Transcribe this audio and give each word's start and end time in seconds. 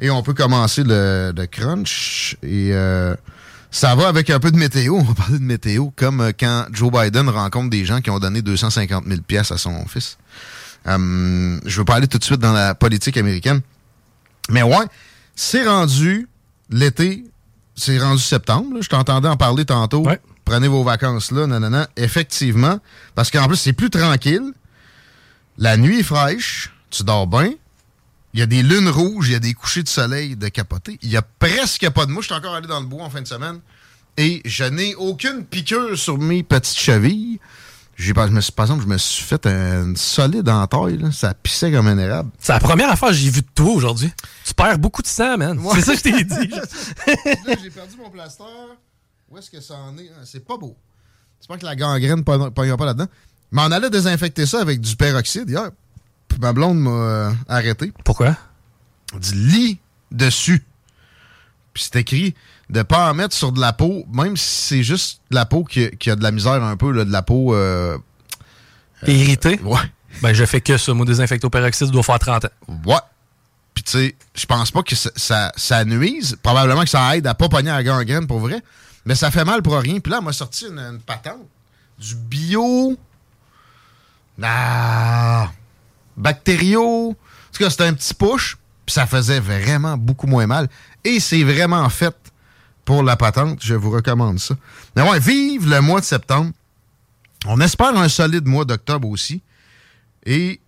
Et 0.00 0.10
on 0.10 0.22
peut 0.22 0.34
commencer 0.34 0.84
le, 0.84 1.32
le 1.36 1.46
crunch. 1.46 2.36
Et 2.42 2.70
euh, 2.72 3.14
ça 3.70 3.94
va 3.94 4.08
avec 4.08 4.30
un 4.30 4.38
peu 4.40 4.50
de 4.50 4.56
météo. 4.56 4.94
On 4.94 5.02
va 5.02 5.14
parler 5.14 5.38
de 5.38 5.44
météo, 5.44 5.88
comme 5.96 6.20
euh, 6.20 6.32
quand 6.38 6.66
Joe 6.72 6.90
Biden 6.92 7.28
rencontre 7.28 7.70
des 7.70 7.84
gens 7.84 8.00
qui 8.00 8.10
ont 8.10 8.18
donné 8.18 8.42
250 8.42 9.04
000 9.06 9.20
pièces 9.22 9.50
à 9.52 9.58
son 9.58 9.86
fils. 9.86 10.16
Euh, 10.86 11.58
je 11.64 11.78
veux 11.78 11.84
pas 11.84 11.96
aller 11.96 12.06
tout 12.06 12.18
de 12.18 12.24
suite 12.24 12.40
dans 12.40 12.52
la 12.52 12.74
politique 12.74 13.16
américaine. 13.16 13.60
Mais 14.50 14.62
ouais, 14.62 14.86
c'est 15.34 15.66
rendu 15.66 16.28
l'été, 16.70 17.24
c'est 17.74 17.98
rendu 17.98 18.22
septembre. 18.22 18.74
là. 18.74 18.80
Je 18.80 18.88
t'entendais 18.88 19.28
en 19.28 19.36
parler 19.36 19.64
tantôt. 19.64 20.06
Prenez 20.44 20.68
vos 20.68 20.82
vacances 20.84 21.30
là, 21.30 21.46
nanana. 21.46 21.88
Effectivement, 21.96 22.78
parce 23.14 23.30
qu'en 23.30 23.46
plus, 23.48 23.56
c'est 23.56 23.74
plus 23.74 23.90
tranquille. 23.90 24.52
La 25.58 25.76
nuit 25.76 25.98
est 26.00 26.02
fraîche, 26.04 26.72
tu 26.90 27.02
dors 27.02 27.26
bien. 27.26 27.50
Il 28.34 28.40
y 28.40 28.42
a 28.42 28.46
des 28.46 28.62
lunes 28.62 28.88
rouges, 28.88 29.28
il 29.28 29.32
y 29.32 29.36
a 29.36 29.40
des 29.40 29.54
couchers 29.54 29.82
de 29.82 29.88
soleil 29.88 30.36
de 30.36 30.48
capoter. 30.48 30.98
Il 31.02 31.10
y 31.10 31.16
a 31.16 31.22
presque 31.22 31.88
pas 31.90 32.06
de 32.06 32.10
mouche. 32.12 32.24
Je 32.28 32.34
suis 32.34 32.38
encore 32.38 32.54
allé 32.54 32.66
dans 32.66 32.80
le 32.80 32.86
bois 32.86 33.04
en 33.04 33.10
fin 33.10 33.22
de 33.22 33.26
semaine. 33.26 33.60
Et 34.16 34.42
je 34.44 34.64
n'ai 34.64 34.94
aucune 34.96 35.44
piqûre 35.44 35.96
sur 35.98 36.18
mes 36.18 36.42
petites 36.42 36.76
chevilles. 36.78 37.40
J'ai 37.96 38.14
je 38.14 38.30
me 38.30 38.40
suis, 38.40 38.52
par 38.52 38.66
exemple, 38.66 38.84
je 38.84 38.88
me 38.88 38.96
suis 38.96 39.24
fait 39.24 39.44
un 39.46 39.92
solide 39.96 40.48
en 40.48 40.64
taille. 40.68 40.98
là. 40.98 41.10
Ça 41.10 41.34
pissait 41.34 41.72
comme 41.72 41.88
un 41.88 41.98
érable. 41.98 42.30
C'est 42.38 42.52
la 42.52 42.60
première 42.60 42.90
affaire 42.90 43.08
que 43.08 43.14
j'ai 43.14 43.28
vue 43.28 43.40
de 43.40 43.46
toi 43.54 43.72
aujourd'hui. 43.72 44.12
Tu 44.44 44.54
perds 44.54 44.78
beaucoup 44.78 45.02
de 45.02 45.08
sang, 45.08 45.36
man. 45.36 45.60
C'est 45.74 45.80
ça 45.80 45.92
que 45.94 45.98
je 45.98 46.02
t'ai 46.04 46.24
dit. 46.24 46.48
Là, 47.46 47.54
j'ai 47.60 47.70
perdu 47.70 47.96
mon 47.96 48.08
plaster. 48.08 48.44
Où 49.28 49.36
est-ce 49.38 49.50
que 49.50 49.60
ça 49.60 49.74
en 49.74 49.98
est? 49.98 50.10
Ah, 50.16 50.22
C'est 50.24 50.46
pas 50.46 50.56
beau. 50.56 50.76
J'espère 51.40 51.58
que 51.58 51.64
la 51.64 51.74
gangrène 51.74 52.18
ne 52.18 52.48
pognera 52.50 52.76
pas 52.76 52.86
là-dedans. 52.86 53.08
Mais 53.50 53.62
on 53.62 53.72
allait 53.72 53.90
désinfecter 53.90 54.46
ça 54.46 54.60
avec 54.60 54.80
du 54.80 54.94
peroxyde 54.94 55.50
hier. 55.50 55.70
Puis 56.28 56.38
ma 56.40 56.52
blonde 56.52 56.78
m'a 56.80 56.90
euh, 56.90 57.32
arrêté. 57.48 57.92
Pourquoi? 58.04 58.36
Du 59.18 59.34
lit 59.34 59.78
dessus. 60.10 60.64
Puis 61.74 61.84
c'est 61.84 61.96
écrit 61.96 62.34
de 62.70 62.82
pas 62.82 63.10
en 63.10 63.14
mettre 63.14 63.34
sur 63.34 63.52
de 63.52 63.60
la 63.60 63.72
peau, 63.72 64.04
même 64.12 64.36
si 64.36 64.46
c'est 64.68 64.82
juste 64.82 65.20
de 65.30 65.36
la 65.36 65.46
peau 65.46 65.64
qui, 65.64 65.90
qui 65.96 66.10
a 66.10 66.16
de 66.16 66.22
la 66.22 66.30
misère 66.32 66.62
un 66.62 66.76
peu, 66.76 66.92
là, 66.92 67.04
de 67.04 67.12
la 67.12 67.22
peau... 67.22 67.54
euh, 67.54 67.96
T'es 69.04 69.14
irrité? 69.14 69.60
Ouais. 69.62 69.78
Ben, 70.22 70.32
je 70.32 70.44
fais 70.44 70.60
que 70.60 70.76
ça. 70.76 70.92
Moi, 70.92 71.06
désinfecté 71.06 71.46
au 71.46 71.50
peroxyde 71.50 71.90
doit 71.90 72.02
faire 72.02 72.18
30 72.18 72.44
ans. 72.46 72.48
Ouais. 72.84 72.96
Puis 73.74 73.84
tu 73.84 73.90
sais, 73.92 74.16
je 74.34 74.44
pense 74.46 74.70
pas 74.72 74.82
que 74.82 74.96
ça, 74.96 75.10
ça, 75.14 75.52
ça 75.56 75.84
nuise. 75.84 76.36
Probablement 76.42 76.82
que 76.82 76.90
ça 76.90 77.16
aide 77.16 77.26
à 77.28 77.34
pas 77.34 77.48
pogner 77.48 77.70
la 77.70 77.84
gangrène 77.84 78.26
pour 78.26 78.40
vrai. 78.40 78.60
Mais 79.04 79.14
ça 79.14 79.30
fait 79.30 79.44
mal 79.44 79.62
pour 79.62 79.78
rien. 79.78 80.00
Puis 80.00 80.10
là, 80.10 80.18
elle 80.18 80.24
m'a 80.24 80.32
sorti 80.32 80.66
une, 80.66 80.78
une 80.80 81.00
patente. 81.00 81.46
Du 81.98 82.16
bio. 82.16 82.96
Ah, 84.42 85.50
bactério. 86.18 87.10
En 87.10 87.52
tout 87.52 87.64
cas, 87.64 87.70
c'était 87.70 87.84
un 87.84 87.94
petit 87.94 88.12
push. 88.12 88.56
Puis 88.84 88.94
ça 88.94 89.06
faisait 89.06 89.40
vraiment 89.40 89.96
beaucoup 89.96 90.26
moins 90.26 90.46
mal. 90.46 90.68
Et 91.04 91.20
c'est 91.20 91.44
vraiment 91.44 91.88
fait 91.88 92.14
pour 92.84 93.02
la 93.02 93.16
patente. 93.16 93.58
Je 93.62 93.74
vous 93.74 93.90
recommande 93.90 94.38
ça. 94.38 94.54
Mais 94.96 95.02
ouais, 95.02 95.18
vive 95.18 95.68
le 95.68 95.80
mois 95.80 96.00
de 96.00 96.04
septembre. 96.04 96.52
On 97.46 97.60
espère 97.60 97.96
un 97.96 98.08
solide 98.08 98.46
mois 98.46 98.64
d'octobre 98.64 99.08
aussi. 99.08 99.42
Et 100.24 100.60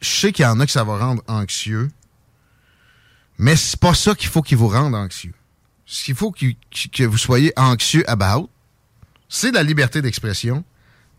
je 0.00 0.08
sais 0.08 0.32
qu'il 0.32 0.44
y 0.44 0.48
en 0.48 0.58
a 0.60 0.66
que 0.66 0.72
ça 0.72 0.84
va 0.84 0.98
rendre 0.98 1.22
anxieux. 1.28 1.90
Mais 3.38 3.56
c'est 3.56 3.78
pas 3.78 3.94
ça 3.94 4.14
qu'il 4.14 4.28
faut 4.28 4.42
qu'il 4.42 4.58
vous 4.58 4.68
rende 4.68 4.94
anxieux. 4.94 5.34
Ce 5.84 6.04
qu'il 6.04 6.14
faut 6.14 6.30
que 6.30 7.04
vous 7.04 7.18
soyez 7.18 7.52
anxieux 7.56 8.08
about, 8.08 8.48
c'est 9.28 9.50
la 9.50 9.62
liberté 9.62 10.02
d'expression 10.02 10.64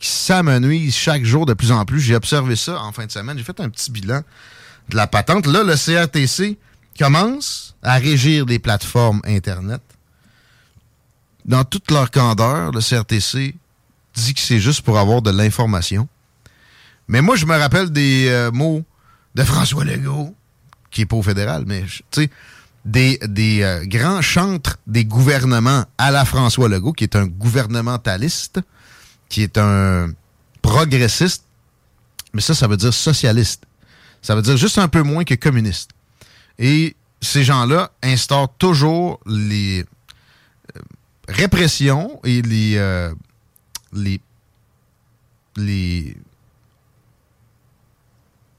qui 0.02 0.10
s'amenuise 0.10 0.96
chaque 0.96 1.24
jour 1.24 1.46
de 1.46 1.54
plus 1.54 1.72
en 1.72 1.86
plus. 1.86 2.02
J'ai 2.02 2.16
observé 2.16 2.56
ça 2.56 2.82
en 2.82 2.92
fin 2.92 3.06
de 3.06 3.12
semaine. 3.12 3.38
J'ai 3.38 3.44
fait 3.44 3.60
un 3.60 3.70
petit 3.70 3.92
bilan 3.92 4.22
de 4.90 4.96
la 4.96 5.06
patente. 5.06 5.46
Là, 5.46 5.64
le 5.64 5.76
CRTC 5.76 6.58
commence 6.98 7.76
à 7.84 7.98
régir 7.98 8.46
les 8.46 8.58
plateformes 8.58 9.22
Internet. 9.26 9.82
Dans 11.46 11.64
toute 11.64 11.92
leur 11.92 12.10
candeur, 12.10 12.72
le 12.72 12.82
CRTC 12.82 13.56
dit 14.16 14.34
que 14.34 14.40
c'est 14.40 14.60
juste 14.60 14.82
pour 14.82 14.98
avoir 14.98 15.22
de 15.22 15.30
l'information. 15.30 16.08
Mais 17.08 17.22
moi, 17.22 17.36
je 17.36 17.46
me 17.46 17.56
rappelle 17.56 17.92
des 17.92 18.28
euh, 18.28 18.52
mots 18.52 18.84
de 19.36 19.44
François 19.44 19.86
Legault, 19.86 20.36
qui 20.90 21.02
est 21.02 21.06
pas 21.06 21.16
au 21.16 21.24
fédéral, 21.24 21.64
mais 21.68 21.84
tu 21.84 22.24
sais, 22.24 22.30
des, 22.86 23.20
des 23.28 23.62
euh, 23.62 23.86
grands 23.86 24.22
chantres 24.22 24.78
des 24.88 25.06
gouvernements 25.06 25.86
à 25.98 26.10
la 26.10 26.26
François 26.26 26.70
Legault, 26.70 26.94
qui 26.94 27.04
est 27.04 27.16
un 27.16 27.28
gouvernementaliste, 27.28 28.62
qui 29.32 29.44
est 29.44 29.58
un 29.58 30.12
progressiste, 30.62 31.46
mais 32.34 32.42
ça, 32.42 32.54
ça 32.54 32.68
veut 32.68 32.78
dire 32.78 32.94
socialiste. 32.94 33.64
Ça 34.22 34.36
veut 34.36 34.42
dire 34.42 34.58
juste 34.58 34.78
un 34.78 34.90
peu 34.90 35.02
moins 35.04 35.24
que 35.24 35.36
communiste. 35.36 35.92
Et 36.60 36.96
ces 37.22 37.44
gens-là 37.44 37.92
instaurent 38.04 38.54
toujours 38.58 39.22
les 39.26 39.86
euh, 40.76 40.82
répressions 41.30 42.20
et 42.26 42.42
les, 42.42 42.76
euh, 42.76 43.14
les, 43.94 44.20
les 45.56 46.18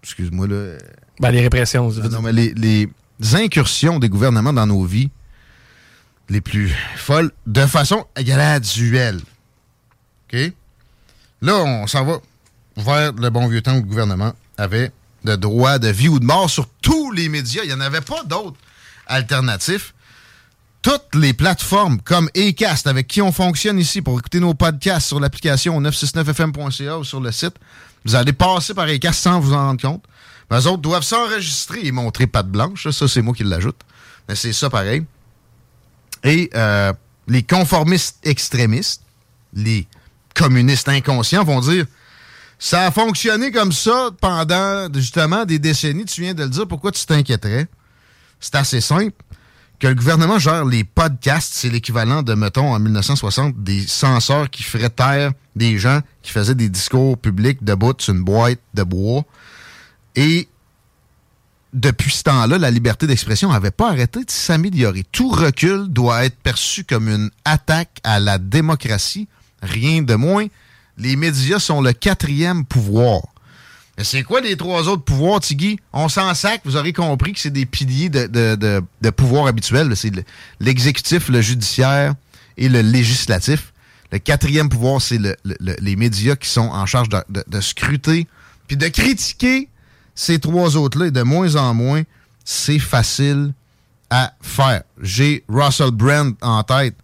excuse-moi 0.02 0.48
là. 0.48 0.78
Ben, 1.20 1.30
les 1.30 1.42
répressions. 1.42 1.90
Non, 1.90 2.08
non, 2.08 2.22
mais 2.22 2.32
les, 2.32 2.54
les 2.54 2.88
incursions 3.34 3.98
des 3.98 4.08
gouvernements 4.08 4.54
dans 4.54 4.66
nos 4.66 4.84
vies 4.84 5.10
les 6.30 6.40
plus 6.40 6.74
folles 6.96 7.30
de 7.46 7.66
façon 7.66 8.06
graduelle. 8.16 9.20
OK? 10.32 10.52
Là, 11.42 11.56
on 11.56 11.86
s'en 11.88 12.04
va 12.04 12.20
vers 12.76 13.12
le 13.12 13.28
bon 13.28 13.48
vieux 13.48 13.62
temps 13.62 13.74
où 13.74 13.80
le 13.80 13.82
gouvernement 13.82 14.32
avait 14.56 14.92
le 15.24 15.36
droit 15.36 15.78
de 15.78 15.88
vie 15.88 16.08
ou 16.08 16.20
de 16.20 16.24
mort 16.24 16.48
sur 16.48 16.68
tous 16.80 17.10
les 17.10 17.28
médias. 17.28 17.62
Il 17.64 17.68
n'y 17.68 17.74
en 17.74 17.80
avait 17.80 18.00
pas 18.00 18.22
d'autres 18.24 18.56
alternatifs. 19.08 19.92
Toutes 20.82 21.14
les 21.14 21.32
plateformes 21.32 22.00
comme 22.00 22.28
Acast, 22.36 22.86
avec 22.86 23.08
qui 23.08 23.20
on 23.22 23.32
fonctionne 23.32 23.78
ici 23.78 24.02
pour 24.02 24.18
écouter 24.18 24.40
nos 24.40 24.54
podcasts 24.54 25.08
sur 25.08 25.20
l'application 25.20 25.80
969fm.ca 25.80 26.98
ou 26.98 27.04
sur 27.04 27.20
le 27.20 27.30
site, 27.30 27.54
vous 28.04 28.14
allez 28.14 28.32
passer 28.32 28.72
par 28.74 28.86
Acast 28.86 29.20
sans 29.20 29.40
vous 29.40 29.52
en 29.52 29.58
rendre 29.58 29.80
compte. 29.80 30.04
Mais 30.50 30.66
autres 30.66 30.82
doivent 30.82 31.04
s'enregistrer 31.04 31.80
et 31.84 31.92
montrer 31.92 32.26
patte 32.26 32.48
blanche. 32.48 32.88
Ça, 32.90 33.08
c'est 33.08 33.22
moi 33.22 33.34
qui 33.34 33.44
l'ajoute. 33.44 33.80
Mais 34.28 34.34
c'est 34.36 34.52
ça 34.52 34.70
pareil. 34.70 35.04
Et 36.24 36.50
euh, 36.54 36.92
les 37.26 37.42
conformistes 37.42 38.18
extrémistes, 38.24 39.02
les 39.54 39.86
communistes 40.34 40.88
inconscients 40.88 41.44
vont 41.44 41.60
dire 41.60 41.86
ça 42.58 42.86
a 42.86 42.90
fonctionné 42.92 43.50
comme 43.50 43.72
ça 43.72 44.10
pendant 44.20 44.86
justement 44.94 45.44
des 45.44 45.58
décennies. 45.58 46.04
Tu 46.04 46.20
viens 46.20 46.32
de 46.32 46.44
le 46.44 46.48
dire. 46.48 46.68
Pourquoi 46.68 46.92
tu 46.92 47.04
t'inquiéterais? 47.04 47.66
C'est 48.38 48.54
assez 48.54 48.80
simple. 48.80 49.16
Que 49.80 49.88
le 49.88 49.96
gouvernement 49.96 50.38
gère 50.38 50.64
les 50.64 50.84
podcasts, 50.84 51.54
c'est 51.54 51.68
l'équivalent 51.68 52.22
de, 52.22 52.34
mettons, 52.34 52.72
en 52.72 52.78
1960, 52.78 53.64
des 53.64 53.84
censeurs 53.84 54.48
qui 54.48 54.62
feraient 54.62 54.90
taire 54.90 55.32
des 55.56 55.76
gens 55.76 56.02
qui 56.22 56.30
faisaient 56.30 56.54
des 56.54 56.68
discours 56.68 57.18
publics 57.18 57.64
debout 57.64 57.94
sur 57.98 58.14
une 58.14 58.22
boîte 58.22 58.60
de 58.74 58.84
bois. 58.84 59.24
Et 60.14 60.48
depuis 61.72 62.12
ce 62.12 62.22
temps-là, 62.22 62.58
la 62.58 62.70
liberté 62.70 63.08
d'expression 63.08 63.50
n'avait 63.50 63.72
pas 63.72 63.88
arrêté 63.90 64.24
de 64.24 64.30
s'améliorer. 64.30 65.04
Tout 65.10 65.30
recul 65.30 65.88
doit 65.88 66.26
être 66.26 66.36
perçu 66.36 66.84
comme 66.84 67.08
une 67.08 67.30
attaque 67.44 67.98
à 68.04 68.20
la 68.20 68.38
démocratie. 68.38 69.26
Rien 69.62 70.02
de 70.02 70.14
moins. 70.14 70.46
Les 70.98 71.16
médias 71.16 71.58
sont 71.58 71.80
le 71.80 71.92
quatrième 71.92 72.64
pouvoir. 72.64 73.22
Mais 73.96 74.04
c'est 74.04 74.22
quoi 74.22 74.40
les 74.40 74.56
trois 74.56 74.88
autres 74.88 75.04
pouvoirs, 75.04 75.40
Tiggy? 75.40 75.78
On 75.92 76.08
s'en 76.08 76.34
sac, 76.34 76.62
vous 76.64 76.76
aurez 76.76 76.92
compris 76.92 77.32
que 77.32 77.40
c'est 77.40 77.50
des 77.50 77.66
piliers 77.66 78.08
de, 78.08 78.26
de, 78.26 78.82
de, 79.00 79.10
pouvoir 79.10 79.46
habituel. 79.46 79.94
C'est 79.96 80.10
le- 80.14 80.24
l'exécutif, 80.60 81.28
le 81.28 81.40
judiciaire 81.40 82.14
et 82.56 82.68
le 82.68 82.80
législatif. 82.80 83.72
Le 84.10 84.18
quatrième 84.18 84.68
pouvoir, 84.68 85.00
c'est 85.00 85.18
le- 85.18 85.36
le- 85.44 85.56
le- 85.60 85.76
les 85.80 85.96
médias 85.96 86.36
qui 86.36 86.48
sont 86.48 86.60
en 86.68 86.86
charge 86.86 87.08
de, 87.08 87.60
scruter 87.60 88.26
puis 88.66 88.76
de 88.76 88.88
critiquer 88.88 89.68
ces 90.14 90.38
trois 90.38 90.76
autres-là. 90.76 91.10
De 91.10 91.22
moins 91.22 91.56
en 91.56 91.74
moins, 91.74 92.02
c'est 92.44 92.78
facile 92.78 93.52
à 94.10 94.32
faire. 94.40 94.82
J'ai 95.02 95.44
Russell 95.48 95.90
Brand 95.90 96.34
en 96.40 96.62
tête, 96.62 96.94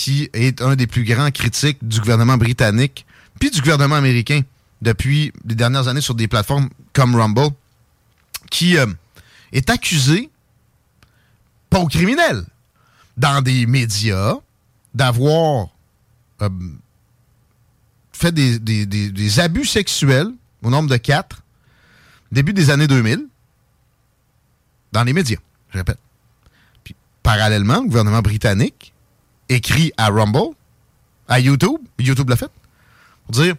qui 0.00 0.30
est 0.32 0.62
un 0.62 0.76
des 0.76 0.86
plus 0.86 1.04
grands 1.04 1.30
critiques 1.30 1.86
du 1.86 2.00
gouvernement 2.00 2.38
britannique, 2.38 3.04
puis 3.38 3.50
du 3.50 3.60
gouvernement 3.60 3.96
américain 3.96 4.40
depuis 4.80 5.30
les 5.44 5.54
dernières 5.54 5.88
années 5.88 6.00
sur 6.00 6.14
des 6.14 6.26
plateformes 6.26 6.70
comme 6.94 7.14
Rumble, 7.14 7.50
qui 8.50 8.78
euh, 8.78 8.86
est 9.52 9.68
accusé, 9.68 10.30
pas 11.68 11.80
au 11.80 11.86
criminel, 11.86 12.46
dans 13.18 13.42
des 13.42 13.66
médias, 13.66 14.36
d'avoir 14.94 15.68
euh, 16.40 16.48
fait 18.14 18.32
des, 18.32 18.58
des- 18.58 18.86
des- 18.86 19.38
abus 19.38 19.66
sexuels 19.66 20.30
au 20.62 20.70
nombre 20.70 20.88
de 20.88 20.96
quatre, 20.96 21.42
début 22.32 22.54
des 22.54 22.70
années 22.70 22.86
2000, 22.88 23.26
dans 24.92 25.04
les 25.04 25.12
médias, 25.12 25.40
je 25.74 25.76
répète. 25.76 25.98
Puis, 26.84 26.96
parallèlement, 27.22 27.82
le 27.82 27.88
gouvernement 27.88 28.22
britannique 28.22 28.94
écrit 29.50 29.92
à 29.98 30.08
Rumble, 30.08 30.54
à 31.28 31.38
YouTube, 31.40 31.78
YouTube 31.98 32.28
l'a 32.30 32.36
fait, 32.36 32.50
pour 33.26 33.34
dire 33.34 33.54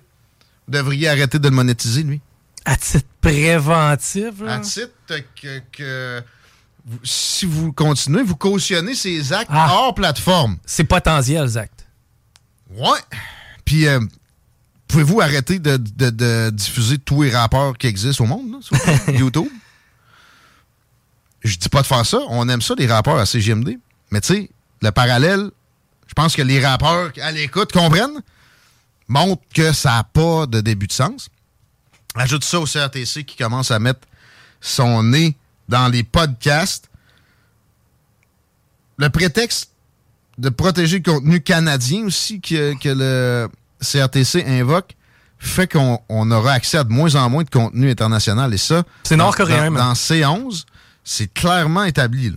vous 0.67 0.73
devriez 0.77 1.09
arrêter 1.09 1.37
de 1.39 1.47
le 1.49 1.55
monétiser, 1.55 2.03
lui. 2.03 2.21
À 2.65 2.75
titre 2.77 3.07
préventif, 3.21 4.39
là. 4.41 4.55
À 4.55 4.59
titre 4.59 4.89
que, 5.41 5.59
que 5.71 6.21
vous- 6.85 6.99
si 7.03 7.45
vous 7.45 7.71
continuez, 7.73 8.23
vous 8.23 8.35
cautionnez 8.35 8.95
ces 8.95 9.33
actes 9.33 9.49
Ah. 9.53 9.69
hors 9.73 9.95
plateforme. 9.95 10.57
C'est 10.65 10.83
potentiel, 10.83 11.47
Zach. 11.47 11.71
Ouais. 12.71 12.99
Puis, 13.65 13.87
euh, 13.87 13.99
pouvez-vous 14.87 15.19
arrêter 15.21 15.59
de, 15.59 15.77
de- 15.77 16.09
de 16.09 16.49
diffuser 16.51 16.97
tous 16.99 17.23
les 17.23 17.31
rapports 17.31 17.77
qui 17.77 17.87
existent 17.87 18.23
au 18.23 18.27
monde, 18.27 18.51
là, 18.51 18.57
sur 18.61 18.77
YouTube? 19.19 19.47
Je 21.43 21.57
dis 21.57 21.69
pas 21.69 21.81
de 21.81 21.87
faire 21.87 22.05
ça. 22.05 22.19
On 22.29 22.47
aime 22.49 22.61
ça, 22.61 22.75
les 22.77 22.87
rappeurs 22.87 23.17
à 23.17 23.25
CGMD. 23.25 23.79
Mais 24.11 24.21
tu 24.21 24.33
sais, 24.33 24.49
le 24.81 24.91
parallèle, 24.91 25.49
je 26.11 26.13
pense 26.13 26.35
que 26.35 26.41
les 26.41 26.59
rappeurs 26.65 27.13
à 27.21 27.31
l'écoute 27.31 27.71
comprennent, 27.71 28.21
montrent 29.07 29.41
que 29.55 29.71
ça 29.71 29.91
n'a 29.91 30.03
pas 30.03 30.45
de 30.45 30.59
début 30.59 30.87
de 30.87 30.91
sens. 30.91 31.29
Ajoute 32.15 32.43
ça 32.43 32.59
au 32.59 32.65
CRTC 32.65 33.23
qui 33.23 33.37
commence 33.37 33.71
à 33.71 33.79
mettre 33.79 34.01
son 34.59 35.03
nez 35.03 35.37
dans 35.69 35.87
les 35.87 36.03
podcasts. 36.03 36.89
Le 38.97 39.09
prétexte 39.09 39.69
de 40.37 40.49
protéger 40.49 40.97
le 40.97 41.03
contenu 41.13 41.39
canadien 41.41 42.03
aussi 42.05 42.41
que, 42.41 42.77
que 42.77 42.89
le 42.89 43.49
CRTC 43.81 44.43
invoque 44.45 44.95
fait 45.39 45.71
qu'on 45.71 45.99
on 46.09 46.29
aura 46.29 46.51
accès 46.51 46.77
à 46.77 46.83
de 46.83 46.91
moins 46.91 47.15
en 47.15 47.29
moins 47.29 47.43
de 47.43 47.49
contenu 47.49 47.89
international. 47.89 48.53
Et 48.53 48.57
ça, 48.57 48.83
C'est 49.03 49.15
dans- 49.15 49.23
nord-coréen, 49.25 49.71
Dans, 49.71 49.77
dans 49.85 49.93
C11, 49.93 50.65
c'est 51.05 51.33
clairement 51.33 51.85
établi. 51.85 52.31
là. 52.31 52.35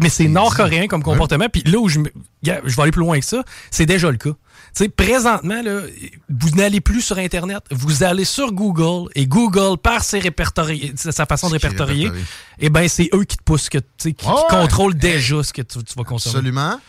Mais 0.00 0.08
c'est 0.08 0.28
nord-coréen 0.28 0.86
comme 0.86 1.02
comportement. 1.02 1.48
Puis 1.48 1.62
là 1.64 1.78
où 1.78 1.88
je, 1.88 2.00
vais 2.00 2.82
aller 2.82 2.90
plus 2.90 3.00
loin 3.00 3.18
que 3.18 3.26
ça, 3.26 3.44
c'est 3.70 3.86
déjà 3.86 4.10
le 4.10 4.16
cas. 4.16 4.30
Tu 4.30 4.84
sais, 4.84 4.88
présentement, 4.88 5.62
là, 5.62 5.82
vous 6.28 6.50
n'allez 6.50 6.80
plus 6.80 7.02
sur 7.02 7.18
Internet, 7.18 7.62
vous 7.70 8.02
allez 8.02 8.24
sur 8.24 8.52
Google 8.52 9.10
et 9.14 9.26
Google, 9.26 9.78
par 9.78 10.02
ses 10.02 10.18
répertoriés, 10.18 10.94
sa 10.96 11.26
façon 11.26 11.48
de 11.48 11.52
répertorier, 11.52 12.06
répertorié. 12.06 12.26
eh 12.58 12.70
ben 12.70 12.88
c'est 12.88 13.08
eux 13.12 13.24
qui 13.24 13.36
te 13.36 13.42
poussent, 13.42 13.68
que, 13.68 13.78
qui, 13.98 14.16
contrôlent 14.48 14.96
déjà 14.96 15.42
ce 15.42 15.52
que 15.52 15.62
tu, 15.62 15.82
tu 15.84 15.94
vas 15.96 16.04
consommer. 16.04 16.36
Absolument. 16.36 16.80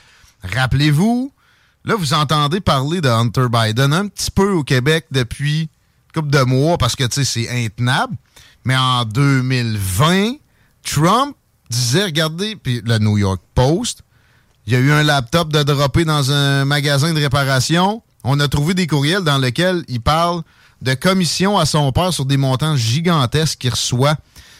Rappelez-vous, 0.43 1.31
là, 1.83 1.95
vous 1.95 2.13
entendez 2.13 2.61
parler 2.61 3.01
de 3.01 3.09
Hunter 3.09 3.47
Biden 3.51 3.93
un 3.93 4.07
petit 4.07 4.31
peu 4.31 4.51
au 4.51 4.63
Québec 4.63 5.05
depuis 5.11 5.61
une 5.61 6.21
couple 6.21 6.29
de 6.29 6.43
mois 6.43 6.77
parce 6.77 6.95
que, 6.95 7.03
tu 7.03 7.23
sais, 7.23 7.25
c'est 7.25 7.65
intenable. 7.65 8.15
Mais 8.63 8.75
en 8.75 9.05
2020, 9.05 10.35
Trump 10.83 11.35
disait, 11.69 12.05
regardez, 12.05 12.55
puis 12.55 12.81
le 12.85 12.97
New 12.99 13.17
York 13.17 13.41
Post, 13.53 14.03
il 14.67 14.73
y 14.73 14.75
a 14.75 14.79
eu 14.79 14.91
un 14.91 15.03
laptop 15.03 15.51
de 15.51 15.63
droppé 15.63 16.05
dans 16.05 16.31
un 16.31 16.65
magasin 16.65 17.13
de 17.13 17.19
réparation. 17.19 18.01
On 18.23 18.39
a 18.39 18.47
trouvé 18.47 18.73
des 18.73 18.87
courriels 18.87 19.23
dans 19.23 19.37
lesquels 19.37 19.83
il 19.87 20.01
parle 20.01 20.41
de 20.81 20.93
commissions 20.93 21.57
à 21.57 21.65
son 21.65 21.91
père 21.91 22.13
sur 22.13 22.25
des 22.25 22.37
montants 22.37 22.75
gigantesques 22.75 23.59
qu'il 23.59 23.71
reçoit 23.71 24.15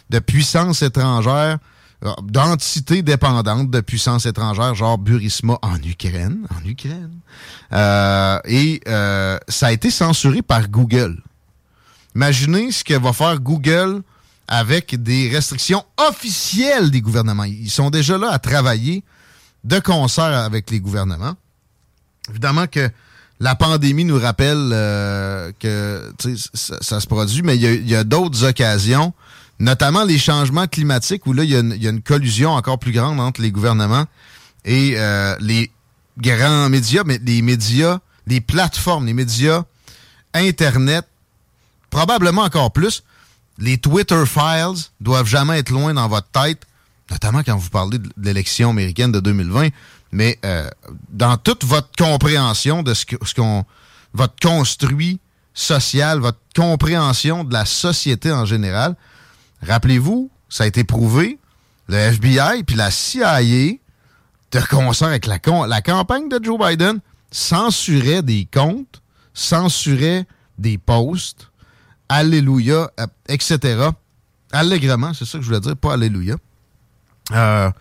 de 0.10 0.20
puissances 0.20 0.84
étrangères, 0.84 1.58
euh, 2.04 2.12
d'entités 2.24 3.02
dépendantes 3.02 3.72
de 3.72 3.82
puissances 3.82 4.26
étrangères, 4.26 4.76
genre 4.76 4.98
Burisma 4.98 5.58
en 5.62 5.78
Ukraine. 5.78 6.46
En 6.56 6.68
Ukraine. 6.68 7.20
Euh, 7.74 8.40
et 8.46 8.82
euh, 8.88 9.38
ça 9.48 9.68
a 9.68 9.72
été 9.72 9.90
censuré 9.90 10.42
par 10.42 10.68
Google. 10.70 11.22
Imaginez 12.16 12.72
ce 12.72 12.84
que 12.84 12.94
va 12.94 13.12
faire 13.12 13.40
Google 13.40 14.04
avec 14.48 15.02
des 15.02 15.30
restrictions 15.30 15.84
officielles 15.98 16.92
des 16.92 17.02
gouvernements. 17.02 17.46
Ils 17.46 17.72
sont 17.72 17.90
déjà 17.90 18.18
là 18.18 18.32
à 18.32 18.40
travailler 18.40 19.04
de 19.64 19.80
concert 19.80 20.24
avec 20.24 20.70
les 20.70 20.80
gouvernements. 20.80 21.36
Évidemment 22.30 22.68
que 22.68 22.90
la 23.40 23.56
pandémie 23.56 24.06
nous 24.06 24.20
rappelle 24.20 24.70
euh, 24.72 25.52
que 25.60 26.14
ça, 26.54 26.78
ça 26.82 27.00
se 27.00 27.08
produit, 27.08 27.42
mais 27.42 27.58
il 27.58 27.90
y 27.90 27.96
a, 27.96 28.04
d'autres 28.04 28.46
occasions, 28.46 29.14
notamment 29.60 30.04
les 30.04 30.18
changements 30.18 30.68
climatiques, 30.68 31.26
où 31.26 31.34
là, 31.34 31.44
il 31.44 31.50
y, 31.50 31.84
y 31.84 31.88
a 31.88 31.90
une 31.90 32.02
collusion 32.02 32.52
encore 32.52 32.80
plus 32.80 32.92
grande 32.92 33.20
entre 33.20 33.42
les 33.42 33.52
gouvernements 33.52 34.06
et 34.64 34.94
euh, 34.96 35.36
les 35.40 35.72
grands 36.18 36.70
médias, 36.70 37.04
mais 37.06 37.20
les 37.24 37.42
médias, 37.42 38.00
les 38.28 38.42
plateformes, 38.42 39.06
les 39.06 39.14
médias 39.14 39.64
Internet, 40.36 41.08
probablement 41.90 42.42
encore 42.44 42.72
plus. 42.72 43.04
Les 43.58 43.78
Twitter 43.78 44.24
Files 44.26 44.90
doivent 45.00 45.28
jamais 45.28 45.60
être 45.60 45.70
loin 45.70 45.94
dans 45.94 46.08
votre 46.08 46.28
tête, 46.30 46.66
notamment 47.10 47.42
quand 47.44 47.58
vous 47.58 47.70
parlez 47.70 48.00
de 48.00 48.10
l'élection 48.18 48.72
américaine 48.72 49.12
de 49.12 49.20
2020, 49.20 49.70
mais 50.12 50.40
euh, 50.46 50.70
dans 51.10 51.38
toute 51.38 51.64
votre 51.64 51.90
compréhension 51.98 52.84
de 52.84 52.94
ce 52.94 53.06
qu'on 53.34 53.66
votre 54.14 54.36
construit 54.42 55.20
social, 55.54 56.20
votre 56.20 56.40
compréhension 56.56 57.44
de 57.44 57.54
la 57.54 57.66
société 57.66 58.32
en 58.32 58.46
général. 58.46 58.96
Rappelez-vous, 59.62 60.30
ça 60.50 60.64
a 60.64 60.68
été 60.68 60.84
prouvé, 60.84 61.40
le 61.88 61.96
FBI 61.96 62.64
puis 62.64 62.76
la 62.76 62.92
CIA, 62.92 63.42
de 64.52 64.60
concert 64.70 65.10
avec 65.10 65.26
la, 65.26 65.40
la 65.68 65.82
campagne 65.82 66.30
de 66.30 66.40
Joe 66.42 66.60
Biden, 66.60 67.00
censurait 67.32 68.22
des 68.22 68.48
comptes, 68.52 69.02
censurait 69.34 70.26
des 70.58 70.78
posts, 70.78 71.52
Alléluia, 72.10 72.92
euh, 73.00 73.08
etc. 73.28 73.90
Allègrement, 74.52 75.14
c'est 75.14 75.26
ça 75.26 75.38
que 75.38 75.44
je 75.44 75.48
voulais 75.48 75.60
dire, 75.60 75.76
pas 75.76 75.94
Alléluia. 75.94 76.36
Euh, 77.32 77.72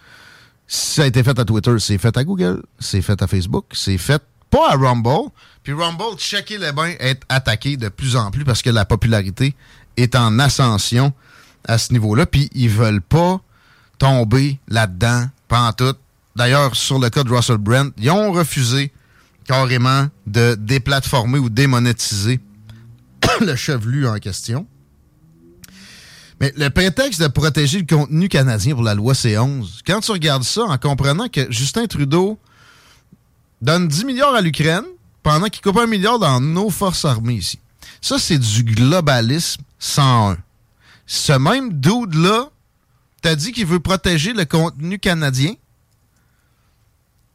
ça 0.66 1.02
a 1.02 1.06
été 1.06 1.22
fait 1.22 1.38
à 1.38 1.44
Twitter, 1.44 1.74
c'est 1.78 1.98
fait 1.98 2.16
à 2.16 2.24
Google, 2.24 2.62
c'est 2.78 3.02
fait 3.02 3.20
à 3.20 3.26
Facebook, 3.26 3.66
c'est 3.72 3.98
fait 3.98 4.22
pas 4.50 4.70
à 4.70 4.76
Rumble. 4.76 5.30
Puis 5.62 5.72
Rumble, 5.72 6.16
checker 6.16 6.58
les 6.58 6.72
bains, 6.72 6.94
est 6.98 7.20
attaqué 7.28 7.76
de 7.76 7.88
plus 7.88 8.16
en 8.16 8.30
plus 8.30 8.44
parce 8.44 8.62
que 8.62 8.70
la 8.70 8.84
popularité 8.84 9.54
est 9.96 10.14
en 10.14 10.38
ascension 10.38 11.12
à 11.66 11.78
ce 11.78 11.92
niveau-là. 11.92 12.26
Puis 12.26 12.48
ils 12.54 12.70
veulent 12.70 13.02
pas 13.02 13.40
tomber 13.98 14.58
là-dedans, 14.68 15.26
pas 15.48 15.72
tout. 15.72 15.94
D'ailleurs, 16.36 16.74
sur 16.74 16.98
le 16.98 17.10
cas 17.10 17.24
de 17.24 17.32
Russell 17.32 17.58
Brand, 17.58 17.92
ils 17.98 18.10
ont 18.10 18.32
refusé 18.32 18.92
carrément 19.46 20.08
de 20.26 20.54
déplatformer 20.54 21.38
ou 21.38 21.48
démonétiser 21.48 22.40
le 23.40 23.56
chevelu 23.56 24.06
en 24.06 24.18
question. 24.18 24.66
Mais 26.40 26.52
le 26.56 26.68
prétexte 26.68 27.20
de 27.20 27.28
protéger 27.28 27.78
le 27.78 27.86
contenu 27.86 28.28
canadien 28.28 28.74
pour 28.74 28.82
la 28.82 28.94
loi 28.94 29.12
C11, 29.12 29.80
quand 29.86 30.00
tu 30.00 30.10
regardes 30.10 30.42
ça 30.42 30.62
en 30.62 30.78
comprenant 30.78 31.28
que 31.28 31.50
Justin 31.50 31.86
Trudeau 31.86 32.38
donne 33.62 33.88
10 33.88 34.04
milliards 34.04 34.34
à 34.34 34.40
l'Ukraine 34.40 34.84
pendant 35.22 35.46
qu'il 35.46 35.62
coupe 35.62 35.78
un 35.78 35.86
milliard 35.86 36.18
dans 36.18 36.40
nos 36.40 36.70
forces 36.70 37.04
armées 37.04 37.34
ici. 37.34 37.58
Ça, 38.00 38.18
c'est 38.18 38.38
du 38.38 38.64
globalisme 38.64 39.62
101. 39.78 40.36
Ce 41.06 41.32
même 41.32 41.72
dude-là 41.72 42.50
t'a 43.22 43.36
dit 43.36 43.52
qu'il 43.52 43.66
veut 43.66 43.80
protéger 43.80 44.32
le 44.32 44.44
contenu 44.44 44.98
canadien, 44.98 45.54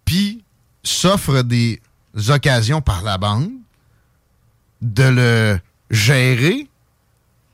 puis 0.05 0.43
s'offre 0.83 1.41
des 1.41 1.81
occasions 2.29 2.81
par 2.81 3.01
la 3.01 3.17
bande 3.17 3.51
de 4.81 5.03
le 5.03 5.59
gérer. 5.89 6.67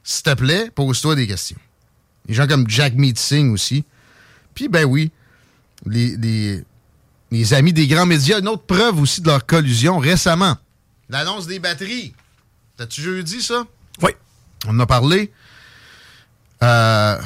S'il 0.03 0.23
te 0.23 0.33
plaît, 0.33 0.69
pose-toi 0.73 1.15
des 1.15 1.27
questions. 1.27 1.57
Les 2.27 2.33
gens 2.33 2.47
comme 2.47 2.69
Jack 2.69 2.93
Meeting 2.93 3.51
aussi. 3.51 3.83
Puis, 4.53 4.67
ben 4.67 4.85
oui, 4.85 5.11
les, 5.85 6.15
les, 6.17 6.63
les 7.31 7.53
amis 7.53 7.73
des 7.73 7.87
grands 7.87 8.05
médias, 8.05 8.39
une 8.39 8.47
autre 8.47 8.63
preuve 8.63 8.99
aussi 8.99 9.21
de 9.21 9.27
leur 9.27 9.45
collusion 9.45 9.97
récemment. 9.97 10.57
L'annonce 11.09 11.47
des 11.47 11.59
batteries. 11.59 12.13
T'as-tu 12.77 13.01
jeudi 13.01 13.41
ça? 13.41 13.65
Oui. 14.01 14.11
On 14.67 14.71
en 14.71 14.79
a 14.79 14.85
parlé. 14.85 15.31
Euh, 16.63 17.19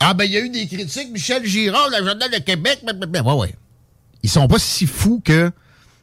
ah, 0.00 0.14
ben, 0.14 0.24
il 0.24 0.32
y 0.32 0.36
a 0.36 0.40
eu 0.40 0.50
des 0.50 0.66
critiques. 0.66 1.10
Michel 1.10 1.44
Girard, 1.44 1.90
la 1.90 1.98
Journal 1.98 2.30
de 2.30 2.38
Québec. 2.38 2.82
Ouais, 2.84 3.32
ouais. 3.32 3.54
Ils 4.22 4.30
sont 4.30 4.48
pas 4.48 4.58
si 4.58 4.86
fous 4.86 5.20
que 5.24 5.50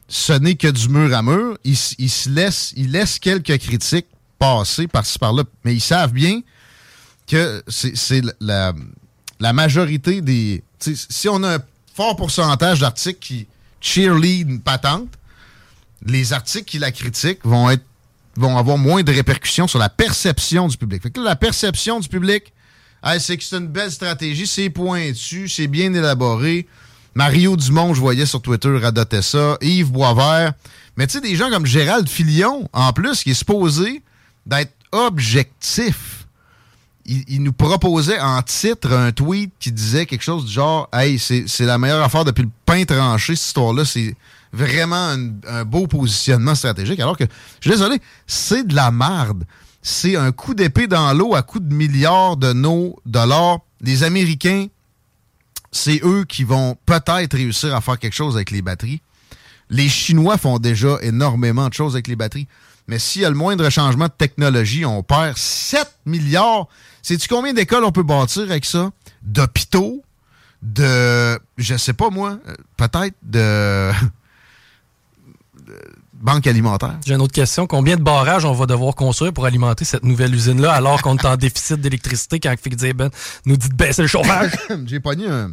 ce 0.08 0.32
n'est 0.32 0.54
que 0.54 0.68
du 0.68 0.88
mur 0.88 1.14
à 1.14 1.22
mur. 1.22 1.58
Ils, 1.64 1.78
ils 1.98 2.10
se 2.10 2.28
laissent, 2.28 2.72
ils 2.76 2.90
laissent 2.90 3.18
quelques 3.18 3.58
critiques 3.58 4.06
passer 4.42 4.88
par-ci 4.88 5.18
par-là. 5.18 5.44
Mais 5.64 5.74
ils 5.74 5.80
savent 5.80 6.12
bien 6.12 6.40
que 7.28 7.62
c'est 7.68 8.22
la, 8.40 8.72
la 9.38 9.52
majorité 9.52 10.20
des. 10.20 10.64
Si 10.80 11.28
on 11.28 11.42
a 11.44 11.56
un 11.56 11.58
fort 11.94 12.16
pourcentage 12.16 12.80
d'articles 12.80 13.20
qui 13.20 13.46
cheerlead 13.80 14.50
une 14.50 14.60
patente, 14.60 15.08
les 16.04 16.32
articles 16.32 16.64
qui 16.64 16.78
la 16.78 16.90
critiquent 16.90 17.44
vont 17.44 17.70
être 17.70 17.84
vont 18.36 18.56
avoir 18.56 18.78
moins 18.78 19.02
de 19.02 19.12
répercussions 19.12 19.68
sur 19.68 19.78
la 19.78 19.90
perception 19.90 20.66
du 20.66 20.76
public. 20.76 21.02
Fait 21.02 21.10
que 21.10 21.20
la 21.20 21.36
perception 21.36 22.00
du 22.00 22.08
public, 22.08 22.52
c'est 23.18 23.36
que 23.36 23.44
c'est 23.44 23.58
une 23.58 23.68
belle 23.68 23.92
stratégie, 23.92 24.46
c'est 24.46 24.70
pointu, 24.70 25.48
c'est 25.48 25.66
bien 25.66 25.92
élaboré. 25.92 26.66
Mario 27.14 27.56
Dumont, 27.56 27.92
je 27.92 28.00
voyais 28.00 28.24
sur 28.24 28.40
Twitter, 28.40 28.74
radotait 28.78 29.20
ça. 29.20 29.58
Yves 29.60 29.92
Boisvert. 29.92 30.54
Mais 30.96 31.06
tu 31.06 31.12
sais, 31.12 31.20
des 31.20 31.36
gens 31.36 31.50
comme 31.50 31.66
Gérald 31.66 32.08
Filion, 32.08 32.68
en 32.72 32.92
plus, 32.94 33.22
qui 33.22 33.32
est 33.32 33.34
supposé 33.34 34.02
d'être 34.46 34.74
objectif. 34.92 36.26
Il, 37.04 37.42
nous 37.42 37.52
proposait 37.52 38.20
en 38.20 38.40
titre 38.42 38.92
un 38.92 39.10
tweet 39.10 39.52
qui 39.58 39.72
disait 39.72 40.06
quelque 40.06 40.22
chose 40.22 40.44
du 40.44 40.52
genre 40.52 40.88
Hey, 40.92 41.18
c'est 41.18 41.66
la 41.66 41.76
meilleure 41.76 42.04
affaire 42.04 42.24
depuis 42.24 42.42
le 42.44 42.50
pain 42.64 42.84
tranché, 42.84 43.34
cette 43.34 43.46
histoire-là. 43.46 43.84
C'est 43.84 44.14
vraiment 44.52 45.16
un, 45.48 45.64
beau 45.64 45.88
positionnement 45.88 46.54
stratégique. 46.54 47.00
Alors 47.00 47.16
que, 47.16 47.24
je 47.60 47.68
suis 47.68 47.70
désolé, 47.70 48.00
c'est 48.26 48.66
de 48.66 48.74
la 48.76 48.92
marde. 48.92 49.44
C'est 49.82 50.14
un 50.14 50.30
coup 50.30 50.54
d'épée 50.54 50.86
dans 50.86 51.12
l'eau 51.12 51.34
à 51.34 51.42
coup 51.42 51.58
de 51.58 51.74
milliards 51.74 52.36
de 52.36 52.52
nos 52.52 52.96
dollars. 53.04 53.58
Les 53.80 54.04
Américains, 54.04 54.66
c'est 55.72 56.00
eux 56.04 56.24
qui 56.28 56.44
vont 56.44 56.76
peut-être 56.86 57.36
réussir 57.36 57.74
à 57.74 57.80
faire 57.80 57.98
quelque 57.98 58.14
chose 58.14 58.36
avec 58.36 58.52
les 58.52 58.62
batteries. 58.62 59.00
Les 59.70 59.88
Chinois 59.88 60.36
font 60.38 60.58
déjà 60.58 60.98
énormément 61.02 61.68
de 61.68 61.74
choses 61.74 61.94
avec 61.94 62.06
les 62.06 62.14
batteries. 62.14 62.46
Mais 62.88 62.98
s'il 62.98 63.22
y 63.22 63.24
a 63.24 63.30
le 63.30 63.36
moindre 63.36 63.68
changement 63.70 64.06
de 64.06 64.12
technologie, 64.12 64.84
on 64.84 65.02
perd 65.02 65.36
7 65.36 65.98
milliards. 66.06 66.68
Sais-tu 67.02 67.28
combien 67.28 67.52
d'écoles 67.52 67.84
on 67.84 67.92
peut 67.92 68.02
bâtir 68.02 68.42
avec 68.42 68.64
ça? 68.64 68.90
D'hôpitaux? 69.22 70.02
De, 70.62 71.40
je 71.58 71.76
sais 71.76 71.92
pas 71.92 72.10
moi, 72.10 72.38
euh, 72.46 72.54
peut-être 72.76 73.16
de 73.24 73.90
banque 76.12 76.46
alimentaire. 76.46 76.98
J'ai 77.04 77.14
une 77.14 77.20
autre 77.20 77.32
question. 77.32 77.66
Combien 77.66 77.96
de 77.96 78.02
barrages 78.02 78.44
on 78.44 78.52
va 78.52 78.66
devoir 78.66 78.94
construire 78.94 79.32
pour 79.32 79.44
alimenter 79.44 79.84
cette 79.84 80.04
nouvelle 80.04 80.32
usine-là 80.32 80.72
alors 80.72 81.02
qu'on 81.02 81.16
est 81.16 81.26
en 81.26 81.36
déficit 81.38 81.80
d'électricité 81.80 82.38
quand 82.38 82.54
Fick 82.62 82.76
Ben 82.94 83.10
nous 83.44 83.56
dit 83.56 83.68
de 83.68 83.74
baisser 83.74 84.02
le 84.02 84.08
chauffage? 84.08 84.52
J'ai 84.86 85.00
pogné 85.00 85.26
un, 85.26 85.52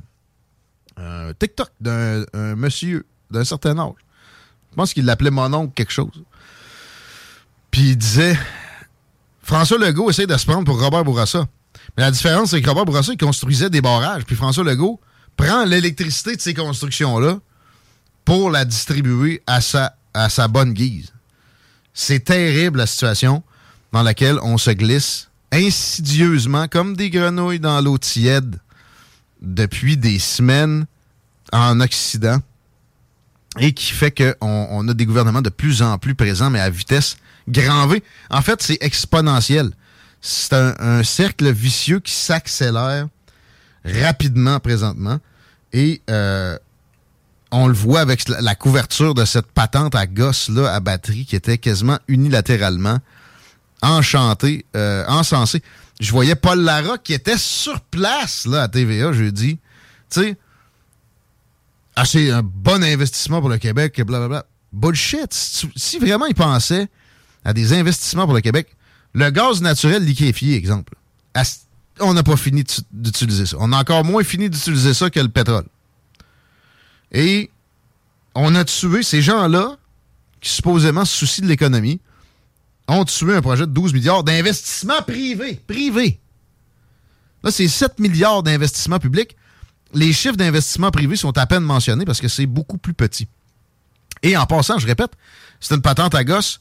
un 0.98 1.34
TikTok 1.34 1.70
d'un 1.82 2.26
monsieur 2.56 3.06
d'un 3.32 3.44
certain 3.44 3.78
âge. 3.80 3.94
Je 4.72 4.76
pense 4.76 4.94
qu'il 4.94 5.06
l'appelait 5.06 5.32
mon 5.32 5.52
oncle 5.54 5.74
quelque 5.74 5.92
chose. 5.92 6.24
Puis 7.72 7.92
il 7.92 7.98
disait 7.98 8.38
François 9.42 9.78
Legault 9.78 10.10
essaie 10.10 10.28
de 10.28 10.38
se 10.38 10.46
prendre 10.46 10.64
pour 10.64 10.80
Robert 10.80 11.04
Bourassa. 11.04 11.48
Mais 11.98 12.04
la 12.04 12.12
différence, 12.12 12.52
c'est 12.52 12.62
que 12.62 12.70
Robert 12.70 12.86
Bourassa, 12.86 13.14
il 13.14 13.18
construisait 13.18 13.70
des 13.70 13.82
barrages. 13.82 14.24
Puis 14.26 14.36
François 14.36 14.64
Legault 14.64 15.00
prend 15.38 15.66
l'électricité 15.66 16.36
de 16.36 16.42
ces 16.42 16.54
constructions-là 16.54 17.40
pour 18.26 18.52
la 18.52 18.66
distribuer 18.66 19.42
à 19.48 19.62
sa 19.62 19.96
à 20.14 20.30
sa 20.30 20.48
bonne 20.48 20.74
guise. 20.74 21.14
C'est 21.94 22.26
terrible 22.26 22.80
la 22.80 22.88
situation 22.88 23.44
dans 23.92 24.04
laquelle 24.04 24.40
on 24.44 24.58
se 24.58 24.72
glisse 24.72 25.30
insidieusement 25.52 26.68
comme 26.68 26.96
des 26.96 27.10
grenouilles 27.10 27.60
dans 27.60 27.82
l'eau 27.82 27.98
tiède 27.98 28.60
depuis 29.42 29.98
des 29.98 30.20
semaines 30.20 30.86
en 31.52 31.80
Occident 31.80 32.40
et 33.60 33.74
qui 33.74 33.92
fait 33.92 34.12
qu'on 34.12 34.68
on 34.70 34.88
a 34.88 34.94
des 34.94 35.06
gouvernements 35.06 35.42
de 35.42 35.50
plus 35.50 35.82
en 35.82 35.98
plus 35.98 36.14
présents, 36.14 36.50
mais 36.50 36.60
à 36.60 36.70
vitesse 36.70 37.18
grand 37.50 37.88
V. 37.88 38.04
En 38.30 38.42
fait, 38.42 38.62
c'est 38.62 38.78
exponentiel. 38.82 39.72
C'est 40.22 40.54
un, 40.54 41.04
cercle 41.04 41.52
vicieux 41.52 42.00
qui 42.00 42.14
s'accélère 42.14 43.08
rapidement 43.86 44.60
présentement. 44.60 45.20
Et 45.72 46.02
euh, 46.10 46.58
on 47.52 47.68
le 47.68 47.74
voit 47.74 48.02
avec 48.02 48.28
la 48.28 48.56
couverture 48.56 49.14
de 49.14 49.26
cette 49.26 49.48
patente 49.48 49.96
à 49.96 50.08
gosse 50.08 50.50
là 50.50 50.74
à 50.74 50.80
batterie 50.80 51.26
qui 51.26 51.36
était 51.36 51.58
quasiment 51.58 51.98
unilatéralement 52.08 53.00
enchantée, 53.82 54.66
euh, 54.76 55.06
encensée. 55.08 55.62
Je 56.00 56.12
voyais 56.12 56.36
Paul 56.36 56.60
Larocque 56.60 57.04
qui 57.04 57.14
était 57.14 57.38
sur 57.38 57.80
place 57.82 58.46
là 58.46 58.64
à 58.64 58.68
TVA 58.68 59.14
jeudi. 59.14 59.60
Tu 60.10 60.22
sais, 60.22 60.38
ah, 61.96 62.06
c'est 62.06 62.32
un 62.32 62.44
bon 62.44 62.84
investissement 62.84 63.42
pour 63.42 63.50
le 63.50 63.58
Québec, 63.58 64.02
blablabla. 64.02 64.46
Bullshit. 64.72 65.34
Si, 65.34 66.00
vraiment 66.00 66.28
il 66.28 66.36
pensait 66.36 66.88
à 67.46 67.54
des 67.54 67.74
investissements 67.74 68.26
pour 68.26 68.34
le 68.34 68.42
Québec, 68.42 68.76
le 69.14 69.30
gaz 69.30 69.62
naturel 69.62 70.04
liquéfié, 70.04 70.56
exemple, 70.56 70.94
on 72.00 72.14
n'a 72.14 72.24
pas 72.24 72.38
fini 72.38 72.64
d'utiliser 72.92 73.46
ça. 73.46 73.58
On 73.60 73.72
a 73.74 73.78
encore 73.78 74.04
moins 74.04 74.24
fini 74.24 74.50
d'utiliser 74.50 74.94
ça 74.94 75.10
que 75.10 75.20
le 75.20 75.30
pétrole. 75.30 75.66
Et 77.12 77.50
on 78.36 78.56
a 78.56 78.64
tué 78.64 79.04
ces 79.04 79.22
gens-là, 79.22 79.78
qui 80.42 80.50
supposément 80.50 81.06
se 81.06 81.18
soucient 81.18 81.44
de 81.44 81.50
l'économie, 81.50 82.00
ont 82.88 83.06
tué 83.06 83.36
un 83.36 83.42
projet 83.42 83.66
de 83.66 83.72
12 83.72 83.94
milliards 83.94 84.24
d'investissement 84.24 85.02
privé. 85.02 85.62
Privé. 85.68 86.20
Là, 87.44 87.52
c'est 87.52 87.68
7 87.68 88.00
milliards 88.00 88.44
d'investissement 88.44 89.00
public. 89.00 89.36
Les 89.94 90.14
chiffres 90.14 90.36
d'investissement 90.36 90.92
privé 90.92 91.16
sont 91.16 91.38
à 91.38 91.46
peine 91.46 91.64
mentionnés 91.64 92.06
parce 92.06 92.22
que 92.22 92.28
c'est 92.28 92.46
beaucoup 92.46 92.78
plus 92.78 92.94
petit. 92.94 93.28
Et 94.22 94.36
en 94.38 94.46
passant, 94.46 94.78
je 94.78 94.88
répète, 94.88 95.12
c'est 95.60 95.76
une 95.76 95.82
patente 95.82 96.16
à 96.16 96.24
gosse 96.24 96.60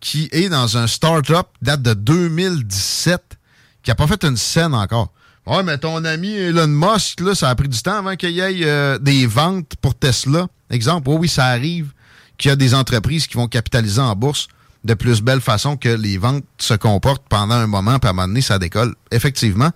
qui 0.00 0.28
est 0.32 0.48
dans 0.48 0.76
un 0.76 0.86
start-up, 0.86 1.46
date 1.62 1.82
de 1.82 1.94
2017, 1.94 3.38
qui 3.82 3.90
n'a 3.90 3.94
pas 3.94 4.06
fait 4.06 4.24
une 4.24 4.36
scène 4.36 4.74
encore. 4.74 5.12
Ouais, 5.46 5.62
mais 5.62 5.76
ton 5.76 6.04
ami 6.04 6.32
Elon 6.32 6.68
Musk, 6.68 7.20
là, 7.20 7.34
ça 7.34 7.50
a 7.50 7.54
pris 7.54 7.68
du 7.68 7.80
temps 7.82 7.98
avant 7.98 8.16
qu'il 8.16 8.30
y 8.30 8.40
ait 8.40 8.64
euh, 8.64 8.98
des 8.98 9.26
ventes 9.26 9.72
pour 9.80 9.94
Tesla. 9.94 10.46
Exemple, 10.70 11.10
oui, 11.10 11.16
oui, 11.20 11.28
ça 11.28 11.46
arrive 11.46 11.92
qu'il 12.38 12.48
y 12.48 12.52
a 12.52 12.56
des 12.56 12.74
entreprises 12.74 13.26
qui 13.26 13.36
vont 13.36 13.46
capitaliser 13.46 14.00
en 14.00 14.16
bourse 14.16 14.48
de 14.84 14.94
plus 14.94 15.22
belle 15.22 15.40
façon 15.40 15.76
que 15.76 15.88
les 15.88 16.18
ventes 16.18 16.44
se 16.58 16.74
comportent 16.74 17.26
pendant 17.28 17.54
un 17.54 17.66
moment, 17.66 17.98
puis 17.98 18.08
à 18.08 18.10
un 18.10 18.12
moment 18.14 18.28
donné, 18.28 18.42
ça 18.42 18.58
décolle. 18.58 18.94
Effectivement. 19.10 19.70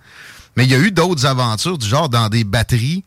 Mais 0.55 0.65
il 0.65 0.71
y 0.71 0.75
a 0.75 0.79
eu 0.79 0.91
d'autres 0.91 1.25
aventures 1.25 1.77
du 1.77 1.87
genre 1.87 2.09
dans 2.09 2.29
des 2.29 2.43
batteries, 2.43 3.03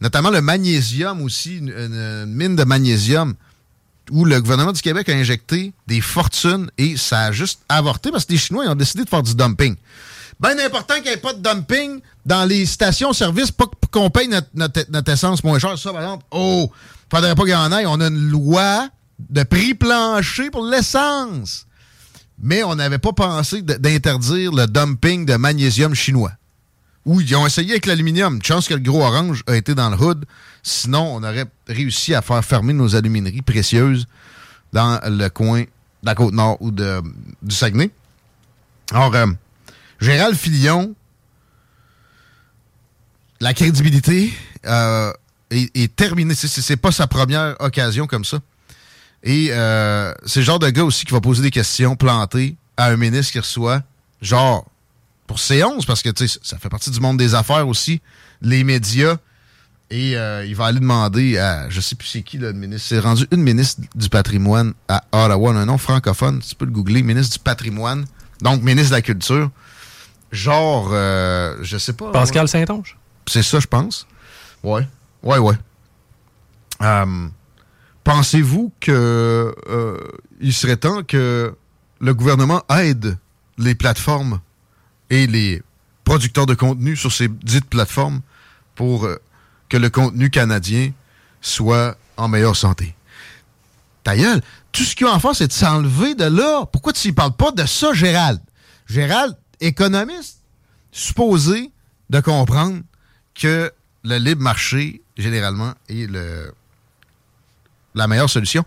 notamment 0.00 0.30
le 0.30 0.40
magnésium 0.40 1.22
aussi, 1.22 1.58
une, 1.58 2.26
mine 2.26 2.56
de 2.56 2.64
magnésium, 2.64 3.34
où 4.12 4.24
le 4.24 4.40
gouvernement 4.40 4.72
du 4.72 4.80
Québec 4.80 5.08
a 5.08 5.12
injecté 5.12 5.72
des 5.88 6.00
fortunes 6.00 6.70
et 6.78 6.96
ça 6.96 7.22
a 7.22 7.32
juste 7.32 7.60
avorté 7.68 8.10
parce 8.12 8.24
que 8.24 8.32
les 8.32 8.38
Chinois 8.38 8.66
ont 8.66 8.74
décidé 8.74 9.04
de 9.04 9.08
faire 9.08 9.22
du 9.22 9.34
dumping 9.34 9.76
bien 10.42 10.58
important 10.58 10.94
qu'il 10.94 11.04
n'y 11.04 11.10
ait 11.10 11.16
pas 11.16 11.32
de 11.32 11.40
dumping 11.40 12.00
dans 12.26 12.44
les 12.44 12.66
stations-service, 12.66 13.52
pas 13.52 13.66
qu'on 13.90 14.10
paye 14.10 14.28
notre, 14.28 15.10
essence 15.10 15.44
moins 15.44 15.58
cher. 15.58 15.78
Ça, 15.78 15.92
par 15.92 16.02
exemple, 16.02 16.24
oh, 16.32 16.70
faudrait 17.10 17.34
pas 17.34 17.42
qu'il 17.42 17.52
y 17.52 17.54
en 17.54 17.72
ait. 17.72 17.86
On 17.86 18.00
a 18.00 18.08
une 18.08 18.28
loi 18.28 18.88
de 19.30 19.42
prix 19.44 19.74
plancher 19.74 20.50
pour 20.50 20.66
l'essence. 20.66 21.66
Mais 22.42 22.64
on 22.64 22.74
n'avait 22.74 22.98
pas 22.98 23.12
pensé 23.12 23.62
d'interdire 23.62 24.52
le 24.52 24.66
dumping 24.66 25.24
de 25.24 25.36
magnésium 25.36 25.94
chinois. 25.94 26.32
Oui, 27.04 27.24
ils 27.26 27.36
ont 27.36 27.46
essayé 27.46 27.72
avec 27.72 27.86
l'aluminium. 27.86 28.40
Chance 28.42 28.68
que 28.68 28.74
le 28.74 28.80
gros 28.80 29.02
orange 29.02 29.42
a 29.46 29.56
été 29.56 29.74
dans 29.74 29.90
le 29.90 29.96
hood. 29.96 30.24
Sinon, 30.62 31.16
on 31.16 31.22
aurait 31.24 31.46
réussi 31.66 32.14
à 32.14 32.22
faire 32.22 32.44
fermer 32.44 32.72
nos 32.72 32.94
alumineries 32.94 33.42
précieuses 33.42 34.06
dans 34.72 35.00
le 35.04 35.28
coin 35.28 35.62
de 35.62 35.66
la 36.04 36.14
côte 36.14 36.32
nord 36.32 36.58
ou 36.60 36.70
de, 36.70 37.02
du 37.42 37.54
Saguenay. 37.54 37.90
Alors, 38.92 39.14
euh, 39.14 39.26
Gérald 40.00 40.36
Filion, 40.36 40.94
la 43.40 43.54
crédibilité 43.54 44.32
euh, 44.66 45.12
est, 45.50 45.94
terminée. 45.96 46.34
C'est 46.34 46.76
pas 46.76 46.92
sa 46.92 47.08
première 47.08 47.56
occasion 47.60 48.06
comme 48.06 48.24
ça. 48.24 48.38
Et 49.24 49.48
euh, 49.50 50.12
c'est 50.24 50.40
le 50.40 50.46
genre 50.46 50.58
de 50.58 50.70
gars 50.70 50.84
aussi 50.84 51.04
qui 51.04 51.12
va 51.12 51.20
poser 51.20 51.42
des 51.42 51.50
questions 51.50 51.96
plantées 51.96 52.56
à 52.76 52.86
un 52.86 52.96
ministre 52.96 53.32
qui 53.32 53.38
reçoit, 53.38 53.82
genre, 54.20 54.66
pour 55.26 55.38
C11, 55.38 55.86
parce 55.86 56.02
que 56.02 56.10
ça 56.42 56.58
fait 56.58 56.68
partie 56.68 56.90
du 56.90 57.00
monde 57.00 57.16
des 57.16 57.34
affaires 57.34 57.66
aussi, 57.68 58.00
les 58.40 58.64
médias. 58.64 59.16
Et 59.90 60.16
euh, 60.16 60.46
il 60.46 60.56
va 60.56 60.66
aller 60.66 60.80
demander 60.80 61.36
à, 61.36 61.68
je 61.68 61.80
sais 61.82 61.94
plus 61.94 62.08
c'est 62.08 62.22
qui 62.22 62.38
le 62.38 62.54
ministre, 62.54 62.88
c'est 62.88 62.98
rendu 62.98 63.26
une 63.30 63.42
ministre 63.42 63.82
du 63.94 64.08
patrimoine 64.08 64.72
à 64.88 65.04
Ottawa, 65.12 65.52
un 65.52 65.66
nom 65.66 65.76
francophone, 65.76 66.40
tu 66.40 66.54
peux 66.54 66.64
le 66.64 66.70
googler, 66.70 67.02
ministre 67.02 67.34
du 67.34 67.38
patrimoine, 67.40 68.06
donc 68.40 68.62
ministre 68.62 68.90
de 68.90 68.96
la 68.96 69.02
culture 69.02 69.50
genre, 70.32 70.88
euh, 70.92 71.56
je 71.62 71.76
sais 71.76 71.92
pas. 71.92 72.10
Pascal 72.10 72.48
Saint-Onge? 72.48 72.96
C'est 73.28 73.42
ça, 73.42 73.60
je 73.60 73.66
pense. 73.66 74.06
Ouais. 74.64 74.88
Ouais, 75.22 75.38
ouais. 75.38 75.54
Euh, 76.80 77.28
pensez-vous 78.02 78.72
que 78.80 79.54
euh, 79.68 79.96
il 80.40 80.52
serait 80.52 80.78
temps 80.78 81.02
que 81.04 81.54
le 82.00 82.14
gouvernement 82.14 82.62
aide 82.70 83.16
les 83.58 83.74
plateformes 83.76 84.40
et 85.12 85.26
les 85.26 85.62
producteurs 86.04 86.46
de 86.46 86.54
contenu 86.54 86.96
sur 86.96 87.12
ces 87.12 87.28
dites 87.28 87.66
plateformes 87.66 88.22
pour 88.74 89.04
euh, 89.04 89.20
que 89.68 89.76
le 89.76 89.90
contenu 89.90 90.30
canadien 90.30 90.90
soit 91.42 91.98
en 92.16 92.28
meilleure 92.28 92.56
santé. 92.56 92.94
Ta 94.04 94.16
gueule, 94.16 94.40
tout 94.72 94.82
ce 94.84 94.96
qu'il 94.96 95.06
y 95.06 95.10
a 95.10 95.12
en 95.12 95.20
faire, 95.20 95.36
c'est 95.36 95.48
de 95.48 95.52
s'enlever 95.52 96.14
de 96.14 96.24
là. 96.24 96.64
Pourquoi 96.64 96.94
tu 96.94 97.08
ne 97.08 97.12
parles 97.12 97.36
pas 97.36 97.52
de 97.52 97.66
ça, 97.66 97.92
Gérald? 97.92 98.40
Gérald, 98.86 99.36
économiste, 99.60 100.38
supposé 100.92 101.70
de 102.08 102.20
comprendre 102.20 102.80
que 103.34 103.70
le 104.04 104.16
libre 104.16 104.40
marché, 104.40 105.02
généralement, 105.18 105.74
est 105.90 106.10
le, 106.10 106.54
la 107.94 108.08
meilleure 108.08 108.30
solution. 108.30 108.64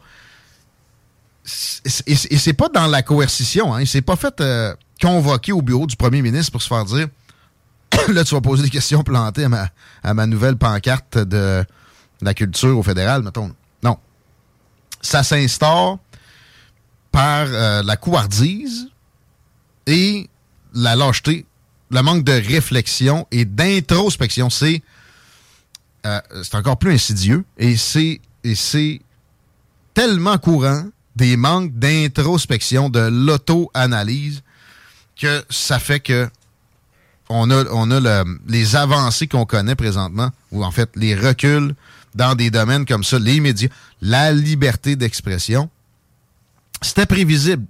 Et 2.06 2.38
c'est 2.38 2.54
pas 2.54 2.70
dans 2.70 2.86
la 2.86 3.02
coercition. 3.02 3.74
Hein. 3.74 3.82
Il 3.82 3.88
s'est 3.88 4.02
pas 4.02 4.16
fait 4.16 4.40
euh, 4.42 4.76
convoquer 5.02 5.52
au 5.52 5.62
bureau 5.62 5.88
du 5.88 5.96
premier 5.96 6.22
ministre 6.22 6.52
pour 6.52 6.62
se 6.62 6.68
faire 6.68 6.86
dire 6.86 7.08
là, 8.10 8.24
tu 8.24 8.36
vas 8.36 8.42
poser 8.42 8.64
des 8.64 8.70
questions 8.70 9.04
plantées 9.04 9.46
à 9.46 9.50
ma, 9.50 9.70
à 10.04 10.14
ma 10.14 10.28
nouvelle 10.28 10.58
pancarte 10.58 11.18
de 11.18 11.66
la 12.22 12.34
culture 12.34 12.78
au 12.78 12.84
fédéral, 12.84 13.24
mettons. 13.24 13.54
Non. 13.84 13.98
Ça 15.02 15.24
s'instaure 15.24 16.00
par 17.12 17.48
euh, 17.48 17.84
la 17.84 17.98
couardise 17.98 18.90
et 19.88 20.30
la 20.74 20.96
lâcheté, 20.96 21.46
le 21.92 22.02
manque 22.02 22.24
de 22.24 22.34
réflexion 22.34 23.28
et 23.32 23.46
d'introspection. 23.46 24.50
C'est 24.50 24.82
euh, 26.06 26.20
c'est 26.44 26.56
encore 26.56 26.78
plus 26.78 26.94
insidieux 26.94 27.46
et 27.58 27.76
c'est 27.78 29.02
tellement 29.94 30.38
courant 30.38 30.84
des 31.16 31.38
manques 31.38 31.74
d'introspection, 31.74 32.90
de 32.90 33.00
l'auto-analyse, 33.00 34.44
que 35.20 35.44
ça 35.50 35.80
fait 35.80 36.00
que 36.00 36.30
on 37.30 37.50
a, 37.50 37.64
on 37.72 37.90
a 37.92 38.24
les 38.48 38.76
avancées 38.76 39.28
qu'on 39.28 39.46
connaît 39.46 39.76
présentement, 39.76 40.30
ou 40.52 40.64
en 40.64 40.72
fait 40.72 40.90
les 40.96 41.16
reculs 41.16 41.74
dans 42.14 42.36
des 42.36 42.52
domaines 42.52 42.86
comme 42.86 43.04
ça, 43.04 43.20
les 43.20 43.40
médias, 43.40 43.70
la 44.02 44.32
liberté 44.32 44.96
d'expression. 44.96 45.70
C'était 46.82 47.06
prévisible. 47.06 47.66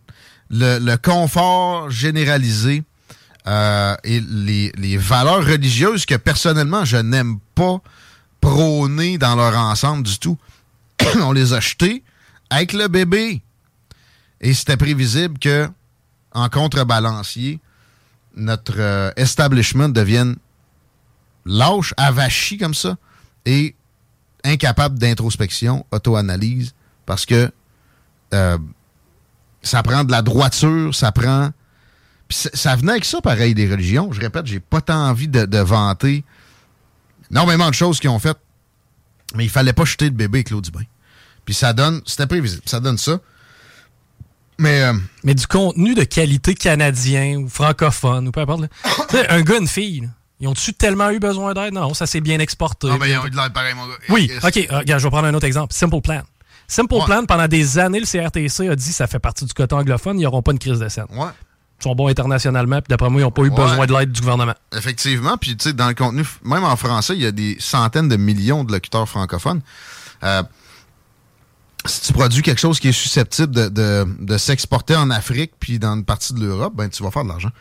Le, 0.52 0.96
confort 0.98 1.90
généralisé 1.90 2.84
euh, 3.48 3.96
et 4.04 4.20
les, 4.20 4.72
les, 4.78 4.98
valeurs 4.98 5.44
religieuses 5.44 6.06
que 6.06 6.16
personnellement 6.16 6.86
je 6.86 6.98
n'aime 6.98 7.40
pas 7.56 7.82
prôner 8.42 9.18
dans 9.18 9.36
leur 9.36 9.58
ensemble 9.58 10.04
du 10.04 10.20
tout, 10.20 10.38
on 11.22 11.32
les 11.32 11.54
a 11.54 11.60
jetées 11.60 12.04
avec 12.50 12.74
le 12.74 12.88
bébé. 12.88 13.42
Et 14.42 14.54
c'était 14.54 14.78
prévisible 14.78 15.40
que, 15.40 15.68
en 16.36 16.50
contrebalancier, 16.50 17.60
notre 18.36 18.76
euh, 18.78 19.12
establishment 19.16 19.90
devienne 19.90 20.36
lâche, 21.46 21.94
avachi 21.98 22.58
comme 22.58 22.74
ça, 22.74 22.98
et 23.46 23.76
incapable 24.44 25.00
d'introspection, 25.00 25.86
auto-analyse, 25.92 26.76
parce 27.06 27.26
que 27.26 27.52
euh, 28.34 28.58
ça 29.64 29.82
prend 29.82 30.04
de 30.04 30.12
la 30.12 30.22
droiture, 30.22 30.94
ça 30.94 31.12
prend. 31.12 31.52
ça 32.30 32.76
venait 32.76 32.92
avec 32.92 33.06
ça, 33.06 33.22
pareil, 33.22 33.56
des 33.56 33.70
religions. 33.70 34.12
Je 34.12 34.20
répète, 34.20 34.46
j'ai 34.46 34.60
pas 34.60 34.82
tant 34.82 35.10
envie 35.10 35.28
de, 35.28 35.58
vanter 35.60 36.24
énormément 37.32 37.70
de 37.70 37.74
choses 37.74 38.00
qu'ils 38.00 38.10
ont 38.10 38.20
faites, 38.20 38.38
mais 39.36 39.46
il 39.46 39.50
fallait 39.50 39.74
pas 39.74 39.86
jeter 39.86 40.06
le 40.06 40.12
bébé 40.12 40.40
avec 40.40 40.50
l'eau 40.50 40.62
du 40.62 40.70
bain. 40.70 40.84
Puis 41.46 41.54
ça 41.54 41.74
donne, 41.74 42.02
c'était 42.06 42.28
prévisible, 42.28 42.64
ça 42.66 42.80
donne 42.80 42.98
ça. 42.98 43.20
Mais, 44.58 44.84
euh, 44.84 44.94
mais 45.24 45.34
du 45.34 45.48
contenu 45.48 45.96
de 45.96 46.04
qualité 46.04 46.56
canadien 46.56 47.38
ou 47.38 47.50
francophone 47.50 48.28
ou 48.28 48.32
peu 48.32 48.42
importe. 48.42 48.64
un 49.30 49.42
gars, 49.42 49.58
une 49.58 49.68
fille, 49.68 50.10
ils 50.40 50.48
ont-tu 50.48 50.74
tellement 50.74 51.10
eu 51.10 51.20
besoin 51.20 51.54
d'aide? 51.54 51.74
Non, 51.74 51.94
ça 51.94 52.06
s'est 52.06 52.22
bien 52.22 52.40
exporté. 52.40 52.88
Non, 52.88 52.98
mais 52.98 53.12
ils 53.12 53.18
ont 53.18 53.26
eu 53.26 53.30
de 53.30 53.36
l'aide 53.36 53.54
pareil, 53.54 53.74
mon 53.74 53.88
gars. 53.88 53.96
Oui, 54.10 54.32
OK. 54.44 54.58
Euh, 54.58 54.80
regarde, 54.80 55.00
je 55.00 55.06
vais 55.06 55.12
prendre 55.12 55.28
un 55.28 55.34
autre 55.34 55.46
exemple. 55.46 55.74
Simple 55.74 56.02
Plan. 56.02 56.22
Simple 56.68 56.98
Plan, 57.06 57.26
pendant 57.26 57.48
des 57.48 57.78
années, 57.78 58.00
le 58.00 58.06
CRTC 58.06 58.70
a 58.70 58.76
dit 58.76 58.92
ça 58.92 59.08
fait 59.08 59.20
partie 59.20 59.46
du 59.46 59.54
côté 59.54 59.76
anglophone, 59.76 60.20
ils 60.20 60.24
n'auront 60.24 60.42
pas 60.42 60.52
une 60.52 60.60
crise 60.60 60.80
de 60.80 60.90
scène. 60.90 61.06
Ouais. 61.12 61.28
Ils 61.80 61.84
sont 61.84 61.96
bons 61.96 62.08
internationalement, 62.08 62.78
puis 62.78 62.88
d'après 62.90 63.10
moi, 63.10 63.22
ils 63.22 63.24
n'ont 63.24 63.32
pas 63.32 63.44
eu 63.44 63.50
besoin 63.50 63.86
de 63.86 63.94
l'aide 63.94 64.12
du 64.12 64.22
gouvernement. 64.22 64.56
Effectivement, 64.76 65.38
puis 65.38 65.56
tu 65.58 65.66
sais, 65.66 65.74
dans 65.74 65.88
le 65.88 65.94
contenu, 65.94 66.24
même 66.44 66.64
en 66.64 66.76
français, 66.76 67.16
il 67.16 67.22
y 67.22 67.26
a 67.26 67.32
des 67.32 67.58
centaines 67.60 68.08
de 68.08 68.16
millions 68.16 68.64
de 68.64 68.72
locuteurs 68.72 69.08
francophones. 69.08 69.62
Euh, 70.24 70.42
si 71.88 72.02
tu 72.02 72.14
produis 72.14 72.42
quelque 72.42 72.60
chose 72.60 72.80
qui 72.80 72.90
est 72.90 72.94
susceptible 72.94 73.54
de, 73.72 74.38
s'exporter 74.38 74.96
en 74.96 75.10
Afrique 75.10 75.54
puis 75.60 75.80
dans 75.80 75.96
une 75.96 76.06
partie 76.06 76.34
de 76.34 76.40
l'Europe, 76.40 76.74
ben 76.76 76.90
tu 76.90 77.04
vas 77.04 77.12
faire 77.12 77.24
de 77.24 77.30
l'argent. 77.30 77.52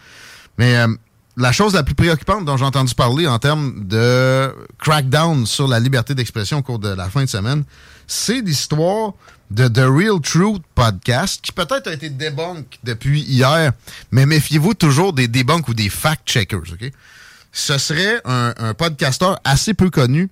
Mais 0.59 0.77
euh, 0.77 0.89
la 1.37 1.53
chose 1.53 1.75
la 1.75 1.83
plus 1.83 1.95
préoccupante 1.95 2.45
dont 2.45 2.57
j'ai 2.57 2.65
entendu 2.65 2.95
parler 2.95 3.27
en 3.27 3.39
termes 3.39 3.87
de 3.87 4.55
crackdown 4.79 5.47
sur 5.47 5.69
la 5.69 5.81
liberté 5.81 6.15
d'expression 6.15 6.59
au 6.59 6.63
cours 6.63 6.79
de 6.79 6.89
la 6.89 7.09
fin 7.09 7.25
de 7.25 7.29
semaine, 7.29 7.65
c'est 8.07 8.41
l'histoire 8.41 9.13
de 9.51 9.69
The 9.69 9.87
Real 9.87 10.21
Truth 10.21 10.63
Podcast, 10.75 11.41
qui 11.43 11.53
peut-être 11.53 11.89
a 11.89 11.93
été 11.93 12.11
débunk 12.11 12.79
depuis 12.83 13.23
hier, 13.23 13.73
mais 14.11 14.27
méfiez-vous 14.27 14.75
toujours 14.75 15.13
des 15.13 15.29
debunks 15.29 15.69
ou 15.69 15.75
des 15.75 15.89
fact-checkers, 15.89 16.73
OK? 16.73 16.91
Ce 17.53 17.79
serait 17.79 18.21
un, 18.25 18.53
un 18.59 18.75
podcasteur 18.75 19.39
assez 19.45 19.75
peu 19.75 19.91
connu 19.91 20.29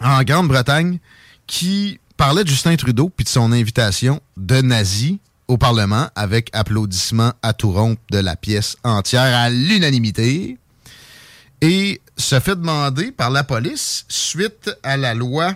en 0.00 0.22
Grande-Bretagne 0.22 0.98
qui 1.46 2.00
parlait 2.18 2.42
de 2.42 2.48
Justin 2.48 2.74
Trudeau 2.74 3.10
puis 3.10 3.22
de 3.22 3.28
son 3.28 3.52
invitation 3.52 4.20
de 4.36 4.60
nazi 4.60 5.20
au 5.46 5.56
Parlement 5.56 6.08
avec 6.16 6.50
applaudissements 6.52 7.32
à 7.42 7.52
tout 7.52 7.70
rompre 7.70 8.02
de 8.10 8.18
la 8.18 8.34
pièce 8.34 8.76
entière 8.82 9.36
à 9.36 9.48
l'unanimité 9.48 10.58
et 11.60 12.02
se 12.16 12.40
fait 12.40 12.56
demander 12.56 13.12
par 13.12 13.30
la 13.30 13.44
police 13.44 14.04
suite 14.08 14.68
à 14.82 14.96
la 14.96 15.14
loi 15.14 15.54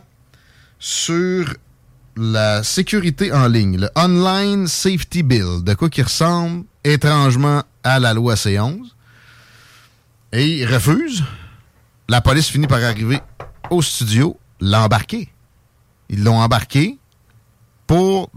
sur 0.79 1.53
la 2.17 2.63
sécurité 2.63 3.33
en 3.33 3.49
ligne, 3.49 3.79
le 3.79 3.91
Online 3.97 4.69
Safety 4.69 5.25
Bill, 5.25 5.65
de 5.65 5.75
quoi 5.75 5.91
qui 5.91 6.03
ressemble 6.03 6.65
étrangement 6.85 7.65
à 7.83 7.99
la 7.99 8.15
loi 8.15 8.35
C11. 8.35 8.85
Et 10.33 10.59
il 10.59 10.67
refuse. 10.73 11.25
La 12.09 12.21
police 12.21 12.49
finit 12.49 12.69
par 12.69 12.85
arriver 12.85 13.19
au 13.71 13.83
studio, 13.83 14.39
l'embarquer. 14.61 15.32
Ils 16.13 16.23
l'ont 16.23 16.39
embarqué 16.39 16.99
pour 17.87 18.31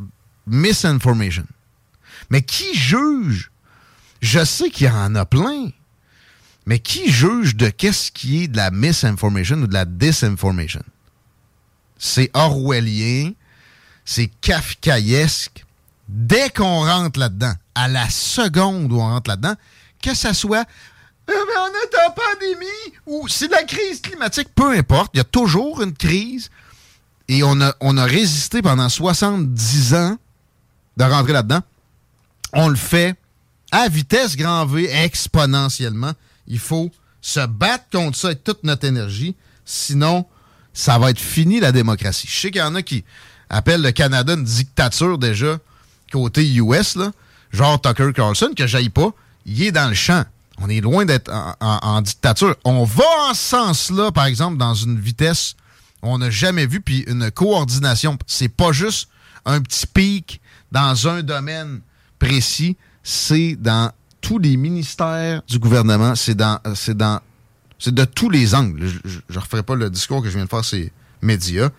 misinformation. 0.47 1.45
Mais 2.29 2.41
qui 2.41 2.73
juge? 2.73 3.51
Je 4.21 4.43
sais 4.43 4.69
qu'il 4.69 4.87
y 4.87 4.89
en 4.89 5.13
a 5.15 5.25
plein. 5.25 5.69
Mais 6.65 6.79
qui 6.79 7.11
juge 7.11 7.55
de 7.55 7.69
qu'est-ce 7.69 8.11
qui 8.11 8.43
est 8.43 8.47
de 8.47 8.57
la 8.57 8.71
misinformation 8.71 9.57
ou 9.57 9.67
de 9.67 9.73
la 9.73 9.85
disinformation? 9.85 10.81
C'est 11.97 12.31
orwellien, 12.33 13.33
c'est 14.03 14.31
kafkaesque. 14.41 15.63
Dès 16.07 16.49
qu'on 16.49 16.85
rentre 16.85 17.19
là-dedans, 17.19 17.53
à 17.75 17.87
la 17.87 18.09
seconde 18.09 18.91
où 18.91 18.95
on 18.95 19.09
rentre 19.09 19.29
là-dedans, 19.29 19.55
que 20.01 20.13
ça 20.13 20.33
soit 20.33 20.65
euh, 21.29 21.33
mais 21.33 21.59
on 21.59 21.67
est 21.67 22.07
en 22.07 22.11
pandémie 22.11 22.97
ou 23.07 23.27
c'est 23.27 23.49
la 23.49 23.63
crise 23.63 24.01
climatique, 24.01 24.49
peu 24.53 24.71
importe, 24.71 25.11
il 25.13 25.17
y 25.17 25.21
a 25.21 25.25
toujours 25.25 25.81
une 25.81 25.93
crise 25.93 26.49
et 27.27 27.43
on 27.43 27.59
a, 27.61 27.75
on 27.79 27.97
a 27.97 28.05
résisté 28.05 28.61
pendant 28.61 28.89
70 28.89 29.93
ans 29.95 30.17
de 30.97 31.03
rentrer 31.03 31.33
là-dedans. 31.33 31.61
On 32.53 32.67
le 32.67 32.75
fait 32.75 33.15
à 33.71 33.87
vitesse 33.89 34.37
grand 34.37 34.65
V, 34.65 34.89
exponentiellement. 34.89 36.13
Il 36.47 36.59
faut 36.59 36.91
se 37.21 37.45
battre 37.45 37.85
contre 37.91 38.17
ça 38.17 38.27
avec 38.27 38.43
toute 38.43 38.63
notre 38.63 38.85
énergie. 38.85 39.35
Sinon, 39.65 40.25
ça 40.73 40.99
va 40.99 41.09
être 41.09 41.19
fini 41.19 41.59
la 41.59 41.71
démocratie. 41.71 42.27
Je 42.29 42.39
sais 42.39 42.51
qu'il 42.51 42.61
y 42.61 42.63
en 42.63 42.75
a 42.75 42.81
qui 42.81 43.03
appellent 43.49 43.81
le 43.81 43.91
Canada 43.91 44.33
une 44.33 44.43
dictature 44.43 45.17
déjà 45.17 45.57
côté 46.11 46.47
US, 46.55 46.95
là, 46.95 47.11
genre 47.51 47.79
Tucker 47.81 48.11
Carlson, 48.13 48.51
que 48.55 48.67
j'aille 48.67 48.89
pas. 48.89 49.09
Il 49.45 49.61
est 49.63 49.71
dans 49.71 49.89
le 49.89 49.95
champ. 49.95 50.23
On 50.59 50.69
est 50.69 50.79
loin 50.79 51.05
d'être 51.05 51.29
en, 51.59 52.01
dictature. 52.01 52.55
On 52.63 52.85
va 52.85 53.03
en 53.29 53.33
sens-là, 53.33 54.11
par 54.11 54.25
exemple, 54.25 54.57
dans 54.57 54.73
une 54.73 54.99
vitesse 54.99 55.55
on 56.05 56.19
n'a 56.19 56.29
jamais 56.29 56.65
vu, 56.65 56.81
puis 56.81 57.03
une 57.07 57.31
coordination. 57.31 58.17
C'est 58.27 58.49
pas 58.49 58.71
juste 58.71 59.09
un 59.45 59.61
petit 59.61 59.87
pic 59.87 60.41
dans 60.71 61.07
un 61.07 61.23
domaine 61.23 61.81
précis, 62.19 62.77
c'est 63.03 63.55
dans 63.55 63.91
tous 64.21 64.39
les 64.39 64.57
ministères 64.57 65.41
du 65.47 65.59
gouvernement, 65.59 66.15
c'est 66.15 66.35
dans, 66.35 66.59
c'est 66.73 66.97
dans, 66.97 67.19
de 67.85 68.05
tous 68.05 68.29
les 68.29 68.55
angles. 68.55 68.87
Je 69.05 69.19
ne 69.29 69.39
referai 69.39 69.63
pas 69.63 69.75
le 69.75 69.89
discours 69.89 70.21
que 70.21 70.29
je 70.29 70.35
viens 70.35 70.45
de 70.45 70.49
faire, 70.49 70.65
c'est 70.65 70.91
médias. 71.21 71.69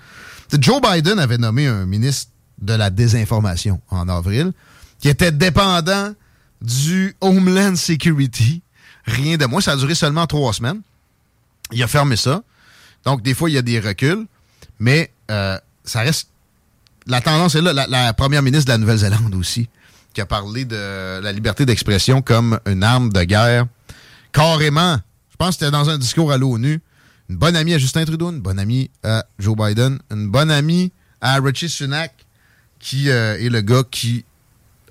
Joe 0.52 0.80
Biden 0.80 1.18
avait 1.18 1.38
nommé 1.38 1.66
un 1.66 1.86
ministre 1.86 2.30
de 2.60 2.72
la 2.72 2.90
désinformation 2.90 3.80
en 3.90 4.08
avril, 4.08 4.52
qui 5.00 5.08
était 5.08 5.32
dépendant 5.32 6.14
du 6.62 7.14
Homeland 7.20 7.76
Security. 7.76 8.62
Rien 9.04 9.36
de 9.36 9.46
moins. 9.46 9.60
Ça 9.60 9.72
a 9.72 9.76
duré 9.76 9.94
seulement 9.94 10.26
trois 10.26 10.52
semaines. 10.52 10.80
Il 11.72 11.82
a 11.82 11.86
fermé 11.86 12.16
ça. 12.16 12.42
Donc, 13.06 13.22
des 13.22 13.32
fois, 13.32 13.48
il 13.48 13.54
y 13.54 13.58
a 13.58 13.62
des 13.62 13.80
reculs, 13.80 14.26
mais 14.78 15.10
euh, 15.30 15.56
ça 15.84 16.00
reste. 16.00 16.28
La 17.06 17.20
tendance 17.20 17.54
est 17.54 17.62
là. 17.62 17.72
La, 17.72 18.12
première 18.12 18.42
ministre 18.42 18.66
de 18.66 18.72
la 18.72 18.78
Nouvelle-Zélande 18.78 19.34
aussi, 19.36 19.68
qui 20.12 20.20
a 20.20 20.26
parlé 20.26 20.64
de 20.64 21.20
la 21.20 21.32
liberté 21.32 21.64
d'expression 21.64 22.20
comme 22.20 22.58
une 22.66 22.82
arme 22.82 23.10
de 23.12 23.22
guerre 23.22 23.66
carrément, 24.32 24.96
je 25.30 25.36
pense 25.38 25.50
que 25.50 25.54
c'était 25.54 25.70
dans 25.70 25.88
un 25.88 25.96
discours 25.96 26.30
à 26.30 26.36
l'ONU, 26.36 26.80
une 27.30 27.36
bonne 27.36 27.56
amie 27.56 27.72
à 27.72 27.78
Justin 27.78 28.04
Trudeau, 28.04 28.30
une 28.30 28.40
bonne 28.40 28.58
amie 28.58 28.90
à 29.02 29.24
Joe 29.38 29.56
Biden, 29.56 29.98
une 30.10 30.28
bonne 30.28 30.50
amie 30.50 30.92
à 31.22 31.40
Richie 31.40 31.70
Sunak, 31.70 32.12
qui 32.78 33.08
euh, 33.08 33.38
est 33.38 33.48
le 33.48 33.62
gars 33.62 33.82
qui 33.90 34.24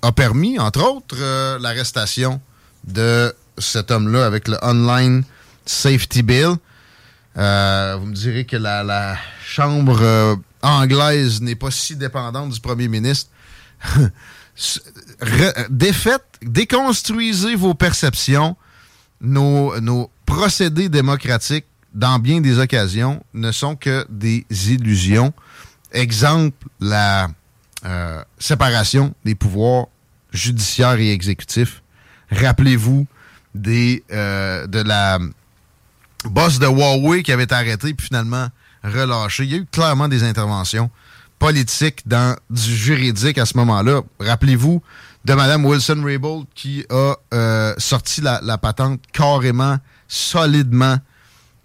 a 0.02 0.10
permis, 0.10 0.58
entre 0.58 0.82
autres, 0.82 1.16
euh, 1.20 1.58
l'arrestation 1.60 2.40
de 2.84 3.32
cet 3.58 3.90
homme-là 3.92 4.26
avec 4.26 4.48
le 4.48 4.56
Online 4.62 5.22
Safety 5.64 6.22
Bill. 6.22 6.56
Euh, 7.36 7.96
vous 8.00 8.06
me 8.06 8.14
direz 8.14 8.44
que 8.44 8.56
la, 8.56 9.16
Chambre 9.44 10.38
anglaise 10.62 11.40
n'est 11.40 11.54
pas 11.54 11.70
si 11.70 11.96
dépendante 11.96 12.50
du 12.50 12.60
premier 12.60 12.88
ministre. 12.88 13.30
Défaites, 15.70 16.24
déconstruisez 16.42 17.54
vos 17.54 17.74
perceptions. 17.74 18.56
Nos, 19.20 20.10
procédés 20.26 20.88
démocratiques, 20.88 21.66
dans 21.94 22.18
bien 22.18 22.40
des 22.40 22.58
occasions, 22.58 23.22
ne 23.32 23.52
sont 23.52 23.76
que 23.76 24.04
des 24.10 24.44
illusions. 24.68 25.32
Exemple, 25.92 26.66
la 26.80 27.28
euh, 27.84 28.22
séparation 28.38 29.14
des 29.24 29.34
pouvoirs 29.34 29.86
judiciaires 30.32 30.98
et 30.98 31.12
exécutifs. 31.12 31.82
Rappelez-vous 32.30 33.06
euh, 33.66 34.66
de 34.66 34.82
la 34.82 35.18
boss 36.28 36.58
de 36.58 36.66
Huawei 36.66 37.22
qui 37.22 37.32
avait 37.32 37.44
été 37.44 37.54
arrêté 37.54 37.94
puis 37.94 38.06
finalement 38.06 38.48
relâché. 38.82 39.44
Il 39.44 39.50
y 39.50 39.54
a 39.54 39.58
eu 39.58 39.66
clairement 39.66 40.08
des 40.08 40.22
interventions 40.22 40.90
politiques 41.38 42.06
dans 42.06 42.36
du 42.50 42.74
juridique 42.76 43.38
à 43.38 43.46
ce 43.46 43.56
moment-là. 43.58 44.00
Rappelez-vous 44.20 44.82
de 45.24 45.34
Mme 45.34 45.64
Wilson-Raybould 45.64 46.46
qui 46.54 46.84
a 46.88 47.14
euh, 47.34 47.74
sorti 47.78 48.20
la, 48.20 48.58
patente 48.58 49.00
carrément, 49.12 49.76
solidement 50.08 50.96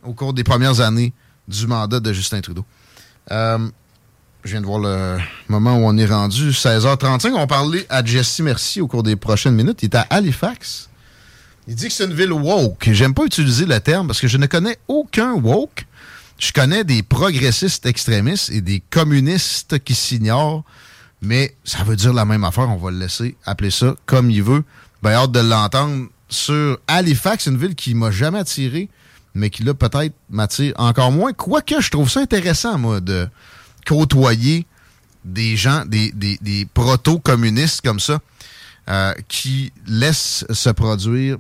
au 0.04 0.14
cours 0.14 0.34
des 0.34 0.44
premières 0.44 0.82
années 0.82 1.14
du 1.48 1.68
mandat 1.68 2.00
de 2.00 2.12
Justin 2.12 2.42
Trudeau. 2.42 2.66
Euh, 3.32 3.60
je 4.44 4.52
viens 4.52 4.62
de 4.62 4.66
voir 4.66 4.80
le 4.80 5.20
moment 5.48 5.76
où 5.78 5.82
on 5.86 5.96
est 5.98 6.08
rendu, 6.08 6.50
16h35. 6.50 7.34
On 7.34 7.46
parlait 7.46 7.86
à 7.90 8.04
Jesse 8.04 8.40
Merci 8.40 8.82
au 8.82 8.88
cours 8.88 9.04
des 9.04 9.16
prochaines 9.16 9.54
minutes. 9.54 9.84
Il 9.84 9.86
est 9.86 9.96
à 9.96 10.08
Halifax. 10.10 10.90
Il 11.68 11.76
dit 11.76 11.88
que 11.88 11.94
c'est 11.94 12.06
une 12.06 12.14
ville 12.14 12.34
woke. 12.34 12.90
J'aime 12.92 13.14
pas 13.14 13.26
utiliser 13.26 13.66
le 13.66 13.80
terme 13.80 14.08
parce 14.08 14.20
que 14.20 14.28
je 14.28 14.38
ne 14.38 14.48
connais 14.48 14.78
aucun 14.88 15.34
woke. 15.34 15.86
Je 16.38 16.52
connais 16.52 16.84
des 16.84 17.04
progressistes 17.04 17.86
extrémistes 17.86 18.50
et 18.50 18.62
des 18.62 18.80
communistes 18.80 19.78
qui 19.84 19.94
s'ignorent, 19.94 20.64
mais 21.22 21.56
ça 21.64 21.84
veut 21.84 21.96
dire 21.96 22.14
la 22.14 22.26
même 22.26 22.44
affaire. 22.44 22.68
On 22.70 22.78
va 22.78 22.90
le 22.90 22.98
laisser 22.98 23.36
appeler 23.46 23.70
ça 23.70 23.96
comme 24.08 24.32
il 24.32 24.42
veut. 24.42 24.64
Ben, 25.04 25.12
hâte 25.12 25.32
de 25.32 25.40
l'entendre 25.40 26.08
sur 26.30 26.80
Halifax, 26.88 27.46
une 27.46 27.58
ville 27.58 27.76
qui 27.76 27.94
m'a 27.94 28.10
jamais 28.10 28.40
attiré, 28.40 28.90
mais 29.36 29.50
qui 29.50 29.64
là 29.64 29.74
peut-être 29.76 30.16
m'attire 30.30 30.74
encore 30.78 31.12
moins. 31.12 31.32
Quoique 31.32 31.80
je 31.80 31.92
trouve 31.92 32.10
ça 32.10 32.22
intéressant, 32.22 32.78
moi, 32.80 33.02
de 33.02 33.28
côtoyer 33.86 34.66
des 35.24 35.56
gens, 35.56 35.86
des, 35.86 36.12
des, 36.12 36.68
proto-communistes 36.74 37.82
comme 37.82 38.00
ça, 38.00 38.20
euh, 38.90 39.14
qui 39.28 39.72
laissent 39.86 40.46
se 40.50 40.70
produire 40.70 41.38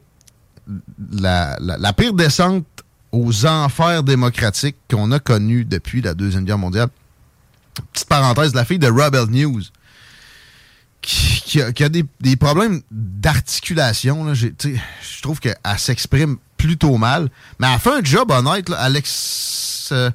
la, 1.12 1.58
la, 1.60 1.94
pire 1.94 2.14
descente 2.14 2.66
aux 3.12 3.46
enfers 3.46 4.04
démocratiques 4.04 4.78
qu'on 4.90 5.12
a 5.12 5.20
connus 5.20 5.66
depuis 5.66 6.02
la 6.02 6.14
Deuxième 6.14 6.46
Guerre 6.46 6.58
mondiale. 6.58 6.90
Petite 7.94 8.08
parenthèse, 8.08 8.54
la 8.54 8.66
fille 8.66 8.80
de 8.80 8.88
Rebel 8.88 9.26
News, 9.30 9.62
qui, 11.02 11.62
a, 11.62 11.90
des, 11.90 12.06
des 12.20 12.36
problèmes 12.36 12.82
d'articulation. 12.92 14.34
Je 14.34 15.22
trouve 15.22 15.40
qu'elle 15.40 15.58
s'exprime 15.78 16.38
plutôt 16.58 16.98
mal, 16.98 17.30
mais 17.60 17.68
elle 17.74 17.80
fait 17.80 18.00
un 18.00 18.04
job 18.04 18.32
honnête. 18.32 18.70
Alex... 18.78 19.90
Euh, 19.92 20.12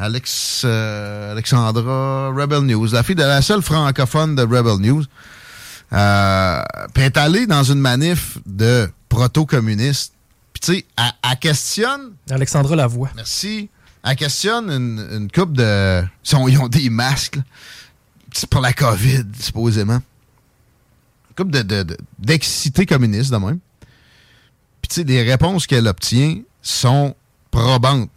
euh, 0.00 1.32
Alexandra 1.32 2.30
Rebel 2.30 2.62
News, 2.62 2.88
la 2.92 3.02
fille 3.04 3.14
de 3.14 3.22
la 3.22 3.42
seule 3.42 3.62
francophone 3.62 4.34
de 4.34 4.42
Rebel 4.42 4.78
News. 4.80 5.04
Euh, 5.94 6.62
puis 6.92 7.04
est 7.04 7.16
allée 7.16 7.46
dans 7.46 7.62
une 7.62 7.78
manif 7.78 8.38
de 8.46 8.90
proto-communistes. 9.08 10.12
Puis 10.52 10.60
tu 10.60 10.74
sais, 10.74 10.84
elle, 11.22 11.38
questionne... 11.38 12.12
Alexandra 12.30 12.74
Lavoie. 12.74 13.10
Merci. 13.14 13.68
Elle 14.02 14.16
questionne 14.16 14.70
une, 14.70 15.08
une 15.12 15.30
coupe 15.30 15.52
de... 15.56 16.02
Ils 16.48 16.58
ont, 16.58 16.68
des 16.68 16.90
masques. 16.90 17.38
C'est 18.32 18.48
pour 18.48 18.60
la 18.60 18.72
COVID, 18.72 19.24
supposément. 19.38 20.02
Une 21.30 21.34
coupe 21.36 21.50
de, 21.50 21.86
d'excités 22.18 22.86
communistes, 22.86 23.30
de 23.30 23.36
même. 23.36 23.60
Puis 24.82 24.88
tu 24.88 24.94
sais, 24.96 25.04
les 25.04 25.22
réponses 25.22 25.66
qu'elle 25.66 25.86
obtient 25.86 26.40
sont 26.60 27.14
probantes. 27.50 28.10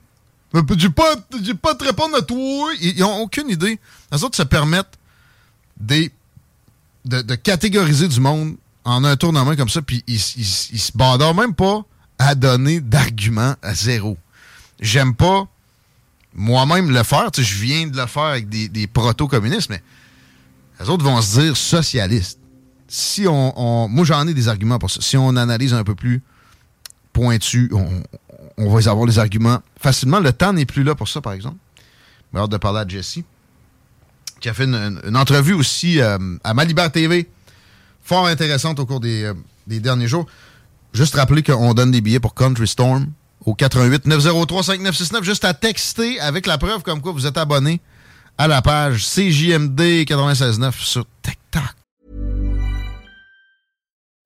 J'ai 0.78 0.90
pas, 0.90 1.16
pas 1.62 1.76
te 1.76 1.84
répondre 1.84 2.16
à 2.16 2.22
toi. 2.22 2.72
Ils 2.82 3.00
n'ont 3.00 3.20
aucune 3.20 3.50
idée. 3.50 3.80
Les 4.12 4.24
autres 4.24 4.36
se 4.36 4.44
permettent 4.44 4.98
des, 5.80 6.12
de, 7.08 7.36
catégoriser 7.36 8.08
du 8.08 8.20
monde 8.20 8.56
en 8.86 9.04
un 9.04 9.16
tournement 9.16 9.56
comme 9.56 9.70
ça, 9.70 9.82
puis 9.82 10.04
ils, 10.08 10.16
ils, 10.16 10.80
se 10.80 10.92
badent 10.96 11.36
même 11.36 11.54
pas 11.54 11.84
à 12.20 12.36
donner 12.36 12.80
d'arguments 12.80 13.56
à 13.62 13.74
zéro. 13.74 14.18
J'aime 14.80 15.14
pas 15.14 15.48
moi-même 16.34 16.92
le 16.92 17.04
faire. 17.04 17.30
je 17.36 17.56
viens 17.56 17.88
de 17.88 17.98
le 17.98 18.06
faire 18.06 18.24
avec 18.24 18.50
des, 18.50 18.70
des 18.70 18.88
proto-communistes, 18.88 19.70
mais 19.70 19.82
les 20.80 20.90
autres 20.90 21.04
vont 21.04 21.22
se 21.22 21.40
dire 21.40 21.58
socialistes. 21.58 22.40
Si 22.88 23.26
on, 23.28 23.88
moi, 23.90 24.06
j'en 24.06 24.26
ai 24.28 24.34
des 24.34 24.48
arguments 24.48 24.80
pour 24.80 24.90
ça. 24.90 25.02
Si 25.02 25.18
on 25.18 25.36
analyse 25.36 25.74
un 25.74 25.84
peu 25.84 25.96
plus 25.96 26.22
pointu, 27.12 27.70
on, 27.74 28.02
on 28.58 28.70
va 28.70 28.90
avoir 28.90 29.06
les 29.06 29.20
arguments 29.20 29.62
facilement. 29.80 30.20
Le 30.20 30.32
temps 30.32 30.54
n'est 30.54 30.66
plus 30.66 30.84
là 30.84 30.96
pour 30.96 31.08
ça, 31.08 31.20
par 31.20 31.34
exemple. 31.34 31.58
J'ai 32.34 32.40
hâte 32.40 32.52
de 32.52 32.58
parler 32.58 32.80
à 32.80 32.88
Jesse, 32.88 33.20
qui 34.40 34.50
a 34.50 34.54
fait 34.54 34.66
une, 34.66 35.16
entrevue 35.16 35.54
aussi 35.54 36.02
euh, 36.02 36.18
à 36.44 36.54
Malibar 36.54 36.92
TV, 36.92 37.28
fort 38.04 38.28
intéressante 38.28 38.80
au 38.80 38.86
cours 38.86 39.02
euh, 39.04 39.34
des, 39.68 39.80
derniers 39.80 40.08
jours. 40.08 40.26
Juste 40.94 41.16
rappeler 41.16 41.44
qu'on 41.44 41.74
donne 41.74 41.92
des 41.92 42.02
billets 42.02 42.20
pour 42.20 42.34
Country 42.34 42.68
Storm 42.68 43.08
au 43.46 43.54
88 43.54 44.06
903 44.06 44.64
5969, 44.64 45.24
juste 45.24 45.46
à 45.46 45.54
texter 45.54 46.20
avec 46.20 46.48
la 46.48 46.58
preuve 46.58 46.82
comme 46.82 47.02
quoi 47.02 47.12
vous 47.12 47.26
êtes 47.26 47.38
abonné 47.38 47.82
à 48.38 48.48
la 48.48 48.62
page 48.62 49.06
CJMD 49.06 50.06
96.9 50.06 50.72
sur 50.80 51.06
TikTok. 51.22 51.64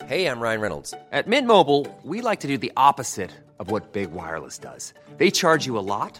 Hey, 0.10 0.26
I'm 0.26 0.42
Ryan 0.42 0.60
Reynolds. 0.60 0.94
At 1.14 1.28
Mint 1.28 1.48
Mobile, 1.48 1.88
we 2.04 2.22
like 2.22 2.42
to 2.42 2.48
do 2.48 2.58
the 2.58 2.72
opposite. 2.76 3.32
of 3.62 3.70
what 3.70 3.94
Big 3.94 4.12
Wireless 4.12 4.58
does. 4.58 4.94
They 5.18 5.32
charge 5.32 5.66
you 5.66 5.78
a 5.78 5.86
lot, 5.96 6.20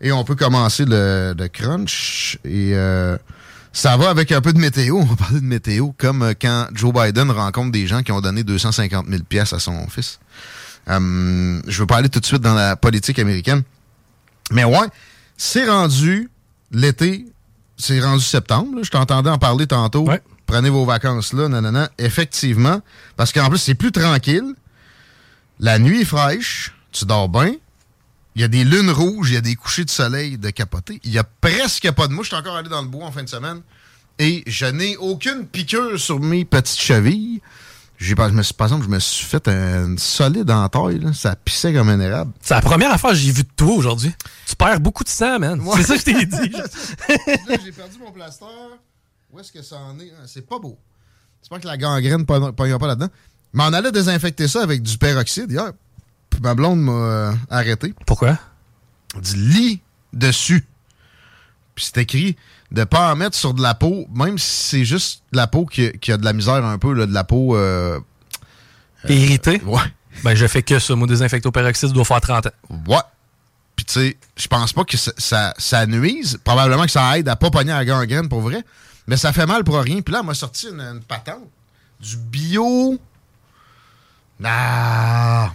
Et 0.00 0.12
on 0.12 0.24
peut 0.24 0.34
commencer 0.34 0.84
le, 0.86 1.34
crunch. 1.52 2.38
Et 2.44 2.74
euh, 2.74 3.16
ça 3.72 3.96
va 3.96 4.10
avec 4.10 4.32
un 4.32 4.40
peu 4.40 4.52
de 4.52 4.58
météo. 4.58 4.96
On 4.96 5.04
va 5.04 5.16
parler 5.16 5.40
de 5.40 5.46
météo, 5.46 5.90
comme 5.98 6.22
euh, 6.22 6.34
quand 6.40 6.68
Joe 6.72 6.92
Biden 6.92 7.30
rencontre 7.30 7.72
des 7.72 7.86
gens 7.86 8.02
qui 8.02 8.12
ont 8.12 8.20
donné 8.20 8.42
250 8.42 9.06
000 9.08 9.22
pièces 9.24 9.52
à 9.52 9.58
son 9.58 9.86
fils. 9.88 10.18
Euh, 10.88 11.60
je 11.66 11.80
veux 11.80 11.86
pas 11.86 11.96
aller 11.96 12.08
tout 12.08 12.20
de 12.20 12.26
suite 12.26 12.42
dans 12.42 12.54
la 12.54 12.76
politique 12.76 13.18
américaine. 13.18 13.62
Mais 14.50 14.64
ouais, 14.64 14.86
c'est 15.36 15.68
rendu 15.68 16.30
l'été, 16.70 17.26
c'est 17.76 18.00
rendu 18.00 18.22
septembre. 18.22 18.82
Je 18.82 18.90
t'entendais 18.90 19.30
en 19.30 19.38
parler 19.38 19.66
tantôt. 19.66 20.08
Prenez 20.46 20.70
vos 20.70 20.84
vacances 20.84 21.32
là, 21.32 21.48
nanana. 21.48 21.90
Effectivement, 21.98 22.80
parce 23.16 23.32
qu'en 23.32 23.48
plus, 23.48 23.58
c'est 23.58 23.74
plus 23.74 23.90
tranquille. 23.90 24.54
La 25.58 25.78
nuit 25.78 26.02
est 26.02 26.04
fraîche, 26.04 26.72
tu 26.92 27.04
dors 27.04 27.28
bien 27.28 27.54
il 28.36 28.42
y 28.42 28.44
a 28.44 28.48
des 28.48 28.64
lunes 28.64 28.90
rouges, 28.90 29.30
il 29.30 29.34
y 29.34 29.38
a 29.38 29.40
des 29.40 29.56
couchers 29.56 29.86
de 29.86 29.90
soleil 29.90 30.36
de 30.36 30.50
capoter. 30.50 31.00
Il 31.04 31.10
y 31.10 31.18
a 31.18 31.24
presque 31.24 31.90
pas 31.92 32.06
de 32.06 32.12
mouche. 32.12 32.26
Je 32.26 32.36
suis 32.36 32.40
encore 32.40 32.56
allé 32.56 32.68
dans 32.68 32.82
le 32.82 32.88
bois 32.88 33.06
en 33.06 33.10
fin 33.10 33.22
de 33.22 33.28
semaine 33.30 33.62
et 34.18 34.44
je 34.46 34.66
n'ai 34.66 34.94
aucune 34.98 35.46
piqûre 35.46 35.98
sur 35.98 36.20
mes 36.20 36.44
petites 36.44 36.78
chevilles. 36.78 37.40
J'ai 37.96 38.14
par 38.14 38.26
exemple, 38.28 38.84
je 38.84 38.90
me 38.90 38.98
suis 38.98 39.24
fait 39.24 39.48
un 39.48 39.96
solide 39.96 40.50
en 40.50 40.68
taille, 40.68 40.98
là. 40.98 41.14
Ça 41.14 41.34
pissait 41.34 41.72
comme 41.72 41.88
un 41.88 41.98
érable. 41.98 42.30
C'est 42.42 42.52
la 42.52 42.60
première 42.60 42.92
affaire 42.92 43.12
que 43.12 43.16
j'ai 43.16 43.32
vue 43.32 43.42
de 43.42 43.48
toi 43.56 43.72
aujourd'hui. 43.72 44.12
Tu 44.46 44.54
perds 44.54 44.80
beaucoup 44.80 45.02
de 45.02 45.08
sang, 45.08 45.38
man. 45.38 45.58
C'est 45.76 45.82
ça 45.84 45.94
que 45.94 46.00
je 46.00 46.04
t'ai 46.04 46.26
dit. 46.26 46.48
là, 47.48 47.56
j'ai 47.64 47.72
perdu 47.72 47.96
mon 47.98 48.12
plaster. 48.12 48.44
Où 49.32 49.40
est-ce 49.40 49.50
que 49.50 49.62
ça 49.62 49.76
en 49.76 49.98
est? 49.98 50.12
Ah, 50.14 50.24
C'est 50.26 50.46
pas 50.46 50.58
beau. 50.58 50.78
J'espère 51.40 51.60
que 51.60 51.66
la 51.68 51.78
gangrène 51.78 52.20
ne 52.20 52.50
pognera 52.50 52.78
pas 52.78 52.86
là-dedans. 52.86 53.08
Mais 53.54 53.64
on 53.64 53.72
allait 53.72 53.92
désinfecter 53.92 54.46
ça 54.46 54.62
avec 54.62 54.82
du 54.82 54.98
peroxyde 54.98 55.50
hier. 55.50 55.72
Puis 56.30 56.40
ma 56.40 56.54
blonde 56.54 56.80
m'a 56.82 56.92
euh, 56.92 57.32
arrêté. 57.50 57.94
Pourquoi? 58.06 58.38
Du 59.20 59.36
lit 59.36 59.80
dessus. 60.12 60.66
Puis 61.74 61.86
c'est 61.92 62.00
écrit 62.02 62.36
de 62.72 62.84
pas 62.84 63.12
en 63.12 63.16
mettre 63.16 63.36
sur 63.36 63.54
de 63.54 63.62
la 63.62 63.74
peau, 63.74 64.06
même 64.12 64.38
si 64.38 64.68
c'est 64.68 64.84
juste 64.84 65.22
de 65.32 65.36
la 65.36 65.46
peau 65.46 65.66
qui, 65.66 65.92
qui 65.98 66.10
a 66.12 66.16
de 66.16 66.24
la 66.24 66.32
misère 66.32 66.64
un 66.64 66.78
peu, 66.78 66.92
là, 66.92 67.06
de 67.06 67.14
la 67.14 67.24
peau... 67.24 67.56
euh, 67.56 68.00
Irrité? 69.08 69.62
ouais. 69.64 69.80
Ben, 70.24 70.34
je 70.34 70.46
fais 70.46 70.62
que 70.62 70.78
ça. 70.78 70.96
Moi, 70.96 71.06
désinfecté 71.06 71.46
au 71.46 71.52
peroxyde, 71.52 71.92
doit 71.92 72.04
faire 72.04 72.20
30 72.20 72.46
ans. 72.46 72.50
Ouais. 72.88 72.96
Puis 73.76 73.84
tu 73.84 73.92
sais, 73.92 74.16
je 74.36 74.48
pense 74.48 74.72
pas 74.72 74.84
que 74.84 74.96
ça, 74.96 75.12
ça, 75.18 75.54
ça 75.58 75.86
nuise. 75.86 76.38
Probablement 76.42 76.84
que 76.84 76.90
ça 76.90 77.18
aide 77.18 77.28
à 77.28 77.36
pas 77.36 77.50
pogner 77.50 77.72
la 77.72 77.84
gangrène 77.84 78.28
pour 78.28 78.40
vrai. 78.40 78.64
Mais 79.06 79.18
ça 79.18 79.32
fait 79.34 79.44
mal 79.46 79.62
pour 79.62 79.78
rien. 79.78 80.00
Puis 80.00 80.12
là, 80.12 80.20
elle 80.20 80.26
m'a 80.26 80.32
sorti 80.34 80.68
une, 80.68 80.80
une 80.80 81.02
patente. 81.02 81.44
Du 82.00 82.16
bio. 82.16 82.98
Ah. 84.42 85.52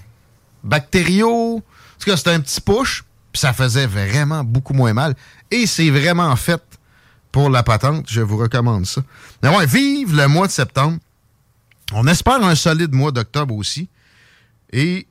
Bactério. 0.63 1.58
En 1.58 1.62
tout 2.00 2.15
c'était 2.17 2.32
un 2.32 2.39
petit 2.39 2.62
push. 2.62 3.04
Puis 3.32 3.39
ça 3.39 3.54
faisait 3.54 3.88
vraiment 3.88 4.43
beaucoup 4.43 4.74
moins 4.74 4.93
mal. 4.93 5.15
Et 5.50 5.65
c'est 5.65 5.89
vraiment 5.89 6.36
fait 6.36 6.62
pour 7.32 7.50
la 7.50 7.63
patente. 7.63 8.06
Je 8.10 8.21
vous 8.21 8.38
recommande 8.38 8.86
ça. 8.86 9.02
Mais 9.41 9.50
ouais, 9.50 9.65
vive 9.65 10.15
le 10.15 10.28
mois 10.28 10.47
de 10.47 10.52
septembre. 10.52 10.97
On 11.93 12.08
espère 12.08 12.43
un 12.43 12.56
solide 12.56 12.93
mois 12.93 13.12
d'octobre 13.12 13.56
aussi. 13.56 13.89
Et 14.71 15.08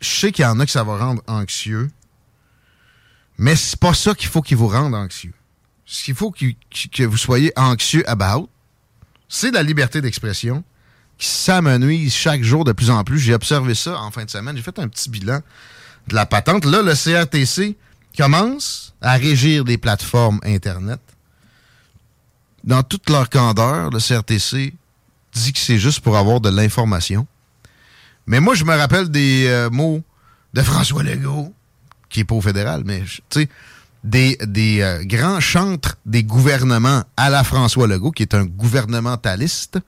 je 0.00 0.08
sais 0.08 0.32
qu'il 0.32 0.44
y 0.44 0.46
en 0.46 0.60
a 0.60 0.64
que 0.64 0.70
ça 0.70 0.84
va 0.84 0.98
rendre 0.98 1.22
anxieux, 1.26 1.90
mais 3.38 3.56
c'est 3.56 3.78
pas 3.78 3.94
ça 3.94 4.14
qu'il 4.14 4.28
faut 4.28 4.42
qu'il 4.42 4.56
vous 4.56 4.68
rende 4.68 4.94
anxieux. 4.94 5.34
Ce 5.84 6.04
qu'il 6.04 6.14
faut 6.14 6.30
que 6.30 7.02
vous 7.04 7.16
soyez 7.16 7.52
anxieux 7.56 8.08
about, 8.08 8.48
c'est 9.28 9.50
la 9.50 9.62
liberté 9.62 10.00
d'expression 10.00 10.64
qui 11.18 11.28
s'amenuise 11.28 12.14
chaque 12.14 12.42
jour 12.42 12.64
de 12.64 12.72
plus 12.72 12.90
en 12.90 13.04
plus. 13.04 13.18
J'ai 13.18 13.34
observé 13.34 13.74
ça 13.74 13.98
en 14.00 14.10
fin 14.10 14.24
de 14.24 14.30
semaine. 14.30 14.56
J'ai 14.56 14.62
fait 14.62 14.78
un 14.78 14.88
petit 14.88 15.08
bilan 15.08 15.40
de 16.08 16.14
la 16.14 16.26
patente. 16.26 16.64
Là, 16.64 16.82
le 16.82 16.94
CRTC 16.94 17.76
commence 18.16 18.94
à 19.00 19.14
régir 19.14 19.64
des 19.64 19.78
plateformes 19.78 20.40
Internet. 20.44 21.00
Dans 22.64 22.82
toute 22.82 23.08
leur 23.10 23.30
candeur, 23.30 23.90
le 23.90 23.98
CRTC 23.98 24.74
dit 25.32 25.52
que 25.52 25.58
c'est 25.58 25.78
juste 25.78 26.00
pour 26.00 26.16
avoir 26.16 26.40
de 26.40 26.48
l'information. 26.48 27.26
Mais 28.26 28.40
moi, 28.40 28.54
je 28.54 28.64
me 28.64 28.74
rappelle 28.74 29.08
des 29.08 29.46
euh, 29.46 29.70
mots 29.70 30.02
de 30.54 30.62
François 30.62 31.02
Legault, 31.02 31.54
qui 32.08 32.20
est 32.20 32.24
pas 32.24 32.34
au 32.34 32.40
fédéral, 32.40 32.82
mais 32.84 33.02
tu 33.02 33.20
sais, 33.30 33.48
des, 34.02 34.36
des 34.46 34.80
euh, 34.80 35.04
grands 35.04 35.40
chantres 35.40 35.96
des 36.06 36.24
gouvernements 36.24 37.04
à 37.16 37.30
la 37.30 37.44
François 37.44 37.86
Legault, 37.86 38.10
qui 38.10 38.22
est 38.22 38.34
un 38.34 38.44
gouvernementaliste, 38.44 39.78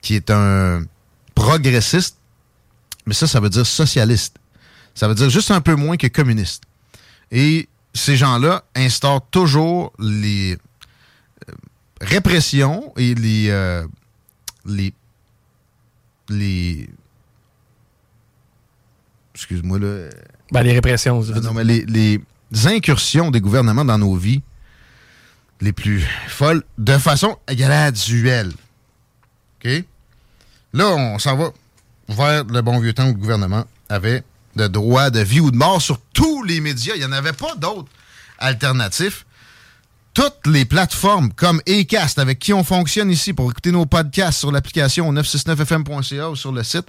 qui 0.00 0.14
est 0.14 0.30
un 0.30 0.82
progressiste, 1.34 2.16
mais 3.06 3.14
ça, 3.14 3.26
ça 3.26 3.40
veut 3.40 3.50
dire 3.50 3.66
socialiste. 3.66 4.36
Ça 4.94 5.08
veut 5.08 5.14
dire 5.14 5.30
juste 5.30 5.50
un 5.50 5.60
peu 5.60 5.74
moins 5.74 5.96
que 5.96 6.06
communiste. 6.06 6.64
Et 7.30 7.68
ces 7.94 8.16
gens-là 8.16 8.64
instaurent 8.74 9.26
toujours 9.30 9.92
les 9.98 10.52
euh, 11.48 11.52
répressions 12.00 12.92
et 12.96 13.14
les, 13.14 13.46
euh, 13.50 13.86
les, 14.66 14.92
les 16.28 16.88
excuse-moi 19.34 19.78
là. 19.78 20.08
Ben, 20.52 20.62
les 20.62 20.72
répressions. 20.72 21.22
Ah 21.34 21.40
non, 21.40 21.54
mais 21.54 21.64
les, 21.64 21.84
les 21.86 22.20
incursions 22.66 23.30
des 23.30 23.40
gouvernements 23.40 23.84
dans 23.84 23.98
nos 23.98 24.16
vies 24.16 24.42
les 25.60 25.72
plus 25.72 26.06
folles 26.28 26.62
de 26.78 26.96
façon 26.98 27.36
graduelle. 27.48 28.52
OK? 29.64 29.84
Là, 30.72 30.88
on 30.88 31.18
s'en 31.18 31.36
va 31.36 31.50
vers 32.08 32.44
le 32.44 32.60
bon 32.62 32.78
vieux 32.78 32.92
temps 32.92 33.06
où 33.06 33.12
le 33.12 33.18
gouvernement 33.18 33.64
avait 33.88 34.22
le 34.56 34.68
droit 34.68 35.10
de 35.10 35.20
vie 35.20 35.40
ou 35.40 35.50
de 35.50 35.56
mort 35.56 35.80
sur 35.80 36.00
tous 36.12 36.42
les 36.42 36.60
médias. 36.60 36.94
Il 36.94 37.00
n'y 37.00 37.06
en 37.06 37.12
avait 37.12 37.32
pas 37.32 37.54
d'autres 37.56 37.88
alternatifs. 38.38 39.26
Toutes 40.12 40.46
les 40.46 40.64
plateformes 40.64 41.32
comme 41.32 41.60
Acast, 41.68 42.18
avec 42.18 42.40
qui 42.40 42.52
on 42.52 42.64
fonctionne 42.64 43.10
ici 43.10 43.32
pour 43.32 43.50
écouter 43.50 43.70
nos 43.70 43.86
podcasts 43.86 44.40
sur 44.40 44.50
l'application 44.50 45.12
969fm.ca 45.12 46.30
ou 46.30 46.36
sur 46.36 46.50
le 46.50 46.64
site, 46.64 46.86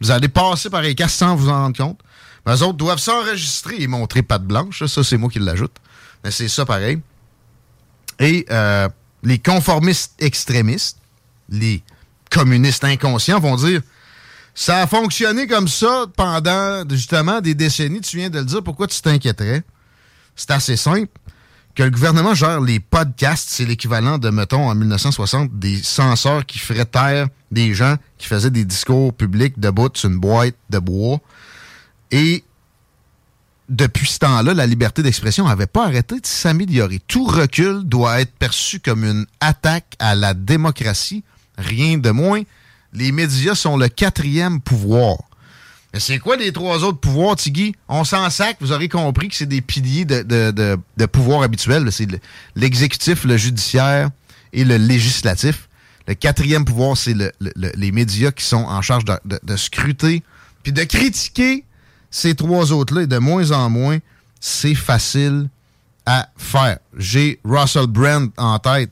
vous 0.00 0.10
allez 0.10 0.28
passer 0.28 0.70
par 0.70 0.82
Acast 0.82 1.16
sans 1.16 1.36
vous 1.36 1.48
en 1.48 1.64
rendre 1.64 1.76
compte. 1.76 2.00
Mais 2.46 2.62
autres 2.62 2.74
doivent 2.74 2.98
s'enregistrer 2.98 3.76
et 3.80 3.86
montrer 3.86 4.22
patte 4.22 4.44
blanche. 4.44 4.84
Ça, 4.86 5.04
c'est 5.04 5.16
moi 5.16 5.30
qui 5.30 5.38
l'ajoute. 5.38 5.74
Mais 6.24 6.30
c'est 6.30 6.48
ça 6.48 6.66
pareil. 6.66 7.00
Et 8.18 8.44
euh, 8.50 8.88
les 9.22 9.38
conformistes 9.38 10.14
extrémistes, 10.18 10.98
les 11.48 11.82
communistes 12.30 12.84
inconscients 12.84 13.40
vont 13.40 13.56
dire 13.56 13.80
ça 14.54 14.82
a 14.82 14.86
fonctionné 14.86 15.46
comme 15.46 15.66
ça 15.66 16.06
pendant 16.16 16.88
justement 16.88 17.40
des 17.40 17.54
décennies. 17.54 18.00
Tu 18.00 18.18
viens 18.18 18.30
de 18.30 18.38
le 18.38 18.44
dire. 18.44 18.62
Pourquoi 18.62 18.86
tu 18.86 19.00
t'inquiéterais? 19.00 19.64
C'est 20.36 20.50
assez 20.52 20.76
simple. 20.76 21.10
Que 21.74 21.82
le 21.82 21.90
gouvernement 21.90 22.34
gère 22.34 22.60
les 22.60 22.78
podcasts, 22.78 23.48
c'est 23.50 23.64
l'équivalent 23.64 24.18
de, 24.18 24.30
mettons, 24.30 24.68
en 24.68 24.76
1960, 24.76 25.58
des 25.58 25.82
censeurs 25.82 26.46
qui 26.46 26.60
feraient 26.60 26.84
taire 26.84 27.26
des 27.50 27.74
gens 27.74 27.96
qui 28.16 28.28
faisaient 28.28 28.50
des 28.50 28.64
discours 28.64 29.12
publics 29.12 29.58
debout 29.58 29.90
sur 29.94 30.08
une 30.08 30.18
boîte 30.18 30.54
de 30.70 30.78
bois. 30.78 31.18
Et 32.12 32.44
depuis 33.68 34.06
ce 34.06 34.20
temps-là, 34.20 34.54
la 34.54 34.66
liberté 34.66 35.02
d'expression 35.02 35.48
n'avait 35.48 35.66
pas 35.66 35.86
arrêté 35.86 36.20
de 36.20 36.26
s'améliorer. 36.26 37.00
Tout 37.08 37.24
recul 37.24 37.82
doit 37.82 38.20
être 38.20 38.32
perçu 38.32 38.78
comme 38.78 39.04
une 39.04 39.26
attaque 39.40 39.96
à 39.98 40.14
la 40.14 40.32
démocratie, 40.32 41.24
rien 41.58 41.98
de 41.98 42.10
moins. 42.10 42.42
Les 42.92 43.12
médias 43.12 43.54
sont 43.54 43.76
le 43.76 43.88
quatrième 43.88 44.60
pouvoir. 44.60 45.16
Mais 45.92 46.00
c'est 46.00 46.18
quoi 46.18 46.36
les 46.36 46.52
trois 46.52 46.82
autres 46.82 46.98
pouvoirs, 46.98 47.36
Tigui? 47.36 47.74
On 47.88 48.02
s'en 48.04 48.28
sac, 48.30 48.56
vous 48.60 48.72
aurez 48.72 48.88
compris 48.88 49.28
que 49.28 49.36
c'est 49.36 49.46
des 49.46 49.60
piliers 49.60 50.04
de, 50.04 50.22
de, 50.22 50.78
de, 50.96 51.06
pouvoir 51.06 51.42
habituel. 51.42 51.90
C'est 51.92 52.06
le- 52.10 52.18
l'exécutif, 52.56 53.24
le 53.24 53.36
judiciaire 53.36 54.10
et 54.52 54.64
le 54.64 54.76
législatif. 54.76 55.68
Le 56.08 56.14
quatrième 56.14 56.64
pouvoir, 56.64 56.96
c'est 56.96 57.14
le- 57.14 57.30
le- 57.40 57.52
le- 57.54 57.72
les 57.76 57.92
médias 57.92 58.32
qui 58.32 58.44
sont 58.44 58.64
en 58.64 58.82
charge 58.82 59.04
de, 59.04 59.56
scruter 59.56 60.22
puis 60.64 60.72
de 60.72 60.82
critiquer 60.82 61.64
ces 62.10 62.34
trois 62.34 62.72
autres-là. 62.72 63.06
De 63.06 63.18
moins 63.18 63.52
en 63.52 63.70
moins, 63.70 63.98
c'est 64.40 64.74
facile 64.74 65.48
à 66.06 66.28
faire. 66.36 66.78
J'ai 66.98 67.38
Russell 67.44 67.86
Brand 67.86 68.30
en 68.36 68.58
tête, 68.58 68.90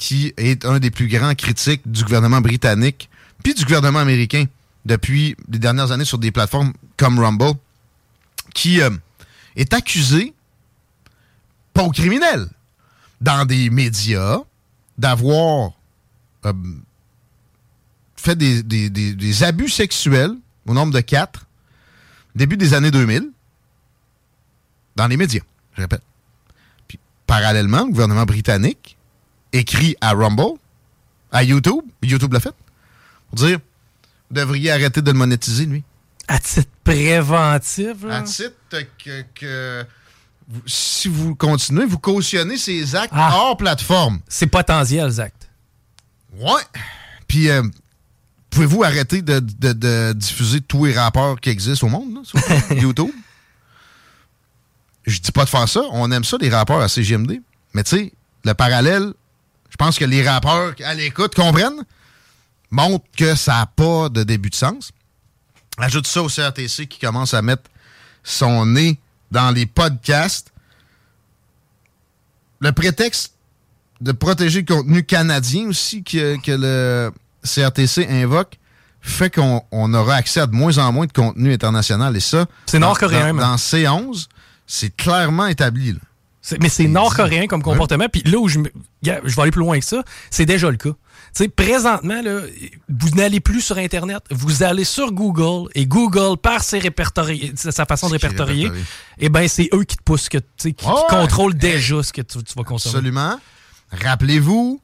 qui 0.00 0.32
est 0.38 0.64
un 0.64 0.78
des 0.78 0.90
plus 0.90 1.08
grands 1.08 1.34
critiques 1.34 1.82
du 1.84 2.02
gouvernement 2.04 2.40
britannique 2.40 3.10
puis 3.44 3.52
du 3.54 3.64
gouvernement 3.64 3.98
américain 3.98 4.46
depuis 4.86 5.36
les 5.50 5.58
dernières 5.58 5.92
années 5.92 6.06
sur 6.06 6.16
des 6.18 6.30
plateformes 6.30 6.72
comme 6.96 7.18
Rumble, 7.18 7.52
qui 8.54 8.80
euh, 8.80 8.88
est 9.56 9.74
accusé, 9.74 10.32
pas 11.74 11.82
au 11.82 11.90
criminel, 11.90 12.48
dans 13.20 13.44
des 13.44 13.68
médias, 13.68 14.38
d'avoir 14.96 15.72
euh, 16.46 16.52
fait 18.16 18.36
des, 18.36 18.62
des- 18.62 18.88
des- 18.88 19.14
des 19.14 19.42
abus 19.42 19.68
sexuels 19.68 20.32
au 20.66 20.72
nombre 20.72 20.94
de 20.94 21.00
quatre, 21.00 21.46
début 22.34 22.56
des 22.56 22.72
années 22.72 22.90
2000, 22.90 23.30
dans 24.96 25.06
les 25.08 25.16
médias, 25.18 25.42
je 25.76 25.82
répète. 25.82 26.02
Puis, 26.88 26.98
parallèlement, 27.26 27.84
le 27.84 27.90
gouvernement 27.92 28.24
britannique 28.24 28.96
écrit 29.52 29.96
à 30.00 30.12
Rumble, 30.12 30.58
à 31.32 31.42
YouTube, 31.42 31.82
YouTube 32.02 32.32
l'a 32.32 32.40
fait, 32.40 32.54
pour 33.28 33.36
dire 33.38 33.58
vous 34.30 34.36
devriez 34.36 34.70
arrêter 34.70 35.02
de 35.02 35.10
le 35.10 35.18
monétiser, 35.18 35.66
lui. 35.66 35.82
À 36.28 36.38
titre 36.38 36.70
préventif, 36.84 38.04
là. 38.04 38.18
À 38.18 38.22
titre 38.22 38.52
que, 39.02 39.22
que 39.34 39.84
vous- 40.48 40.62
si 40.66 41.08
vous 41.08 41.34
continuez, 41.34 41.84
vous 41.86 41.98
cautionnez 41.98 42.56
ces 42.56 42.94
actes 42.94 43.12
Ah. 43.16 43.32
hors 43.34 43.56
plateforme. 43.56 44.20
C'est 44.28 44.46
potentiel, 44.46 45.10
Zach. 45.10 45.32
Ouais. 46.38 46.62
Puis, 47.26 47.48
euh, 47.50 47.62
pouvez-vous 48.50 48.84
arrêter 48.84 49.22
de, 49.22 49.40
de- 49.40 49.72
de 49.72 50.12
diffuser 50.12 50.60
tous 50.60 50.84
les 50.84 50.92
rapports 50.96 51.40
qui 51.40 51.50
existent 51.50 51.88
au 51.88 51.90
monde, 51.90 52.14
là, 52.14 52.20
sur 52.24 52.38
YouTube? 52.80 53.10
Je 55.06 55.18
dis 55.18 55.32
pas 55.32 55.44
de 55.44 55.48
faire 55.50 55.68
ça. 55.68 55.80
On 55.92 56.10
aime 56.12 56.24
ça, 56.24 56.36
les 56.40 56.50
rapports 56.50 56.80
à 56.80 56.88
CGMD. 56.88 57.40
Mais 57.74 57.82
tu 57.84 57.96
sais, 57.96 58.12
le 58.44 58.52
parallèle, 58.54 59.12
je 59.70 59.76
pense 59.76 59.98
que 59.98 60.04
les 60.04 60.26
rappeurs 60.28 60.74
à 60.84 60.94
l'écoute 60.94 61.34
comprennent, 61.34 61.84
montrent 62.70 63.04
que 63.16 63.34
ça 63.34 63.54
n'a 63.54 63.66
pas 63.66 64.08
de 64.08 64.22
début 64.22 64.50
de 64.50 64.54
sens. 64.54 64.90
Ajoute 65.78 66.06
ça 66.06 66.22
au 66.22 66.28
CRTC 66.28 66.86
qui 66.86 66.98
commence 66.98 67.32
à 67.34 67.40
mettre 67.42 67.62
son 68.22 68.66
nez 68.66 68.98
dans 69.30 69.50
les 69.50 69.66
podcasts. 69.66 70.52
Le 72.60 72.72
prétexte 72.72 73.32
de 74.00 74.12
protéger 74.12 74.60
le 74.60 74.66
contenu 74.74 75.02
canadien 75.04 75.68
aussi 75.68 76.02
que, 76.02 76.36
que 76.42 76.52
le 76.52 77.12
CRTC 77.44 78.06
invoque 78.08 78.56
fait 79.02 79.30
qu'on 79.34 79.62
on 79.70 79.94
aura 79.94 80.16
accès 80.16 80.40
à 80.40 80.46
de 80.46 80.54
moins 80.54 80.76
en 80.78 80.92
moins 80.92 81.06
de 81.06 81.12
contenu 81.12 81.52
international. 81.54 82.14
Et 82.16 82.20
ça, 82.20 82.46
C'est 82.66 82.78
dans- 82.78 82.88
nord-coréen, 82.88 83.32
Dans, 83.34 83.40
dans 83.52 83.56
C11, 83.56 84.26
c'est 84.66 84.94
clairement 84.94 85.46
établi. 85.46 85.92
là. 85.92 85.98
C'est- 86.42 86.60
Mais 86.62 86.70
c'est 86.70 86.86
nord-coréen 86.88 87.46
comme 87.46 87.62
comportement. 87.62 88.06
Puis 88.10 88.22
là 88.22 88.38
où 88.38 88.48
je, 88.48 88.60
vais 88.60 88.70
aller 89.42 89.50
plus 89.50 89.60
loin 89.60 89.78
que 89.78 89.84
ça, 89.84 90.02
c'est 90.30 90.46
déjà 90.46 90.70
le 90.70 90.78
cas. 90.78 90.90
Tu 90.90 91.44
sais, 91.44 91.48
présentement, 91.48 92.22
là, 92.22 92.40
vous 92.88 93.10
n'allez 93.10 93.40
plus 93.40 93.60
sur 93.60 93.76
Internet, 93.78 94.22
vous 94.30 94.62
allez 94.62 94.84
sur 94.84 95.12
Google 95.12 95.70
et 95.74 95.86
Google, 95.86 96.38
par 96.38 96.62
ses 96.64 96.78
répertoriés, 96.78 97.52
sa 97.54 97.84
façon 97.84 98.08
de 98.08 98.12
répertorier, 98.12 98.64
répertorie. 98.64 98.86
eh 99.18 99.28
ben 99.28 99.46
c'est 99.46 99.68
eux 99.74 99.84
qui 99.84 99.96
te 99.96 100.02
poussent, 100.02 100.28
que, 100.28 100.38
qui, 100.56 100.74
contrôlent 101.08 101.54
déjà 101.54 102.02
ce 102.02 102.12
que 102.12 102.22
tu, 102.22 102.42
tu 102.42 102.54
vas 102.56 102.64
consommer. 102.64 102.96
Absolument. 102.96 103.38
Rappelez-vous, 103.92 104.80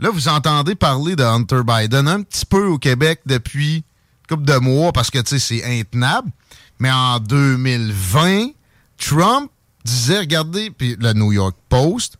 là, 0.00 0.10
vous 0.10 0.28
entendez 0.28 0.74
parler 0.74 1.16
de 1.16 1.22
Hunter 1.22 1.60
Biden 1.64 2.08
un 2.08 2.22
petit 2.22 2.44
peu 2.46 2.66
au 2.66 2.78
Québec 2.78 3.20
depuis 3.26 3.76
une 3.76 4.36
couple 4.36 4.44
de 4.44 4.56
mois 4.58 4.92
parce 4.92 5.10
que, 5.10 5.18
tu 5.20 5.38
sais, 5.38 5.62
c'est 5.62 5.64
intenable. 5.80 6.30
Mais 6.78 6.90
en 6.90 7.20
2020, 7.20 8.48
Trump 8.98 9.50
disait, 9.86 10.18
regardez, 10.18 10.70
puis 10.70 10.96
le 10.98 11.12
New 11.12 11.32
York 11.32 11.56
Post, 11.68 12.18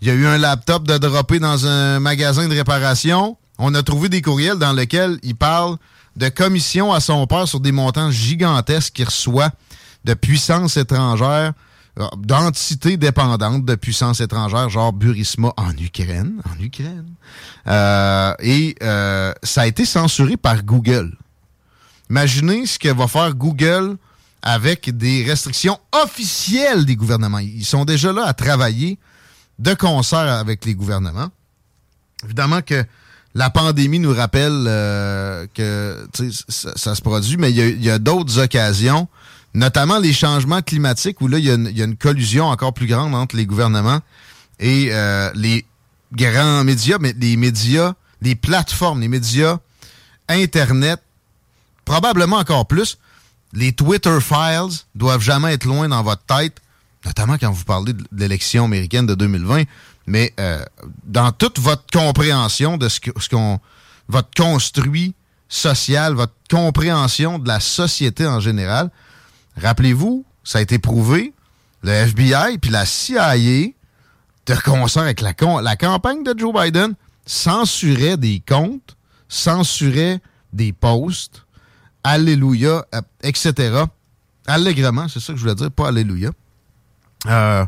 il 0.00 0.08
y 0.08 0.10
a 0.10 0.14
eu 0.14 0.26
un 0.26 0.36
laptop 0.36 0.86
de 0.86 0.98
droppé 0.98 1.38
dans 1.38 1.66
un 1.66 2.00
magasin 2.00 2.48
de 2.48 2.54
réparation. 2.54 3.36
On 3.58 3.74
a 3.74 3.82
trouvé 3.82 4.08
des 4.08 4.20
courriels 4.20 4.58
dans 4.58 4.72
lesquels 4.72 5.18
il 5.22 5.34
parle 5.34 5.78
de 6.16 6.28
commission 6.28 6.92
à 6.92 7.00
son 7.00 7.26
père 7.26 7.48
sur 7.48 7.60
des 7.60 7.72
montants 7.72 8.10
gigantesques 8.10 8.94
qu'il 8.94 9.06
reçoit 9.06 9.50
de 10.04 10.14
puissances 10.14 10.76
étrangères, 10.76 11.52
d'entités 12.18 12.96
dépendantes 12.96 13.64
de 13.64 13.74
puissances 13.74 14.20
étrangères, 14.20 14.68
genre 14.68 14.92
Burisma 14.92 15.52
en 15.56 15.72
Ukraine. 15.78 16.42
En 16.44 16.62
Ukraine. 16.62 17.06
Euh, 17.66 18.34
et 18.40 18.76
euh, 18.82 19.32
ça 19.42 19.62
a 19.62 19.66
été 19.66 19.84
censuré 19.86 20.36
par 20.36 20.62
Google. 20.62 21.16
Imaginez 22.10 22.66
ce 22.66 22.78
que 22.78 22.88
va 22.88 23.08
faire 23.08 23.34
Google 23.34 23.96
avec 24.48 24.96
des 24.96 25.24
restrictions 25.24 25.76
officielles 25.90 26.84
des 26.84 26.94
gouvernements. 26.94 27.40
Ils 27.40 27.64
sont 27.64 27.84
déjà 27.84 28.12
là 28.12 28.26
à 28.26 28.32
travailler 28.32 28.96
de 29.58 29.74
concert 29.74 30.18
avec 30.18 30.64
les 30.64 30.76
gouvernements. 30.76 31.30
Évidemment 32.24 32.62
que 32.62 32.84
la 33.34 33.50
pandémie 33.50 33.98
nous 33.98 34.14
rappelle 34.14 34.66
euh, 34.68 35.48
que 35.52 36.08
ça, 36.48 36.70
ça 36.76 36.94
se 36.94 37.02
produit, 37.02 37.36
mais 37.36 37.50
il 37.50 37.84
y 37.84 37.90
a, 37.90 37.98
d'autres 37.98 38.38
occasions, 38.38 39.08
notamment 39.52 39.98
les 39.98 40.12
changements 40.12 40.62
climatiques, 40.62 41.20
où 41.20 41.26
là, 41.26 41.38
il 41.38 41.44
y, 41.44 41.78
y 41.78 41.82
a 41.82 41.84
une 41.84 41.96
collusion 41.96 42.46
encore 42.46 42.72
plus 42.72 42.86
grande 42.86 43.16
entre 43.16 43.34
les 43.34 43.46
gouvernements 43.46 43.98
et 44.60 44.90
euh, 44.92 45.28
les 45.34 45.66
grands 46.12 46.62
médias, 46.62 46.98
mais 47.00 47.16
les 47.18 47.36
médias, 47.36 47.94
les 48.22 48.36
plateformes, 48.36 49.00
les 49.00 49.08
médias 49.08 49.58
Internet, 50.28 51.02
probablement 51.84 52.36
encore 52.36 52.66
plus. 52.66 52.98
Les 53.52 53.72
Twitter 53.72 54.18
Files 54.20 54.84
doivent 54.94 55.22
jamais 55.22 55.54
être 55.54 55.64
loin 55.64 55.88
dans 55.88 56.02
votre 56.02 56.22
tête, 56.24 56.60
notamment 57.04 57.38
quand 57.38 57.50
vous 57.50 57.64
parlez 57.64 57.92
de 57.92 58.04
l'élection 58.12 58.64
américaine 58.64 59.06
de 59.06 59.14
2020, 59.14 59.62
mais 60.06 60.32
euh, 60.38 60.64
dans 61.04 61.32
toute 61.32 61.58
votre 61.58 61.84
compréhension 61.92 62.76
de 62.76 62.88
ce 62.88 63.00
qu'on 63.28 63.60
votre 64.08 64.30
construit 64.36 65.14
social, 65.48 66.14
votre 66.14 66.34
compréhension 66.50 67.38
de 67.38 67.48
la 67.48 67.60
société 67.60 68.26
en 68.26 68.40
général. 68.40 68.90
Rappelez-vous, 69.56 70.24
ça 70.44 70.58
a 70.58 70.62
été 70.62 70.78
prouvé, 70.78 71.32
le 71.82 71.90
FBI 71.90 72.58
puis 72.58 72.70
la 72.70 72.84
CIA, 72.84 73.36
de 74.46 74.54
concert 74.64 75.02
avec 75.02 75.20
la, 75.20 75.34
campagne 75.76 76.22
de 76.22 76.34
Joe 76.38 76.54
Biden, 76.54 76.94
censurait 77.24 78.16
des 78.16 78.42
comptes, 78.46 78.96
censurait 79.28 80.20
des 80.52 80.72
posts, 80.72 81.44
Alléluia, 82.06 82.86
euh, 82.94 83.00
etc. 83.24 83.84
Allègrement, 84.46 85.08
c'est 85.08 85.18
ça 85.18 85.32
que 85.32 85.38
je 85.38 85.42
voulais 85.42 85.56
dire, 85.56 85.72
pas 85.72 85.88
Alléluia. 85.88 86.30
Euh, 87.26 87.66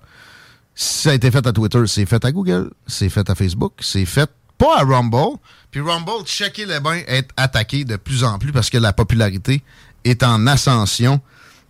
ça 0.76 1.10
a 1.10 1.14
été 1.14 1.32
fait 1.32 1.44
à 1.44 1.52
Twitter, 1.52 1.82
c'est 1.86 2.06
fait 2.06 2.24
à 2.24 2.30
Google, 2.30 2.70
c'est 2.86 3.08
fait 3.08 3.28
à 3.28 3.34
Facebook, 3.34 3.72
c'est 3.80 4.04
fait 4.04 4.30
pas 4.56 4.78
à 4.78 4.84
Rumble. 4.84 5.38
Puis 5.72 5.80
Rumble, 5.80 6.24
checker 6.24 6.66
les 6.66 6.78
bains, 6.78 7.00
est 7.08 7.28
attaqué 7.36 7.84
de 7.84 7.96
plus 7.96 8.22
en 8.22 8.38
plus 8.38 8.52
parce 8.52 8.70
que 8.70 8.78
la 8.78 8.92
popularité 8.92 9.62
est 10.04 10.22
en 10.22 10.46
ascension 10.46 11.20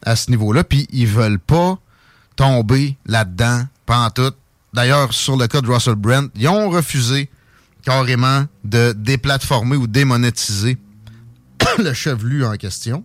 à 0.05 0.15
ce 0.15 0.31
niveau-là. 0.31 0.63
Puis 0.63 0.87
ils 0.91 1.07
veulent 1.07 1.39
pas 1.39 1.79
tomber 2.37 2.99
là-dedans, 3.07 3.65
tout. 4.15 4.35
D'ailleurs, 4.75 5.15
sur 5.15 5.39
le 5.39 5.47
cas 5.47 5.63
de 5.63 5.67
Russell 5.73 5.95
Brand, 5.95 6.29
ils 6.35 6.49
ont 6.49 6.69
refusé 6.69 7.31
carrément 7.83 8.45
de 8.65 8.93
déplatformer 8.93 9.77
ou 9.77 9.87
démonétiser 9.87 10.77
le 11.83 11.95
chevelu 11.95 12.45
en 12.45 12.57
question. 12.57 13.05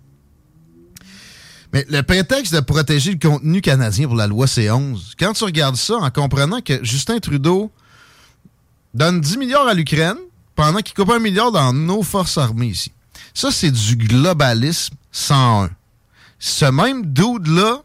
Mais 1.72 1.86
le 1.90 2.04
prétexte 2.04 2.54
de 2.54 2.60
protéger 2.60 3.12
le 3.12 3.20
contenu 3.20 3.62
canadien 3.62 4.08
pour 4.08 4.16
la 4.16 4.28
loi 4.28 4.46
C11, 4.46 5.14
quand 5.18 5.34
tu 5.34 5.44
regardes 5.44 5.76
ça 5.76 5.96
en 5.96 6.12
comprenant 6.12 6.62
que 6.62 6.84
Justin 6.84 7.20
Trudeau 7.20 7.72
donne 8.94 9.22
10 9.22 9.38
milliards 9.38 9.68
à 9.68 9.74
l'Ukraine 9.74 10.18
pendant 10.56 10.80
qu'il 10.80 10.94
coupe 10.94 11.10
un 11.10 11.20
milliard 11.20 11.52
dans 11.52 11.74
nos 11.74 12.04
forces 12.04 12.38
armées 12.38 12.68
ici. 12.68 12.92
Ça, 13.34 13.52
c'est 13.52 13.72
du 13.72 13.96
globalisme 13.96 14.96
101. 15.12 15.72
Ce 16.38 16.66
même 16.66 17.12
dude-là 17.12 17.82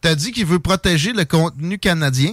t'a 0.00 0.14
dit 0.14 0.32
qu'il 0.32 0.46
veut 0.46 0.60
protéger 0.60 1.12
le 1.12 1.26
contenu 1.26 1.78
canadien, 1.78 2.32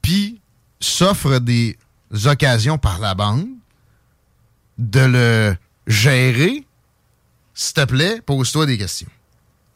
puis 0.00 0.40
s'offre 0.78 1.38
des 1.38 1.76
occasions 2.24 2.78
par 2.78 3.00
la 3.00 3.14
bande 3.14 3.48
de 4.78 5.00
le 5.00 5.56
gérer, 5.86 6.64
s'il 7.54 7.74
te 7.74 7.84
plaît, 7.84 8.20
pose-toi 8.24 8.66
des 8.66 8.78
questions. 8.78 9.08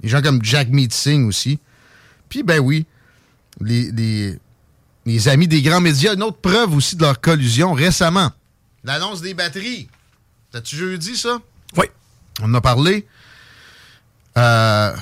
Les 0.02 0.08
gens 0.08 0.22
comme 0.22 0.42
Jack 0.44 0.68
Meeting 0.68 1.26
aussi. 1.26 1.58
Puis, 2.28 2.42
ben 2.42 2.58
oui, 2.60 2.86
les, 3.60 3.90
les, 3.92 4.38
les 5.06 5.28
amis 5.28 5.48
des 5.48 5.62
grands 5.62 5.80
médias, 5.80 6.14
une 6.14 6.22
autre 6.22 6.38
preuve 6.38 6.74
aussi 6.74 6.96
de 6.96 7.02
leur 7.02 7.20
collusion 7.20 7.72
récemment. 7.72 8.30
L'annonce 8.84 9.20
des 9.20 9.34
batteries. 9.34 9.88
T'as-tu 10.52 10.76
jeudi, 10.76 11.16
ça? 11.16 11.38
Oui. 11.76 11.86
On 12.40 12.44
en 12.50 12.54
a 12.54 12.60
parlé. 12.60 13.06
Euh, 14.36 14.94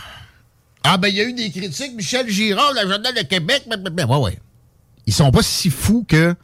Ah, 0.84 0.96
ben, 0.98 1.08
il 1.08 1.14
y 1.16 1.20
a 1.20 1.24
eu 1.24 1.32
des 1.32 1.50
critiques. 1.50 1.94
Michel 1.94 2.28
Girard, 2.28 2.72
le 2.74 2.88
Journal 2.88 3.14
de 3.14 3.22
Québec. 3.22 3.64
blablabla. 3.66 4.06
Ouais, 4.06 4.18
ouais. 4.18 4.38
Ils 5.06 5.12
sont 5.14 5.30
pas 5.30 5.42
si 5.42 5.70
fous 5.70 6.04
que 6.08 6.34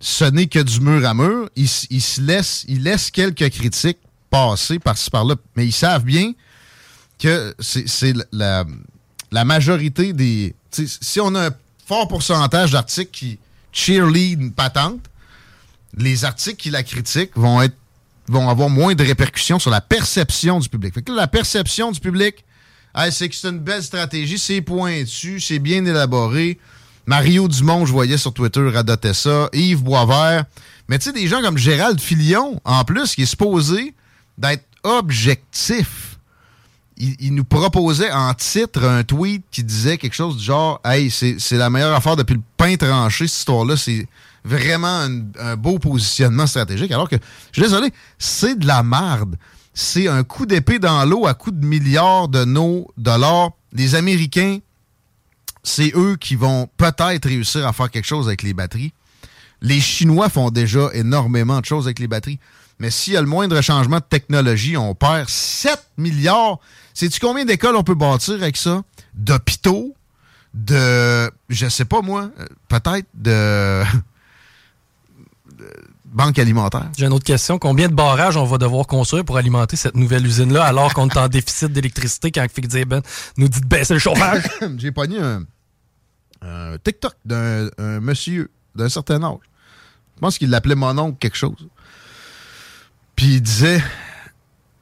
ce 0.00 0.24
n'est 0.24 0.46
que 0.46 0.58
du 0.58 0.80
mur 0.80 1.06
à 1.06 1.14
mur. 1.14 1.48
Ils, 1.56 1.68
laissent, 2.20 2.64
ils 2.68 2.82
laissent 2.82 3.10
quelques 3.10 3.50
critiques 3.50 3.98
passer 4.30 4.78
par-ci 4.78 5.10
par-là. 5.10 5.36
Mais 5.56 5.66
ils 5.66 5.72
savent 5.72 6.04
bien 6.04 6.32
que 7.18 7.54
c'est 7.60 8.14
la, 8.32 8.64
la 9.30 9.44
majorité 9.44 10.12
des. 10.12 10.54
Si 10.70 11.20
on 11.20 11.34
a 11.34 11.48
un 11.48 11.50
fort 11.86 12.08
pourcentage 12.08 12.72
d'articles 12.72 13.10
qui 13.10 13.38
cheerlead 13.72 14.40
une 14.40 14.52
patente, 14.52 15.00
les 15.96 16.24
articles 16.24 16.56
qui 16.62 16.70
la 16.70 16.82
critiquent 16.82 17.36
vont 17.36 17.60
être 17.60 17.74
vont 18.28 18.48
avoir 18.48 18.70
moins 18.70 18.94
de 18.94 19.04
répercussions 19.04 19.58
sur 19.58 19.70
la 19.70 19.80
perception 19.80 20.60
du 20.60 20.68
public. 20.68 20.94
Fait 20.94 21.02
que 21.02 21.12
la 21.12 21.26
perception 21.26 21.90
du 21.90 21.98
public, 21.98 22.44
c'est 23.10 23.28
que 23.28 23.34
c'est 23.34 23.48
une 23.48 23.58
belle 23.58 23.82
stratégie, 23.82 24.38
c'est 24.38 24.60
pointu, 24.60 25.40
c'est 25.40 25.58
bien 25.58 25.84
élaboré. 25.84 26.58
Mario 27.10 27.48
Dumont, 27.48 27.86
je 27.86 27.92
voyais 27.92 28.16
sur 28.16 28.32
Twitter, 28.32 28.60
radotait 28.72 29.14
ça. 29.14 29.48
Yves 29.52 29.82
Boisvert. 29.82 30.44
Mais 30.88 30.96
tu 30.96 31.06
sais, 31.06 31.12
des 31.12 31.26
gens 31.26 31.42
comme 31.42 31.58
Gérald 31.58 32.00
Filion, 32.00 32.60
en 32.64 32.84
plus, 32.84 33.16
qui 33.16 33.22
est 33.22 33.26
supposé 33.26 33.94
d'être 34.38 34.64
objectif. 34.84 36.20
Il, 36.96 37.34
nous 37.34 37.42
proposait 37.42 38.12
en 38.12 38.32
titre 38.34 38.84
un 38.84 39.02
tweet 39.02 39.42
qui 39.50 39.64
disait 39.64 39.98
quelque 39.98 40.14
chose 40.14 40.36
du 40.36 40.44
genre 40.44 40.80
Hey, 40.84 41.10
c'est 41.10 41.50
la 41.50 41.68
meilleure 41.68 41.96
affaire 41.96 42.14
depuis 42.14 42.34
le 42.34 42.42
pain 42.56 42.76
tranché, 42.76 43.26
cette 43.26 43.38
histoire-là. 43.38 43.76
C'est 43.76 44.06
vraiment 44.44 45.00
un, 45.00 45.22
un 45.40 45.56
beau 45.56 45.80
positionnement 45.80 46.46
stratégique. 46.46 46.92
Alors 46.92 47.08
que, 47.08 47.16
je 47.50 47.60
suis 47.60 47.68
désolé, 47.68 47.92
c'est 48.20 48.56
de 48.56 48.68
la 48.68 48.84
marde. 48.84 49.34
C'est 49.74 50.06
un 50.06 50.22
coup 50.22 50.46
d'épée 50.46 50.78
dans 50.78 51.04
l'eau 51.04 51.26
à 51.26 51.34
coup 51.34 51.50
de 51.50 51.66
milliards 51.66 52.28
de 52.28 52.44
nos 52.44 52.86
dollars. 52.96 53.50
Les 53.72 53.96
Américains, 53.96 54.58
c'est 55.62 55.92
eux 55.94 56.16
qui 56.16 56.36
vont 56.36 56.68
peut-être 56.76 57.26
réussir 57.28 57.66
à 57.66 57.72
faire 57.72 57.90
quelque 57.90 58.06
chose 58.06 58.26
avec 58.28 58.42
les 58.42 58.54
batteries. 58.54 58.92
Les 59.60 59.80
Chinois 59.80 60.28
font 60.28 60.50
déjà 60.50 60.88
énormément 60.94 61.60
de 61.60 61.66
choses 61.66 61.86
avec 61.86 61.98
les 61.98 62.08
batteries. 62.08 62.38
Mais 62.78 62.90
s'il 62.90 63.12
y 63.12 63.16
a 63.16 63.20
le 63.20 63.26
moindre 63.26 63.60
changement 63.60 63.98
de 63.98 64.04
technologie, 64.08 64.76
on 64.78 64.94
perd 64.94 65.28
7 65.28 65.78
milliards. 65.98 66.58
Sais-tu 66.94 67.20
combien 67.20 67.44
d'écoles 67.44 67.76
on 67.76 67.82
peut 67.82 67.94
bâtir 67.94 68.34
avec 68.36 68.56
ça? 68.56 68.82
D'hôpitaux? 69.14 69.94
De, 70.54 71.30
je 71.48 71.68
sais 71.68 71.84
pas 71.84 72.00
moi, 72.00 72.30
euh, 72.40 72.46
peut-être 72.68 73.06
de, 73.14 73.30
de- 73.30 73.84
banque 76.12 76.38
alimentaire. 76.38 76.90
J'ai 76.96 77.06
une 77.06 77.12
autre 77.12 77.24
question. 77.24 77.58
Combien 77.58 77.88
de 77.88 77.94
barrages 77.94 78.36
on 78.36 78.44
va 78.44 78.58
devoir 78.58 78.86
construire 78.86 79.24
pour 79.24 79.36
alimenter 79.36 79.76
cette 79.76 79.96
nouvelle 79.96 80.26
usine-là 80.26 80.64
alors 80.64 80.94
qu'on 80.94 81.08
est 81.08 81.16
en 81.16 81.28
déficit 81.28 81.72
d'électricité 81.72 82.30
quand 82.30 82.46
Fick 82.52 82.68
Ben 82.86 83.02
nous 83.36 83.48
dit 83.48 83.60
de 83.60 83.66
baisser 83.66 83.94
le 83.94 84.00
chauffage? 84.00 84.42
J'ai 84.78 84.92
pogné 84.92 85.18
un, 85.18 85.44
un 86.42 86.78
TikTok 86.78 87.14
d'un 87.24 87.68
un 87.78 88.00
monsieur 88.00 88.50
d'un 88.74 88.88
certain 88.88 89.22
âge. 89.22 89.38
Je 90.16 90.20
pense 90.20 90.38
qu'il 90.38 90.50
l'appelait 90.50 90.74
mon 90.74 90.96
oncle 90.98 91.18
quelque 91.18 91.36
chose. 91.36 91.68
Puis 93.16 93.34
il 93.34 93.42
disait 93.42 93.82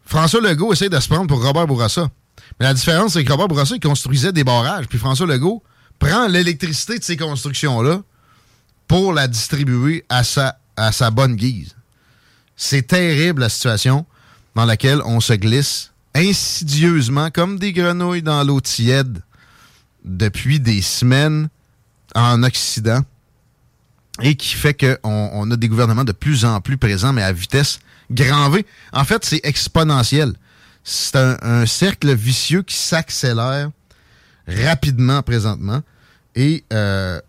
François 0.04 0.40
Legault 0.40 0.72
essaie 0.72 0.88
de 0.88 0.98
se 0.98 1.08
prendre 1.08 1.26
pour 1.26 1.44
Robert 1.44 1.66
Bourassa. 1.66 2.08
Mais 2.58 2.66
la 2.66 2.74
différence, 2.74 3.12
c'est 3.12 3.24
que 3.24 3.30
Robert 3.30 3.48
Bourassa, 3.48 3.74
il 3.74 3.80
construisait 3.80 4.32
des 4.32 4.44
barrages. 4.44 4.86
Puis 4.88 4.98
François 4.98 5.26
Legault 5.26 5.62
prend 5.98 6.26
l'électricité 6.26 6.98
de 6.98 7.04
ces 7.04 7.16
constructions-là 7.16 8.00
pour 8.86 9.12
la 9.12 9.28
distribuer 9.28 10.04
à 10.08 10.24
sa, 10.24 10.58
à 10.78 10.92
sa 10.92 11.10
bonne 11.10 11.36
guise. 11.36 11.74
C'est 12.56 12.86
terrible 12.86 13.42
la 13.42 13.48
situation 13.48 14.06
dans 14.54 14.64
laquelle 14.64 15.00
on 15.04 15.20
se 15.20 15.34
glisse 15.34 15.92
insidieusement 16.14 17.30
comme 17.30 17.58
des 17.58 17.72
grenouilles 17.72 18.22
dans 18.22 18.42
l'eau 18.42 18.60
tiède 18.60 19.22
depuis 20.04 20.58
des 20.58 20.82
semaines 20.82 21.48
en 22.14 22.42
Occident 22.42 23.02
et 24.22 24.34
qui 24.34 24.54
fait 24.54 24.74
qu'on 24.74 25.30
on 25.32 25.50
a 25.50 25.56
des 25.56 25.68
gouvernements 25.68 26.04
de 26.04 26.12
plus 26.12 26.44
en 26.44 26.60
plus 26.60 26.76
présents, 26.76 27.12
mais 27.12 27.22
à 27.22 27.32
vitesse 27.32 27.78
grand 28.10 28.50
V. 28.50 28.66
En 28.92 29.04
fait, 29.04 29.24
c'est 29.24 29.40
exponentiel. 29.44 30.32
C'est 30.82 31.16
un, 31.16 31.66
cercle 31.66 32.14
vicieux 32.14 32.62
qui 32.62 32.76
s'accélère 32.76 33.70
rapidement 34.46 35.22
présentement. 35.22 35.82
Et 36.34 36.64
euh, 36.72 37.20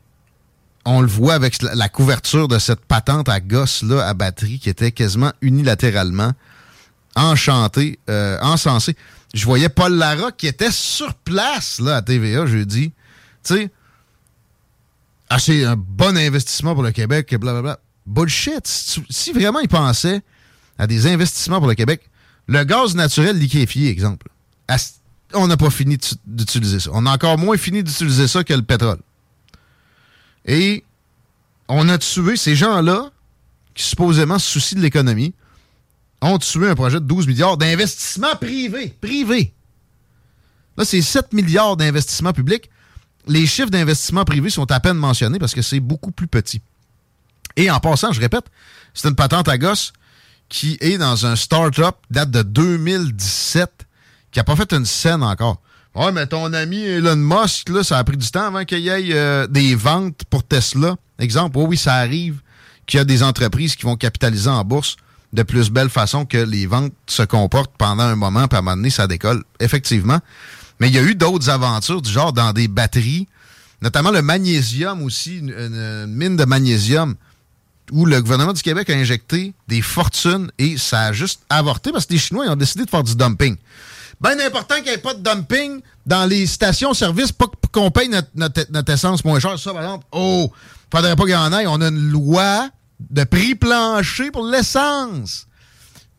on 0.85 1.01
le 1.01 1.07
voit 1.07 1.33
avec 1.33 1.61
la, 1.61 1.89
couverture 1.89 2.47
de 2.47 2.57
cette 2.59 2.85
patente 2.85 3.29
à 3.29 3.39
gosse 3.39 3.83
là 3.83 4.07
à 4.07 4.13
batterie 4.13 4.59
qui 4.59 4.69
était 4.69 4.91
quasiment 4.91 5.31
unilatéralement 5.41 6.31
enchantée, 7.15 7.99
euh, 8.09 8.37
encensée. 8.41 8.95
Je 9.33 9.45
voyais 9.45 9.69
Paul 9.69 9.93
Lara 9.93 10.31
qui 10.31 10.47
était 10.47 10.71
sur 10.71 11.13
place 11.13 11.79
là 11.79 11.97
à 11.97 12.01
TVA 12.01 12.45
jeudi. 12.45 12.93
Tu 13.43 13.55
sais, 13.55 13.71
ah, 15.29 15.37
c'est 15.37 15.63
un 15.63 15.75
bon 15.75 16.17
investissement 16.17 16.73
pour 16.73 16.83
le 16.83 16.91
Québec, 16.91 17.35
blablabla. 17.35 17.79
Bullshit. 18.07 18.65
Si, 18.65 19.31
vraiment 19.31 19.59
ils 19.59 19.67
pensaient 19.67 20.21
à 20.79 20.87
des 20.87 21.05
investissements 21.05 21.59
pour 21.59 21.67
le 21.67 21.75
Québec, 21.75 22.09
le 22.47 22.63
gaz 22.63 22.95
naturel 22.95 23.37
liquéfié, 23.37 23.89
exemple, 23.89 24.27
on 25.33 25.45
n'a 25.45 25.57
pas 25.57 25.69
fini 25.69 25.97
d'utiliser 26.25 26.79
ça. 26.79 26.89
On 26.93 27.05
a 27.05 27.11
encore 27.11 27.37
moins 27.37 27.57
fini 27.57 27.83
d'utiliser 27.83 28.27
ça 28.27 28.43
que 28.43 28.53
le 28.53 28.63
pétrole. 28.63 28.99
Et 30.45 30.83
on 31.67 31.87
a 31.89 31.97
tué 31.97 32.35
ces 32.35 32.55
gens-là, 32.55 33.11
qui 33.73 33.83
supposément 33.83 34.39
se 34.39 34.49
soucient 34.49 34.77
de 34.77 34.83
l'économie, 34.83 35.33
ont 36.21 36.37
tué 36.37 36.69
un 36.69 36.75
projet 36.75 36.99
de 36.99 37.05
12 37.05 37.27
milliards 37.27 37.57
d'investissements 37.57 38.35
privés. 38.35 38.95
Privés. 39.01 39.53
Là, 40.77 40.85
c'est 40.85 41.01
7 41.01 41.33
milliards 41.33 41.77
d'investissements 41.77 42.33
publics 42.33 42.69
les 43.29 43.45
chiffres 43.45 43.69
d'investissement 43.69 44.25
privé 44.25 44.49
sont 44.49 44.69
à 44.71 44.79
peine 44.79 44.97
mentionnés 44.97 45.39
parce 45.39 45.53
que 45.53 45.61
c'est 45.61 45.79
beaucoup 45.79 46.11
plus 46.11 46.27
petit. 46.27 46.61
Et 47.55 47.69
en 47.69 47.79
passant, 47.79 48.11
je 48.11 48.19
répète, 48.19 48.45
c'est 48.93 49.07
une 49.07 49.15
patente 49.15 49.47
à 49.47 49.57
gosse 49.57 49.93
qui 50.49 50.77
est 50.81 50.97
dans 50.97 51.25
un 51.25 51.35
start-up, 51.35 51.95
date 52.09 52.31
de 52.31 52.41
2017, 52.41 53.85
qui 54.31 54.39
n'a 54.39 54.43
pas 54.43 54.55
fait 54.55 54.73
une 54.73 54.85
scène 54.85 55.21
encore. 55.23 55.61
Ouais, 55.99 56.13
mais 56.13 56.27
ton 56.27 56.53
ami 56.53 56.81
Elon 56.81 57.17
Musk, 57.17 57.67
là, 57.67 57.83
ça 57.83 57.97
a 57.97 58.03
pris 58.05 58.15
du 58.15 58.31
temps 58.31 58.45
avant 58.45 58.63
qu'il 58.63 58.79
y 58.79 58.87
ait 58.87 59.09
euh, 59.11 59.47
des 59.47 59.75
ventes 59.75 60.21
pour 60.29 60.45
Tesla. 60.45 60.95
Exemple, 61.19 61.57
oui, 61.57 61.65
oui, 61.71 61.77
ça 61.77 61.95
arrive 61.95 62.39
qu'il 62.85 62.99
y 62.99 63.01
a 63.01 63.03
des 63.03 63.21
entreprises 63.21 63.75
qui 63.75 63.83
vont 63.83 63.97
capitaliser 63.97 64.49
en 64.49 64.63
bourse 64.63 64.95
de 65.33 65.43
plus 65.43 65.69
belle 65.69 65.89
façon 65.89 66.25
que 66.25 66.37
les 66.37 66.67
ventes 66.67 66.93
se 67.05 67.23
comportent 67.23 67.73
pendant 67.77 68.03
un 68.03 68.15
moment, 68.15 68.47
puis 68.47 68.55
à 68.55 68.59
un 68.59 68.61
moment 68.61 68.77
donné, 68.77 68.89
ça 68.91 69.07
décolle. 69.07 69.43
Effectivement. 69.59 70.21
Mais 70.79 70.87
il 70.87 70.95
y 70.95 70.97
a 70.97 71.03
eu 71.03 71.15
d'autres 71.15 71.49
aventures 71.49 72.01
du 72.01 72.09
genre 72.09 72.31
dans 72.31 72.53
des 72.53 72.69
batteries, 72.69 73.27
notamment 73.81 74.11
le 74.11 74.21
magnésium 74.21 75.03
aussi, 75.03 75.39
une, 75.39 76.05
mine 76.07 76.37
de 76.37 76.45
magnésium 76.45 77.15
où 77.91 78.05
le 78.05 78.21
gouvernement 78.21 78.53
du 78.53 78.61
Québec 78.61 78.89
a 78.89 78.93
injecté 78.93 79.53
des 79.67 79.81
fortunes 79.81 80.49
et 80.59 80.77
ça 80.77 81.01
a 81.01 81.11
juste 81.11 81.41
avorté 81.49 81.91
parce 81.91 82.05
que 82.05 82.13
les 82.13 82.19
Chinois 82.19 82.45
ont 82.47 82.55
décidé 82.55 82.85
de 82.85 82.89
faire 82.89 83.03
du 83.03 83.15
dumping. 83.15 83.57
Ben 84.21 84.39
important 84.41 84.75
qu'il 84.75 84.85
n'y 84.85 84.91
ait 84.91 84.97
pas 84.97 85.13
de 85.13 85.21
dumping 85.21 85.81
dans 86.05 86.25
les 86.25 86.45
stations-service, 86.45 87.31
pas 87.31 87.45
qu'on 87.71 87.89
paye 87.89 88.09
notre, 88.35 88.91
essence 88.91 89.23
moins 89.23 89.39
cher. 89.39 89.57
Ça, 89.57 89.71
par 89.71 89.81
exemple, 89.81 90.05
oh, 90.11 90.51
faudrait 90.91 91.15
pas 91.15 91.23
qu'il 91.23 91.33
y 91.33 91.35
en 91.35 91.53
ait. 91.57 91.67
On 91.67 91.79
a 91.79 91.87
une 91.87 92.11
loi 92.11 92.69
de 92.99 93.23
prix 93.23 93.55
plancher 93.55 94.31
pour 94.31 94.45
l'essence. 94.45 95.47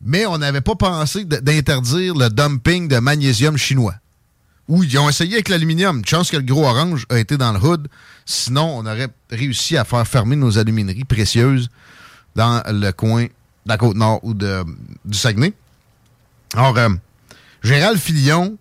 Mais 0.03 0.25
on 0.25 0.39
n'avait 0.39 0.61
pas 0.61 0.75
pensé 0.75 1.25
d'interdire 1.25 2.15
le 2.15 2.29
dumping 2.29 2.87
de 2.87 2.97
magnésium 2.97 3.55
chinois. 3.55 3.93
Oui, 4.67 4.87
ils 4.89 4.97
ont 4.97 5.09
essayé 5.09 5.33
avec 5.33 5.49
l'aluminium. 5.49 6.03
Chance 6.05 6.31
que 6.31 6.37
le 6.37 6.43
gros 6.43 6.65
orange 6.65 7.05
a 7.09 7.19
été 7.19 7.37
dans 7.37 7.51
le 7.51 7.59
hood. 7.59 7.87
Sinon, 8.25 8.77
on 8.79 8.85
aurait 8.85 9.09
réussi 9.29 9.77
à 9.77 9.83
faire 9.83 10.07
fermer 10.07 10.35
nos 10.35 10.57
alumineries 10.57 11.03
précieuses 11.03 11.69
dans 12.35 12.63
le 12.65 12.91
coin 12.91 13.25
de 13.25 13.29
la 13.65 13.77
Côte-Nord 13.77 14.21
ou 14.23 14.33
de, 14.33 14.63
du 15.05 15.17
Saguenay. 15.17 15.53
Alors, 16.55 16.75
euh, 16.77 16.89
Gérald 17.63 17.99
Filion, 17.99 18.57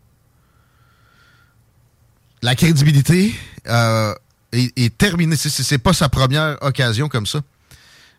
la 2.42 2.55
crédibilité 2.55 3.34
euh, 3.68 4.14
est, 4.53 4.96
terminée. 4.96 5.36
C'est 5.36 5.78
pas 5.78 5.92
sa 5.92 6.09
première 6.09 6.59
occasion 6.61 7.09
comme 7.09 7.26
ça. 7.26 7.40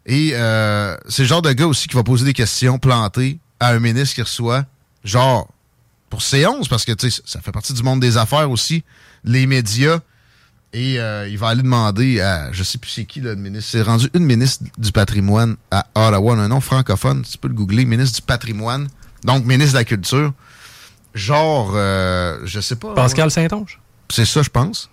Et 0.05 0.31
euh, 0.33 0.95
c'est 1.07 1.23
le 1.23 1.27
genre 1.27 1.43
de 1.43 1.51
gars 1.51 1.67
aussi 1.67 1.87
qui 1.87 1.95
va 1.95 2.03
poser 2.03 2.25
des 2.25 2.33
questions 2.33 2.79
plantées 2.79 3.39
à 3.59 3.69
un 3.69 3.79
ministre 3.79 4.15
qui 4.15 4.21
reçoit, 4.21 4.65
genre, 5.03 5.47
pour 6.09 6.21
C11, 6.21 6.67
parce 6.67 6.85
que 6.85 6.93
ça 7.25 7.41
fait 7.41 7.51
partie 7.51 7.73
du 7.73 7.83
monde 7.83 7.99
des 7.99 8.17
affaires 8.17 8.49
aussi, 8.49 8.83
les 9.23 9.45
médias. 9.45 9.99
Et 10.73 10.99
euh, 10.99 11.27
il 11.27 11.37
va 11.37 11.49
aller 11.49 11.61
demander 11.61 12.21
à, 12.21 12.51
je 12.53 12.63
sais 12.63 12.77
plus 12.77 12.89
c'est 12.89 13.05
qui 13.05 13.19
le 13.19 13.35
ministre, 13.35 13.71
c'est 13.71 13.81
rendu 13.81 14.09
une 14.13 14.23
ministre 14.23 14.63
du 14.77 14.91
patrimoine 14.93 15.57
à 15.69 15.85
Ottawa, 15.95 16.35
un 16.35 16.47
nom 16.47 16.61
francophone, 16.61 17.23
tu 17.29 17.37
peux 17.37 17.49
le 17.49 17.53
googler, 17.53 17.83
ministre 17.83 18.21
du 18.21 18.25
patrimoine, 18.25 18.87
donc 19.25 19.45
ministre 19.45 19.73
de 19.73 19.79
la 19.79 19.83
culture. 19.83 20.33
Genre, 21.13 21.71
euh, 21.75 22.39
je 22.45 22.59
sais 22.59 22.75
pas. 22.75 22.93
Pascal 22.93 23.31
Saint-Onge? 23.31 23.79
C'est 24.09 24.25
ça, 24.25 24.41
je 24.41 24.49
pense. 24.49 24.89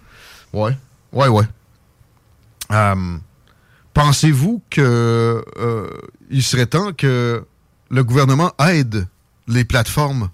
Ouais, 0.52 0.76
ouais, 1.12 1.28
ouais. 1.28 1.44
Euh, 2.70 3.16
pensez-vous 3.94 4.62
que 4.70 5.44
il 6.30 6.42
serait 6.42 6.66
temps 6.66 6.92
que 6.92 7.44
le 7.90 8.04
gouvernement 8.04 8.52
aide 8.58 9.06
les 9.46 9.64
plateformes 9.64 10.30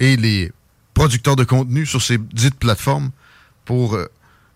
et 0.00 0.16
les 0.16 0.52
producteurs 0.94 1.36
de 1.36 1.44
contenu 1.44 1.86
sur 1.86 2.02
ces 2.02 2.18
dites 2.18 2.58
plateformes 2.58 3.10
pour 3.64 3.94
euh, 3.94 4.06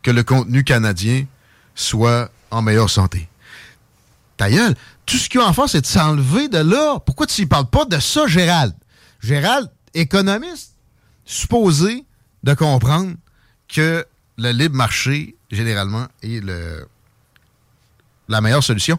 que 0.02 0.10
le 0.10 0.22
contenu 0.22 0.64
canadien 0.64 1.26
soit 1.74 2.30
en 2.50 2.62
meilleure 2.62 2.90
santé? 2.90 3.28
D'ailleurs, 4.38 4.72
tout 5.06 5.18
ce 5.18 5.28
qu'il 5.28 5.40
y 5.40 5.42
a 5.42 5.46
en 5.46 5.52
faire, 5.52 5.68
c'est 5.68 5.82
de 5.82 5.86
s'enlever 5.86 6.48
de 6.48 6.58
là. 6.58 6.98
Pourquoi 7.04 7.26
tu 7.26 7.42
ne 7.42 7.46
parles 7.46 7.68
pas 7.68 7.84
de 7.84 7.98
ça, 8.00 8.26
Gérald? 8.26 8.74
Gérald, 9.20 9.68
économiste, 9.94 10.74
supposé 11.24 12.04
de 12.42 12.54
comprendre 12.54 13.14
que 13.68 14.04
le 14.38 14.50
libre 14.50 14.76
marché, 14.76 15.36
généralement, 15.50 16.06
est 16.22 16.42
le, 16.42 16.86
la 18.28 18.40
meilleure 18.40 18.64
solution. 18.64 18.98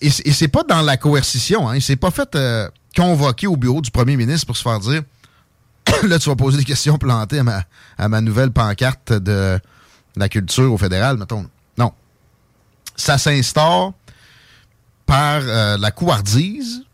Et 0.00 0.10
c'est 0.10 0.48
pas 0.48 0.62
dans 0.62 0.82
la 0.82 0.96
coercition. 0.96 1.68
Hein. 1.68 1.76
Il 1.76 1.82
s'est 1.82 1.96
pas 1.96 2.10
fait... 2.10 2.34
Euh, 2.34 2.68
convoqué 2.96 3.46
au 3.46 3.56
bureau 3.56 3.82
du 3.82 3.90
premier 3.90 4.16
ministre 4.16 4.46
pour 4.46 4.56
se 4.56 4.62
faire 4.62 4.80
dire 4.80 5.02
là, 6.04 6.18
tu 6.18 6.28
vas 6.28 6.36
poser 6.36 6.58
des 6.58 6.64
questions 6.64 6.98
plantées 6.98 7.40
à 7.98 8.08
ma, 8.08 8.20
nouvelle 8.20 8.50
pancarte 8.50 9.12
de 9.12 9.60
la 10.16 10.28
culture 10.28 10.72
au 10.72 10.78
fédéral, 10.78 11.18
mettons. 11.18 11.48
Non. 11.78 11.92
Ça 12.96 13.18
s'instaure 13.18 13.92
par 15.04 15.42
euh, 15.42 15.76
la 15.76 15.90
couardise 15.92 16.84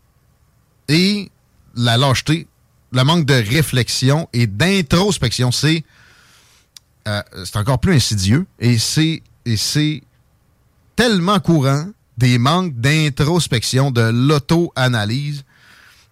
et 0.89 1.31
la 1.75 1.97
lâcheté, 1.97 2.47
le 2.91 3.03
manque 3.03 3.25
de 3.25 3.33
réflexion 3.33 4.27
et 4.33 4.47
d'introspection. 4.47 5.51
C'est 5.51 5.83
euh, 7.07 7.21
encore 7.55 7.79
plus 7.79 7.95
insidieux 7.95 8.45
et 8.59 8.77
c'est 8.77 9.21
et 9.45 9.57
c'est 9.57 10.01
tellement 10.95 11.39
courant 11.39 11.87
des 12.17 12.37
manques 12.37 12.75
d'introspection, 12.75 13.91
de 13.91 14.01
l'auto-analyse 14.01 15.43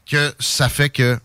que 0.06 0.34
ça 0.40 0.68
fait 0.68 0.90
que 0.90 1.18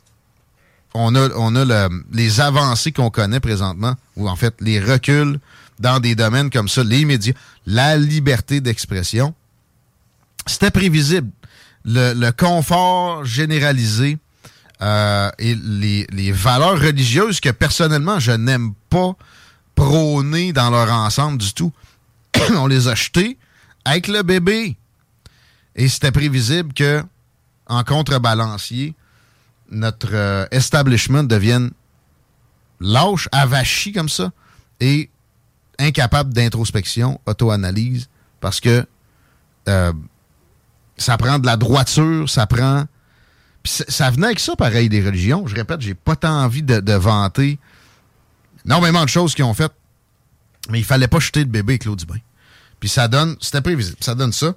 on 0.95 1.15
a, 1.15 1.29
on 1.37 1.55
a 1.57 1.89
les 2.13 2.41
avancées 2.41 2.93
qu'on 2.93 3.11
connaît 3.11 3.41
présentement, 3.41 3.95
ou 4.17 4.29
en 4.29 4.37
fait 4.37 4.55
les 4.61 4.81
reculs 4.81 5.39
dans 5.79 6.01
des 6.01 6.15
domaines 6.15 6.51
comme 6.51 6.69
ça, 6.69 6.83
les 6.83 7.05
médias, 7.05 7.35
la 7.67 7.97
liberté 7.97 8.61
d'expression. 8.61 9.35
C'était 10.47 10.71
prévisible. 10.71 11.31
Le, 11.85 12.31
confort 12.31 13.25
généralisé 13.25 14.19
euh, 14.83 15.31
et 15.39 15.55
les, 15.55 16.07
les, 16.11 16.33
valeurs 16.33 16.79
religieuses 16.79 17.41
que 17.41 17.49
personnellement 17.51 18.19
je 18.19 18.33
n'aime 18.33 18.75
pas 18.91 19.17
prôner 19.75 20.53
dans 20.53 20.71
leur 20.71 20.91
ensemble 20.91 21.39
du 21.39 21.53
tout, 21.55 21.73
on 22.57 22.67
les 22.67 22.89
a 22.89 22.95
jetées 22.95 23.39
avec 23.85 24.09
le 24.09 24.23
bébé. 24.23 24.77
Et 25.77 25.89
c'était 25.89 26.13
prévisible 26.13 26.73
que, 26.73 27.03
en 27.67 27.85
contrebalancier, 27.85 28.95
notre 29.71 30.15
euh, 30.15 30.47
establishment 30.51 31.25
devienne 31.25 31.71
lâche, 32.81 33.29
avachi 33.33 33.93
comme 33.93 34.09
ça, 34.09 34.33
et 34.81 35.11
incapable 35.79 36.33
d'introspection, 36.33 37.21
auto-analyse, 37.27 38.09
parce 38.41 38.61
que 38.61 38.87
euh, 39.69 39.93
ça 40.97 41.17
prend 41.17 41.39
de 41.39 41.47
la 41.47 41.57
droiture, 41.57 42.29
ça 42.29 42.47
prend. 42.47 42.85
Ça, 43.67 44.11
venait 44.11 44.27
avec 44.27 44.41
ça, 44.41 44.57
pareil, 44.57 44.89
des 44.89 45.05
religions. 45.05 45.47
Je 45.47 45.55
répète, 45.55 45.81
j'ai 45.81 45.95
pas 45.95 46.17
tant 46.17 46.43
envie 46.43 46.63
de, 46.63 46.81
de 46.81 46.93
vanter 46.95 47.59
énormément 48.65 49.05
de 49.05 49.09
choses 49.09 49.35
qu'ils 49.35 49.45
ont 49.45 49.55
faites, 49.55 49.73
mais 50.71 50.79
il 50.81 50.85
fallait 50.85 51.09
pas 51.09 51.19
jeter 51.21 51.41
le 51.41 51.47
bébé 51.47 51.75
avec 51.75 51.85
l'eau 51.85 51.97
du 51.97 52.07
bain. 52.07 52.19
Puis 52.81 52.89
ça 52.89 53.09
donne, 53.09 53.37
c'était 53.41 53.61
prévisible, 53.61 53.97
ça 54.01 54.15
donne 54.15 54.33
ça. 54.33 54.55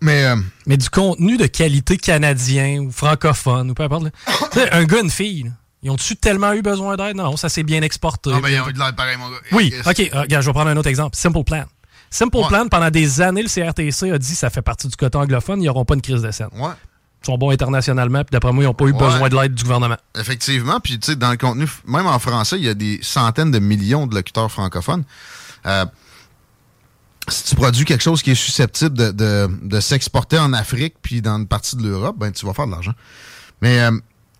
Mais, 0.00 0.24
euh, 0.24 0.36
Mais 0.66 0.76
du 0.76 0.90
contenu 0.90 1.36
de 1.36 1.46
qualité 1.46 1.96
canadien 1.96 2.80
ou 2.80 2.90
francophone 2.90 3.70
ou 3.70 3.74
peu 3.74 3.84
importe. 3.84 4.06
un 4.72 4.84
gars, 4.84 5.00
une 5.00 5.10
fille, 5.10 5.44
là, 5.44 5.50
ils 5.82 5.90
ont-tu 5.90 6.16
tellement 6.16 6.52
eu 6.52 6.62
besoin 6.62 6.96
d'aide? 6.96 7.16
Non, 7.16 7.36
ça 7.36 7.48
s'est 7.48 7.62
bien 7.62 7.82
exporté. 7.82 8.30
ah, 8.34 8.40
ben, 8.42 8.48
ils 8.50 8.60
ont 8.60 8.68
eu 8.68 8.72
de 8.72 8.78
l'air 8.78 8.94
pareil, 8.94 9.16
mon 9.16 9.30
gars. 9.30 9.36
Oui, 9.52 9.68
Yes. 9.72 9.86
OK. 9.86 10.00
euh, 10.14 10.20
regarde, 10.22 10.42
je 10.42 10.48
vais 10.48 10.52
prendre 10.54 10.70
un 10.70 10.76
autre 10.76 10.88
exemple. 10.88 11.16
Simple 11.16 11.44
Plan. 11.44 11.64
Simple 12.10 12.36
Ouais. 12.36 12.48
Plan, 12.48 12.68
pendant 12.68 12.90
des 12.90 13.20
années, 13.20 13.42
le 13.42 13.48
CRTC 13.48 14.10
a 14.10 14.18
dit 14.18 14.30
que 14.30 14.36
ça 14.36 14.50
fait 14.50 14.62
partie 14.62 14.88
du 14.88 14.96
côté 14.96 15.16
anglophone, 15.18 15.62
ils 15.62 15.66
n'auront 15.66 15.84
pas 15.84 15.94
une 15.94 16.02
crise 16.02 16.22
de 16.22 16.30
scène. 16.30 16.48
Ouais. 16.54 16.70
Sont 17.24 17.38
bons 17.38 17.50
internationalement, 17.50 18.18
puis 18.24 18.32
d'après 18.32 18.52
moi, 18.52 18.62
ils 18.64 18.66
n'ont 18.66 18.74
pas 18.74 18.84
eu 18.84 18.92
Ouais. 18.92 18.98
besoin 18.98 19.28
de 19.28 19.34
l'aide 19.36 19.54
du 19.54 19.62
gouvernement. 19.62 19.96
Effectivement, 20.18 20.78
puis 20.80 20.98
tu 20.98 21.06
sais, 21.12 21.16
dans 21.16 21.30
le 21.30 21.36
contenu, 21.38 21.66
même 21.86 22.06
en 22.06 22.18
français, 22.18 22.56
il 22.58 22.64
y 22.64 22.68
a 22.68 22.74
des 22.74 22.98
centaines 23.02 23.50
de 23.50 23.58
millions 23.58 24.06
de 24.06 24.14
locuteurs 24.14 24.50
francophones. 24.52 25.04
Euh, 25.66 25.86
si 27.28 27.44
tu 27.44 27.54
produis 27.56 27.84
quelque 27.86 28.02
chose 28.02 28.22
qui 28.22 28.32
est 28.32 28.34
susceptible 28.34 28.96
de, 28.96 29.10
de- 29.10 29.48
de 29.62 29.80
s'exporter 29.80 30.38
en 30.38 30.52
Afrique 30.52 30.94
puis 31.00 31.22
dans 31.22 31.38
une 31.38 31.46
partie 31.46 31.76
de 31.76 31.82
l'Europe, 31.82 32.16
ben 32.18 32.30
tu 32.30 32.44
vas 32.44 32.52
faire 32.52 32.66
de 32.66 32.72
l'argent. 32.72 32.92
Mais 33.62 33.80
euh, 33.80 33.90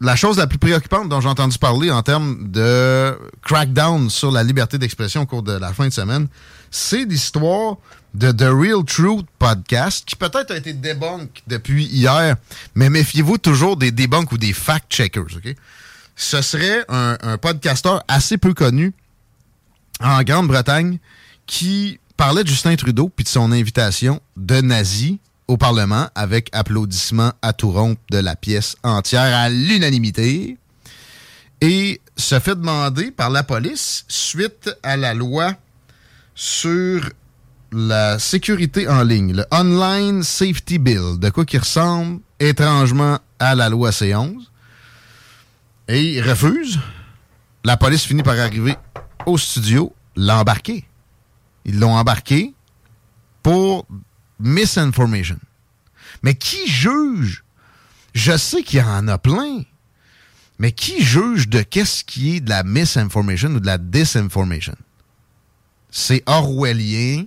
la 0.03 0.17
chose 0.17 0.37
la 0.37 0.47
plus 0.47 0.59
préoccupante 0.59 1.09
dont 1.09 1.21
j'ai 1.23 1.29
entendu 1.29 1.57
parler 1.57 1.91
en 1.91 2.03
termes 2.03 2.51
de 2.51 3.19
crackdown 3.43 4.11
sur 4.11 4.31
la 4.31 4.43
liberté 4.43 4.77
d'expression 4.77 5.23
au 5.23 5.27
cours 5.27 5.43
de 5.43 5.53
la 5.53 5.73
fin 5.73 5.89
de 5.89 5.93
semaine, 5.93 6.27
c'est 6.75 7.05
l'histoire 7.05 7.77
de 8.15 8.33
The 8.33 8.49
Real 8.51 8.85
Truth 8.85 9.27
Podcast, 9.39 10.05
qui 10.05 10.17
peut-être 10.17 10.51
a 10.51 10.57
été 10.57 10.73
débunk 10.73 11.43
depuis 11.47 11.85
hier, 11.85 12.37
mais 12.75 12.91
méfiez-vous 12.91 13.39
toujours 13.39 13.77
des 13.77 13.93
debunks 13.93 14.33
ou 14.33 14.39
des 14.39 14.53
fact-checkers, 14.53 15.37
OK? 15.37 15.55
Ce 16.17 16.43
serait 16.43 16.85
un, 16.89 17.17
un 17.21 17.39
podcasteur 17.39 18.03
assez 18.09 18.39
peu 18.39 18.55
connu 18.55 18.93
en 20.01 20.21
Grande-Bretagne 20.23 20.99
qui 21.47 22.01
parlait 22.17 22.43
de 22.43 22.49
Justin 22.49 22.75
Trudeau 22.75 23.09
puis 23.09 23.23
de 23.23 23.29
son 23.29 23.53
invitation 23.53 24.21
de 24.37 24.61
nazi 24.61 25.21
au 25.47 25.57
Parlement 25.57 26.09
avec 26.17 26.49
applaudissements 26.53 27.33
à 27.41 27.53
tout 27.53 27.71
rompre 27.71 28.03
de 28.11 28.19
la 28.19 28.35
pièce 28.35 28.77
entière 28.83 29.37
à 29.37 29.49
l'unanimité 29.49 30.57
et 31.61 32.01
se 32.17 32.41
fait 32.41 32.57
demander 32.57 33.13
par 33.13 33.31
la 33.31 33.45
police 33.45 34.05
suite 34.09 34.71
à 34.83 34.97
la 34.97 35.15
loi 35.15 35.55
sur 36.35 37.11
la 37.73 38.19
sécurité 38.19 38.89
en 38.89 39.03
ligne, 39.03 39.35
le 39.35 39.45
Online 39.51 40.23
Safety 40.23 40.79
Bill, 40.79 41.19
de 41.19 41.31
quoi 41.31 41.45
qui 41.45 41.59
ressemble 41.59 42.21
étrangement 42.39 43.19
à 43.39 43.55
la 43.55 43.69
loi 43.69 43.91
C11. 43.91 44.47
Et 45.89 46.15
il 46.15 46.23
refuse. 46.23 46.79
La 47.65 47.77
police 47.77 48.05
finit 48.05 48.23
par 48.23 48.39
arriver 48.39 48.77
au 49.27 49.39
studio, 49.39 49.95
l'embarquer. 50.17 50.85
Ils 51.65 51.79
l'ont 51.79 51.97
embarqué 51.97 52.55
pour 53.43 53.87
misinformation. 54.39 55.39
Mais 56.23 56.35
qui 56.35 56.67
juge? 56.69 57.45
Je 58.15 58.37
sais 58.37 58.63
qu'il 58.63 58.81
y 58.81 58.83
en 58.83 59.09
a 59.09 59.19
plein. 59.19 59.63
Mais 60.59 60.73
qui 60.73 61.03
juge 61.03 61.49
de 61.49 61.63
qu'est-ce 61.63 62.05
qui 62.05 62.37
est 62.37 62.41
de 62.41 62.51
la 62.51 62.63
misinformation 62.63 63.51
ou 63.51 63.61
de 63.61 63.67
la 63.67 63.79
disinformation? 63.79 64.77
C'est 65.97 66.25
orwellien, 66.27 67.25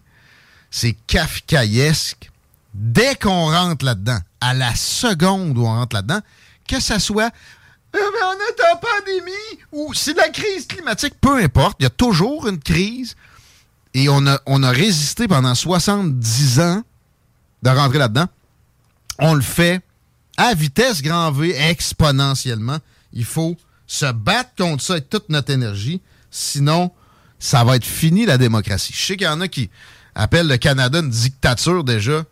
c'est 0.70 0.92
kafkaesque. 1.08 2.30
Dès 2.74 3.16
qu'on 3.16 3.50
rentre 3.50 3.86
là-dedans, 3.86 4.20
à 4.42 4.54
la 4.54 4.76
seconde 4.76 5.58
où 5.58 5.62
on 5.62 5.74
rentre 5.74 5.96
là-dedans, 5.96 6.20
que 6.68 6.82
ça 6.82 7.00
soit 7.00 7.32
euh, 7.96 8.00
mais 8.12 8.26
on 8.26 8.34
est 8.34 8.74
en 8.74 8.78
pandémie 8.78 9.64
ou 9.72 9.94
c'est 9.94 10.18
la 10.18 10.28
crise 10.28 10.68
climatique, 10.68 11.14
peu 11.22 11.42
importe, 11.42 11.78
il 11.80 11.84
y 11.84 11.86
a 11.86 11.90
toujours 11.90 12.46
une 12.50 12.60
crise 12.60 13.16
et 13.94 14.10
on 14.10 14.28
a, 14.28 14.38
on 14.46 14.62
a 14.62 14.70
résisté 14.70 15.30
pendant 15.30 15.56
70 15.56 16.60
ans 16.60 16.84
de 17.64 17.70
rentrer 17.70 18.00
là-dedans. 18.00 18.28
On 19.18 19.34
le 19.34 19.42
fait 19.42 19.82
à 20.36 20.54
vitesse 20.54 21.02
grand 21.02 21.32
V, 21.32 21.56
exponentiellement. 21.58 22.80
Il 23.14 23.24
faut 23.24 23.56
se 23.88 24.12
battre 24.12 24.52
contre 24.58 24.84
ça 24.84 24.94
avec 24.94 25.10
toute 25.10 25.30
notre 25.30 25.52
énergie. 25.52 26.02
Sinon, 26.30 26.92
ça 27.40 27.64
va 27.64 27.76
être 27.76 27.86
fini 27.86 28.26
la 28.26 28.38
démocratie. 28.38 28.94
Je 28.96 29.06
sais 29.06 29.18
qu'il 29.18 29.28
y 29.28 29.30
en 29.30 29.42
a 29.42 29.48
qui 29.48 29.70
appellent 30.16 30.48
le 30.48 30.58
Canada 30.58 31.00
une 31.00 31.10
dictature 31.10 31.84
déjà 31.84 32.24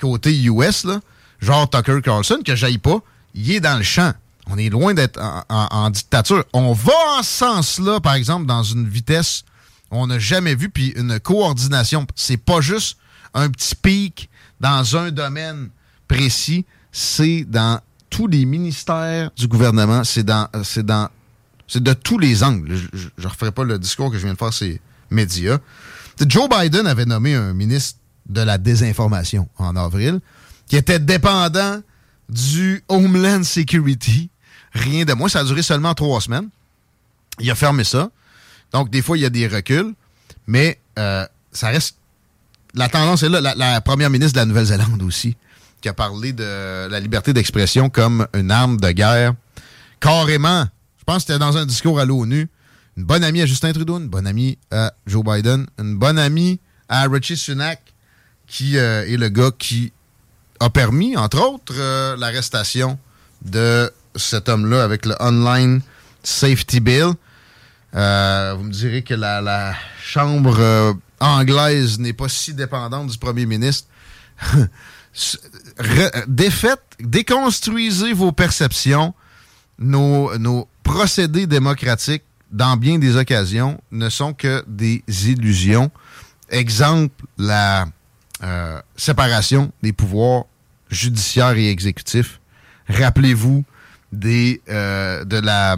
côté 0.00 0.34
US, 0.44 0.84
là, 0.84 1.00
genre 1.40 1.68
Tucker 1.68 2.00
Carlson, 2.02 2.40
que 2.44 2.54
j'aille 2.54 2.78
pas. 2.78 3.00
Il 3.34 3.50
est 3.50 3.60
dans 3.60 3.76
le 3.76 3.82
champ. 3.82 4.12
On 4.46 4.56
est 4.56 4.70
loin 4.70 4.94
d'être 4.94 5.20
en, 5.48 5.90
dictature. 5.90 6.44
On 6.52 6.72
va 6.72 6.92
en 7.18 7.22
sens-là, 7.22 8.00
par 8.00 8.14
exemple, 8.14 8.46
dans 8.46 8.62
une 8.62 8.88
vitesse 8.88 9.44
on 9.90 10.06
n'a 10.06 10.18
jamais 10.18 10.54
vu, 10.54 10.70
puis 10.70 10.92
une 10.96 11.18
coordination. 11.20 12.06
C'est 12.14 12.36
pas 12.36 12.60
juste 12.60 12.96
un 13.34 13.50
petit 13.50 13.74
pic 13.74 14.30
dans 14.60 14.96
un 14.96 15.10
domaine 15.10 15.70
précis, 16.08 16.64
c'est 16.92 17.44
dans 17.44 17.80
tous 18.08 18.26
les 18.26 18.44
ministères 18.44 19.30
du 19.36 19.46
gouvernement, 19.46 20.04
c'est 20.04 20.24
dans, 20.24 20.48
dans, 20.78 21.08
c'est 21.70 21.82
de 21.82 21.92
tous 21.92 22.18
les 22.18 22.42
angles. 22.42 22.76
Je 22.92 23.08
ne 23.16 23.28
referai 23.28 23.52
pas 23.52 23.62
le 23.62 23.78
discours 23.78 24.10
que 24.10 24.18
je 24.18 24.24
viens 24.24 24.34
de 24.34 24.38
faire 24.38 24.52
ces 24.52 24.80
médias. 25.08 25.58
Joe 26.26 26.48
Biden 26.48 26.86
avait 26.88 27.06
nommé 27.06 27.34
un 27.34 27.54
ministre 27.54 28.00
de 28.28 28.40
la 28.40 28.58
désinformation 28.58 29.48
en 29.56 29.76
avril, 29.76 30.20
qui 30.66 30.76
était 30.76 30.98
dépendant 30.98 31.80
du 32.28 32.82
Homeland 32.88 33.44
Security. 33.44 34.30
Rien 34.72 35.04
de 35.04 35.12
moins. 35.12 35.28
Ça 35.28 35.40
a 35.40 35.44
duré 35.44 35.62
seulement 35.62 35.94
trois 35.94 36.20
semaines. 36.20 36.48
Il 37.38 37.48
a 37.50 37.54
fermé 37.54 37.84
ça. 37.84 38.10
Donc, 38.72 38.90
des 38.90 39.00
fois, 39.00 39.16
il 39.16 39.20
y 39.20 39.26
a 39.26 39.30
des 39.30 39.46
reculs, 39.46 39.94
mais 40.48 40.80
euh, 40.98 41.24
ça 41.52 41.68
reste. 41.68 41.96
La 42.74 42.88
tendance 42.88 43.22
est 43.22 43.28
là. 43.28 43.54
La 43.56 43.80
première 43.80 44.10
ministre 44.10 44.34
de 44.34 44.40
la 44.40 44.46
Nouvelle-Zélande 44.46 45.02
aussi, 45.02 45.36
qui 45.80 45.88
a 45.88 45.92
parlé 45.92 46.32
de 46.32 46.88
la 46.88 46.98
liberté 46.98 47.32
d'expression 47.32 47.90
comme 47.90 48.26
une 48.34 48.50
arme 48.50 48.78
de 48.78 48.90
guerre. 48.90 49.34
Carrément. 50.00 50.66
Je 51.00 51.04
pense 51.04 51.16
que 51.24 51.32
c'était 51.32 51.38
dans 51.38 51.56
un 51.56 51.66
discours 51.66 51.98
à 51.98 52.04
l'ONU. 52.04 52.48
Une 52.96 53.04
bonne 53.04 53.24
amie 53.24 53.40
à 53.40 53.46
Justin 53.46 53.72
Trudeau, 53.72 53.98
une 53.98 54.08
bonne 54.08 54.26
amie 54.26 54.58
à 54.70 54.92
Joe 55.06 55.24
Biden, 55.24 55.66
une 55.78 55.96
bonne 55.96 56.18
amie 56.18 56.60
à 56.88 57.06
Richie 57.08 57.36
Sunak, 57.36 57.94
qui 58.46 58.76
euh, 58.76 59.06
est 59.06 59.16
le 59.16 59.28
gars 59.30 59.50
qui 59.58 59.92
a 60.58 60.68
permis, 60.68 61.16
entre 61.16 61.40
autres, 61.40 61.72
euh, 61.78 62.16
l'arrestation 62.16 62.98
de 63.42 63.90
cet 64.16 64.48
homme-là 64.48 64.84
avec 64.84 65.06
le 65.06 65.14
Online 65.20 65.80
Safety 66.22 66.80
Bill. 66.80 67.12
Euh, 67.94 68.54
vous 68.58 68.64
me 68.64 68.72
direz 68.72 69.02
que 69.02 69.14
la, 69.14 69.74
Chambre 70.02 70.98
anglaise 71.20 72.00
n'est 72.00 72.12
pas 72.12 72.28
si 72.28 72.52
dépendante 72.52 73.06
du 73.06 73.16
premier 73.18 73.46
ministre. 73.46 73.88
Re- 75.78 76.24
défaites, 76.26 76.82
déconstruisez 76.98 78.12
vos 78.12 78.32
perceptions. 78.32 79.14
Nos, 79.78 80.36
nos 80.38 80.68
procédés 80.90 81.46
démocratiques, 81.46 82.24
dans 82.50 82.76
bien 82.76 82.98
des 82.98 83.16
occasions, 83.16 83.80
ne 83.92 84.08
sont 84.08 84.32
que 84.32 84.64
des 84.66 85.04
illusions. 85.24 85.88
Exemple, 86.50 87.24
la 87.38 87.86
euh, 88.42 88.80
séparation 88.96 89.70
des 89.84 89.92
pouvoirs 89.92 90.46
judiciaires 90.90 91.56
et 91.56 91.70
exécutifs. 91.70 92.40
Rappelez-vous 92.88 93.64
des, 94.10 94.60
euh, 94.68 95.24
de 95.24 95.38
la 95.38 95.76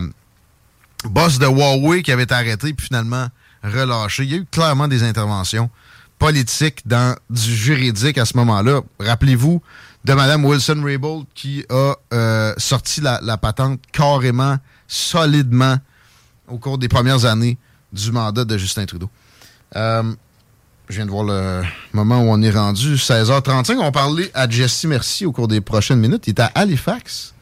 boss 1.04 1.38
de 1.38 1.46
Huawei 1.46 2.02
qui 2.02 2.10
avait 2.10 2.22
été 2.22 2.34
arrêté 2.34 2.72
puis 2.72 2.86
finalement 2.86 3.26
relâché. 3.62 4.22
Il 4.22 4.30
y 4.30 4.34
a 4.34 4.38
eu 4.38 4.46
clairement 4.50 4.88
des 4.88 5.02
interventions 5.02 5.68
politiques 6.18 6.86
dans 6.86 7.14
du 7.28 7.54
juridique 7.54 8.16
à 8.16 8.24
ce 8.24 8.34
moment-là. 8.38 8.80
Rappelez-vous 8.98 9.60
de 10.04 10.14
Mme 10.14 10.44
Wilson-Raybould 10.46 11.26
qui 11.34 11.66
a 11.68 11.94
euh, 12.14 12.54
sorti 12.56 13.02
la, 13.02 13.20
la 13.22 13.36
patente 13.36 13.80
carrément, 13.92 14.56
solidement 14.92 15.78
au 16.48 16.58
cours 16.58 16.78
des 16.78 16.88
premières 16.88 17.24
années 17.24 17.56
du 17.92 18.12
mandat 18.12 18.44
de 18.44 18.58
Justin 18.58 18.84
Trudeau. 18.84 19.08
Euh, 19.74 20.02
je 20.88 20.96
viens 20.96 21.06
de 21.06 21.10
voir 21.10 21.24
le 21.24 21.62
moment 21.94 22.20
où 22.20 22.26
on 22.30 22.42
est 22.42 22.50
rendu, 22.50 22.96
16h35. 22.96 23.78
On 23.78 23.90
parler 23.90 24.30
à 24.34 24.48
Jesse 24.48 24.84
Merci 24.84 25.24
au 25.24 25.32
cours 25.32 25.48
des 25.48 25.62
prochaines 25.62 25.98
minutes. 25.98 26.24
Il 26.26 26.30
est 26.30 26.40
à 26.40 26.46
Halifax. 26.54 27.32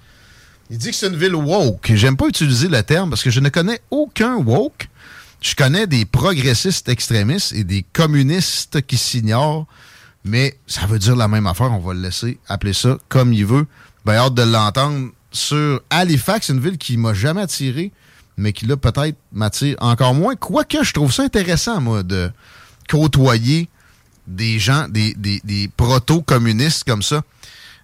Il 0.70 0.78
dit 0.78 0.90
que 0.90 0.96
c'est 0.96 1.08
une 1.08 1.16
ville 1.16 1.34
woke. 1.34 1.90
J'aime 1.94 2.16
pas 2.16 2.28
utiliser 2.28 2.68
le 2.68 2.80
terme 2.84 3.10
parce 3.10 3.24
que 3.24 3.30
je 3.30 3.40
ne 3.40 3.48
connais 3.48 3.80
aucun 3.90 4.36
woke. 4.36 4.88
Je 5.40 5.56
connais 5.56 5.88
des 5.88 6.04
progressistes 6.04 6.88
extrémistes 6.88 7.52
et 7.52 7.64
des 7.64 7.84
communistes 7.92 8.82
qui 8.82 8.96
s'ignorent. 8.96 9.66
mais 10.24 10.56
ça 10.68 10.86
veut 10.86 11.00
dire 11.00 11.16
la 11.16 11.26
même 11.26 11.48
affaire. 11.48 11.72
On 11.72 11.80
va 11.80 11.94
le 11.94 12.02
laisser 12.02 12.38
appeler 12.46 12.74
ça 12.74 12.98
comme 13.08 13.32
il 13.32 13.46
veut. 13.46 13.66
Ben, 14.04 14.14
hâte 14.14 14.34
de 14.34 14.42
l'entendre 14.42 15.10
sur 15.30 15.80
Halifax, 15.90 16.48
une 16.48 16.60
ville 16.60 16.78
qui 16.78 16.96
m'a 16.96 17.14
jamais 17.14 17.42
attiré, 17.42 17.92
mais 18.36 18.52
qui 18.52 18.66
là 18.66 18.76
peut-être 18.76 19.16
m'attire 19.32 19.76
encore 19.80 20.14
moins. 20.14 20.36
Quoique 20.36 20.82
je 20.82 20.92
trouve 20.92 21.12
ça 21.12 21.22
intéressant, 21.22 21.80
moi, 21.80 22.02
de 22.02 22.30
côtoyer 22.88 23.68
des 24.26 24.58
gens, 24.58 24.86
des, 24.88 25.70
proto-communistes 25.76 26.84
comme 26.84 27.02
ça, 27.02 27.22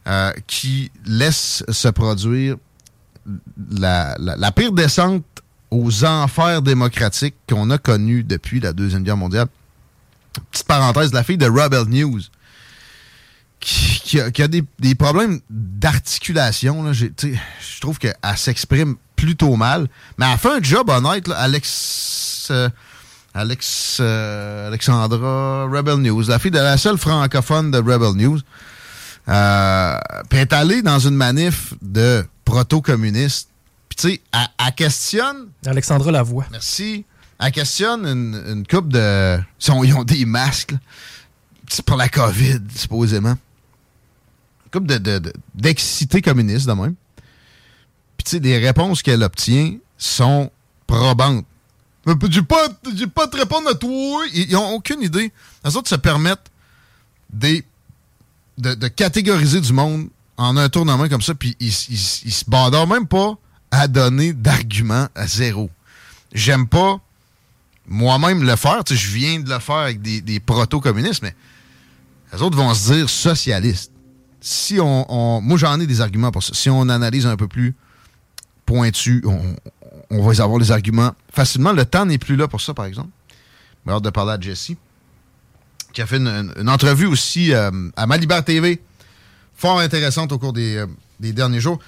euh, 0.06 0.32
qui 0.46 0.90
laissent 1.04 1.64
se 1.68 1.88
produire 1.88 2.56
la, 3.70 4.16
la, 4.18 4.36
la 4.36 4.52
pire 4.52 4.72
descente 4.72 5.24
aux 5.70 6.04
enfers 6.04 6.62
démocratiques 6.62 7.34
qu'on 7.48 7.70
a 7.70 7.78
connus 7.78 8.22
depuis 8.22 8.60
la 8.60 8.72
Deuxième 8.72 9.02
Guerre 9.02 9.16
mondiale. 9.16 9.48
Petite 10.50 10.66
parenthèse, 10.66 11.12
la 11.12 11.24
fille 11.24 11.38
de 11.38 11.46
Rebel 11.46 11.84
News, 11.88 12.20
qui, 13.66 14.00
qui 14.00 14.20
a, 14.20 14.30
qui 14.30 14.42
a 14.42 14.48
des, 14.48 14.62
des 14.78 14.94
problèmes 14.94 15.40
d'articulation. 15.50 16.92
Je 16.92 17.80
trouve 17.80 17.98
qu'elle 17.98 18.14
s'exprime 18.36 18.94
plutôt 19.16 19.56
mal, 19.56 19.88
mais 20.18 20.26
elle 20.30 20.38
fait 20.38 20.52
un 20.58 20.62
job 20.62 20.88
honnête. 20.88 21.26
là. 21.26 21.34
Alex, 21.36 22.46
euh, 22.52 22.68
Alex 23.34 23.98
euh, 24.00 24.68
Alexandra 24.68 25.64
Rebel 25.64 25.96
News, 25.96 26.22
la 26.28 26.38
fille 26.38 26.52
de 26.52 26.60
la 26.60 26.76
seule 26.76 26.96
francophone 26.96 27.72
de 27.72 27.78
Rebel 27.78 28.12
News. 28.14 28.38
Euh, 29.28 29.98
puis 30.30 30.38
est 30.38 30.52
allée 30.52 30.82
dans 30.82 31.00
une 31.00 31.16
manif 31.16 31.74
de 31.82 32.24
proto-communistes. 32.44 33.48
Puis 33.88 33.96
tu 33.96 34.08
sais, 34.10 34.20
elle, 34.32 34.46
elle 34.64 34.74
questionne 34.74 35.48
Alexandra 35.66 36.12
Lavoie. 36.12 36.46
Merci. 36.52 37.04
Elle 37.40 37.50
questionne 37.50 38.06
une, 38.06 38.40
une 38.46 38.66
coupe 38.66 38.92
de. 38.92 39.38
Ils, 39.82 39.94
ont 39.94 40.04
des 40.04 40.24
masques. 40.24 40.70
là. 40.70 40.78
Pour 41.84 41.96
la 41.96 42.08
COVID, 42.08 42.60
supposément. 42.72 43.34
Une 44.66 44.70
coupe 44.70 44.86
de, 44.86 44.98
de, 44.98 45.32
d'excités 45.54 46.20
même. 46.22 46.94
Puis, 48.16 48.24
tu 48.24 48.30
sais, 48.30 48.38
les 48.38 48.58
réponses 48.58 49.02
qu'elle 49.02 49.22
obtient 49.22 49.76
sont 49.96 50.50
probantes. 50.86 51.46
Euh, 52.08 52.14
J'ai 52.30 52.42
pas, 52.42 52.68
pas 53.14 53.26
te 53.26 53.36
répondre 53.36 53.68
à 53.68 53.74
toi. 53.74 54.24
Ils, 54.34 54.50
ils 54.50 54.56
ont 54.56 54.74
aucune 54.74 55.02
idée. 55.02 55.32
Les 55.64 55.76
autres 55.76 55.88
se 55.88 55.96
permettent 55.96 56.50
des, 57.30 57.64
de, 58.58 58.88
catégoriser 58.88 59.60
du 59.60 59.72
monde 59.72 60.08
en 60.36 60.56
un 60.56 60.68
tour 60.68 60.84
de 60.84 60.92
main 60.92 61.08
comme 61.08 61.22
ça, 61.22 61.34
puis 61.34 61.56
ils, 61.60 61.68
ils, 61.68 62.32
se 62.32 62.44
badorent 62.46 62.86
même 62.86 63.06
pas 63.06 63.34
à 63.70 63.88
donner 63.88 64.32
d'arguments 64.32 65.08
à 65.14 65.26
zéro. 65.26 65.70
J'aime 66.32 66.68
pas 66.68 67.00
moi-même 67.86 68.42
le 68.42 68.56
faire. 68.56 68.84
Tu 68.84 68.96
sais, 68.96 69.00
je 69.00 69.10
viens 69.12 69.40
de 69.40 69.48
le 69.48 69.58
faire 69.58 69.76
avec 69.76 70.02
des, 70.02 70.20
des 70.20 70.40
proto-communistes, 70.40 71.22
mais 71.22 71.34
les 72.32 72.42
autres 72.42 72.56
vont 72.56 72.74
se 72.74 72.92
dire 72.92 73.08
socialistes. 73.08 73.92
Si 74.40 74.78
on, 74.80 75.40
moi, 75.40 75.58
j'en 75.58 75.80
ai 75.80 75.86
des 75.86 76.00
arguments 76.00 76.30
pour 76.30 76.42
ça. 76.42 76.52
Si 76.54 76.70
on 76.70 76.88
analyse 76.88 77.26
un 77.26 77.36
peu 77.36 77.48
plus 77.48 77.74
pointu, 78.64 79.24
on, 80.10 80.22
va 80.22 80.42
avoir 80.42 80.58
les 80.58 80.70
arguments 80.72 81.14
facilement. 81.32 81.72
Le 81.72 81.84
temps 81.84 82.06
n'est 82.06 82.18
plus 82.18 82.36
là 82.36 82.48
pour 82.48 82.60
ça, 82.60 82.74
par 82.74 82.84
exemple. 82.84 83.10
J'ai 83.86 83.92
hâte 83.92 84.02
de 84.02 84.10
parler 84.10 84.32
à 84.32 84.40
Jesse, 84.40 84.72
qui 85.92 86.02
a 86.02 86.06
fait 86.06 86.16
une, 86.16 86.68
entrevue 86.68 87.06
aussi 87.06 87.52
euh, 87.54 87.70
à 87.96 88.06
Malibert 88.06 88.44
TV, 88.44 88.82
fort 89.54 89.78
intéressante 89.78 90.32
au 90.32 90.38
cours 90.38 90.52
des, 90.52 90.76
euh, 90.76 90.86
des 91.20 91.32
derniers 91.32 91.60
jours. 91.60 91.78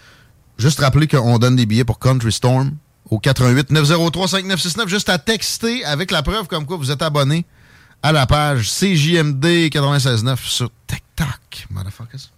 Juste 0.58 0.80
rappeler 0.80 1.06
qu'on 1.06 1.38
donne 1.38 1.56
des 1.56 1.66
billets 1.66 1.84
pour 1.84 1.98
Country 1.98 2.32
Storm 2.32 2.76
au 3.10 3.18
88 3.18 3.70
903 3.70 4.28
5969. 4.28 4.88
Juste 4.88 5.08
à 5.08 5.18
texter 5.18 5.84
avec 5.84 6.10
la 6.10 6.22
preuve 6.22 6.46
comme 6.46 6.66
quoi 6.66 6.76
vous 6.76 6.90
êtes 6.90 7.02
abonné 7.02 7.44
à 8.02 8.12
la 8.12 8.26
page 8.26 8.68
CJMD 8.68 9.44
96.9 9.70 10.36
sur 10.44 10.70
TikTok. 10.86 11.66
Motherfuckers. 11.70 12.37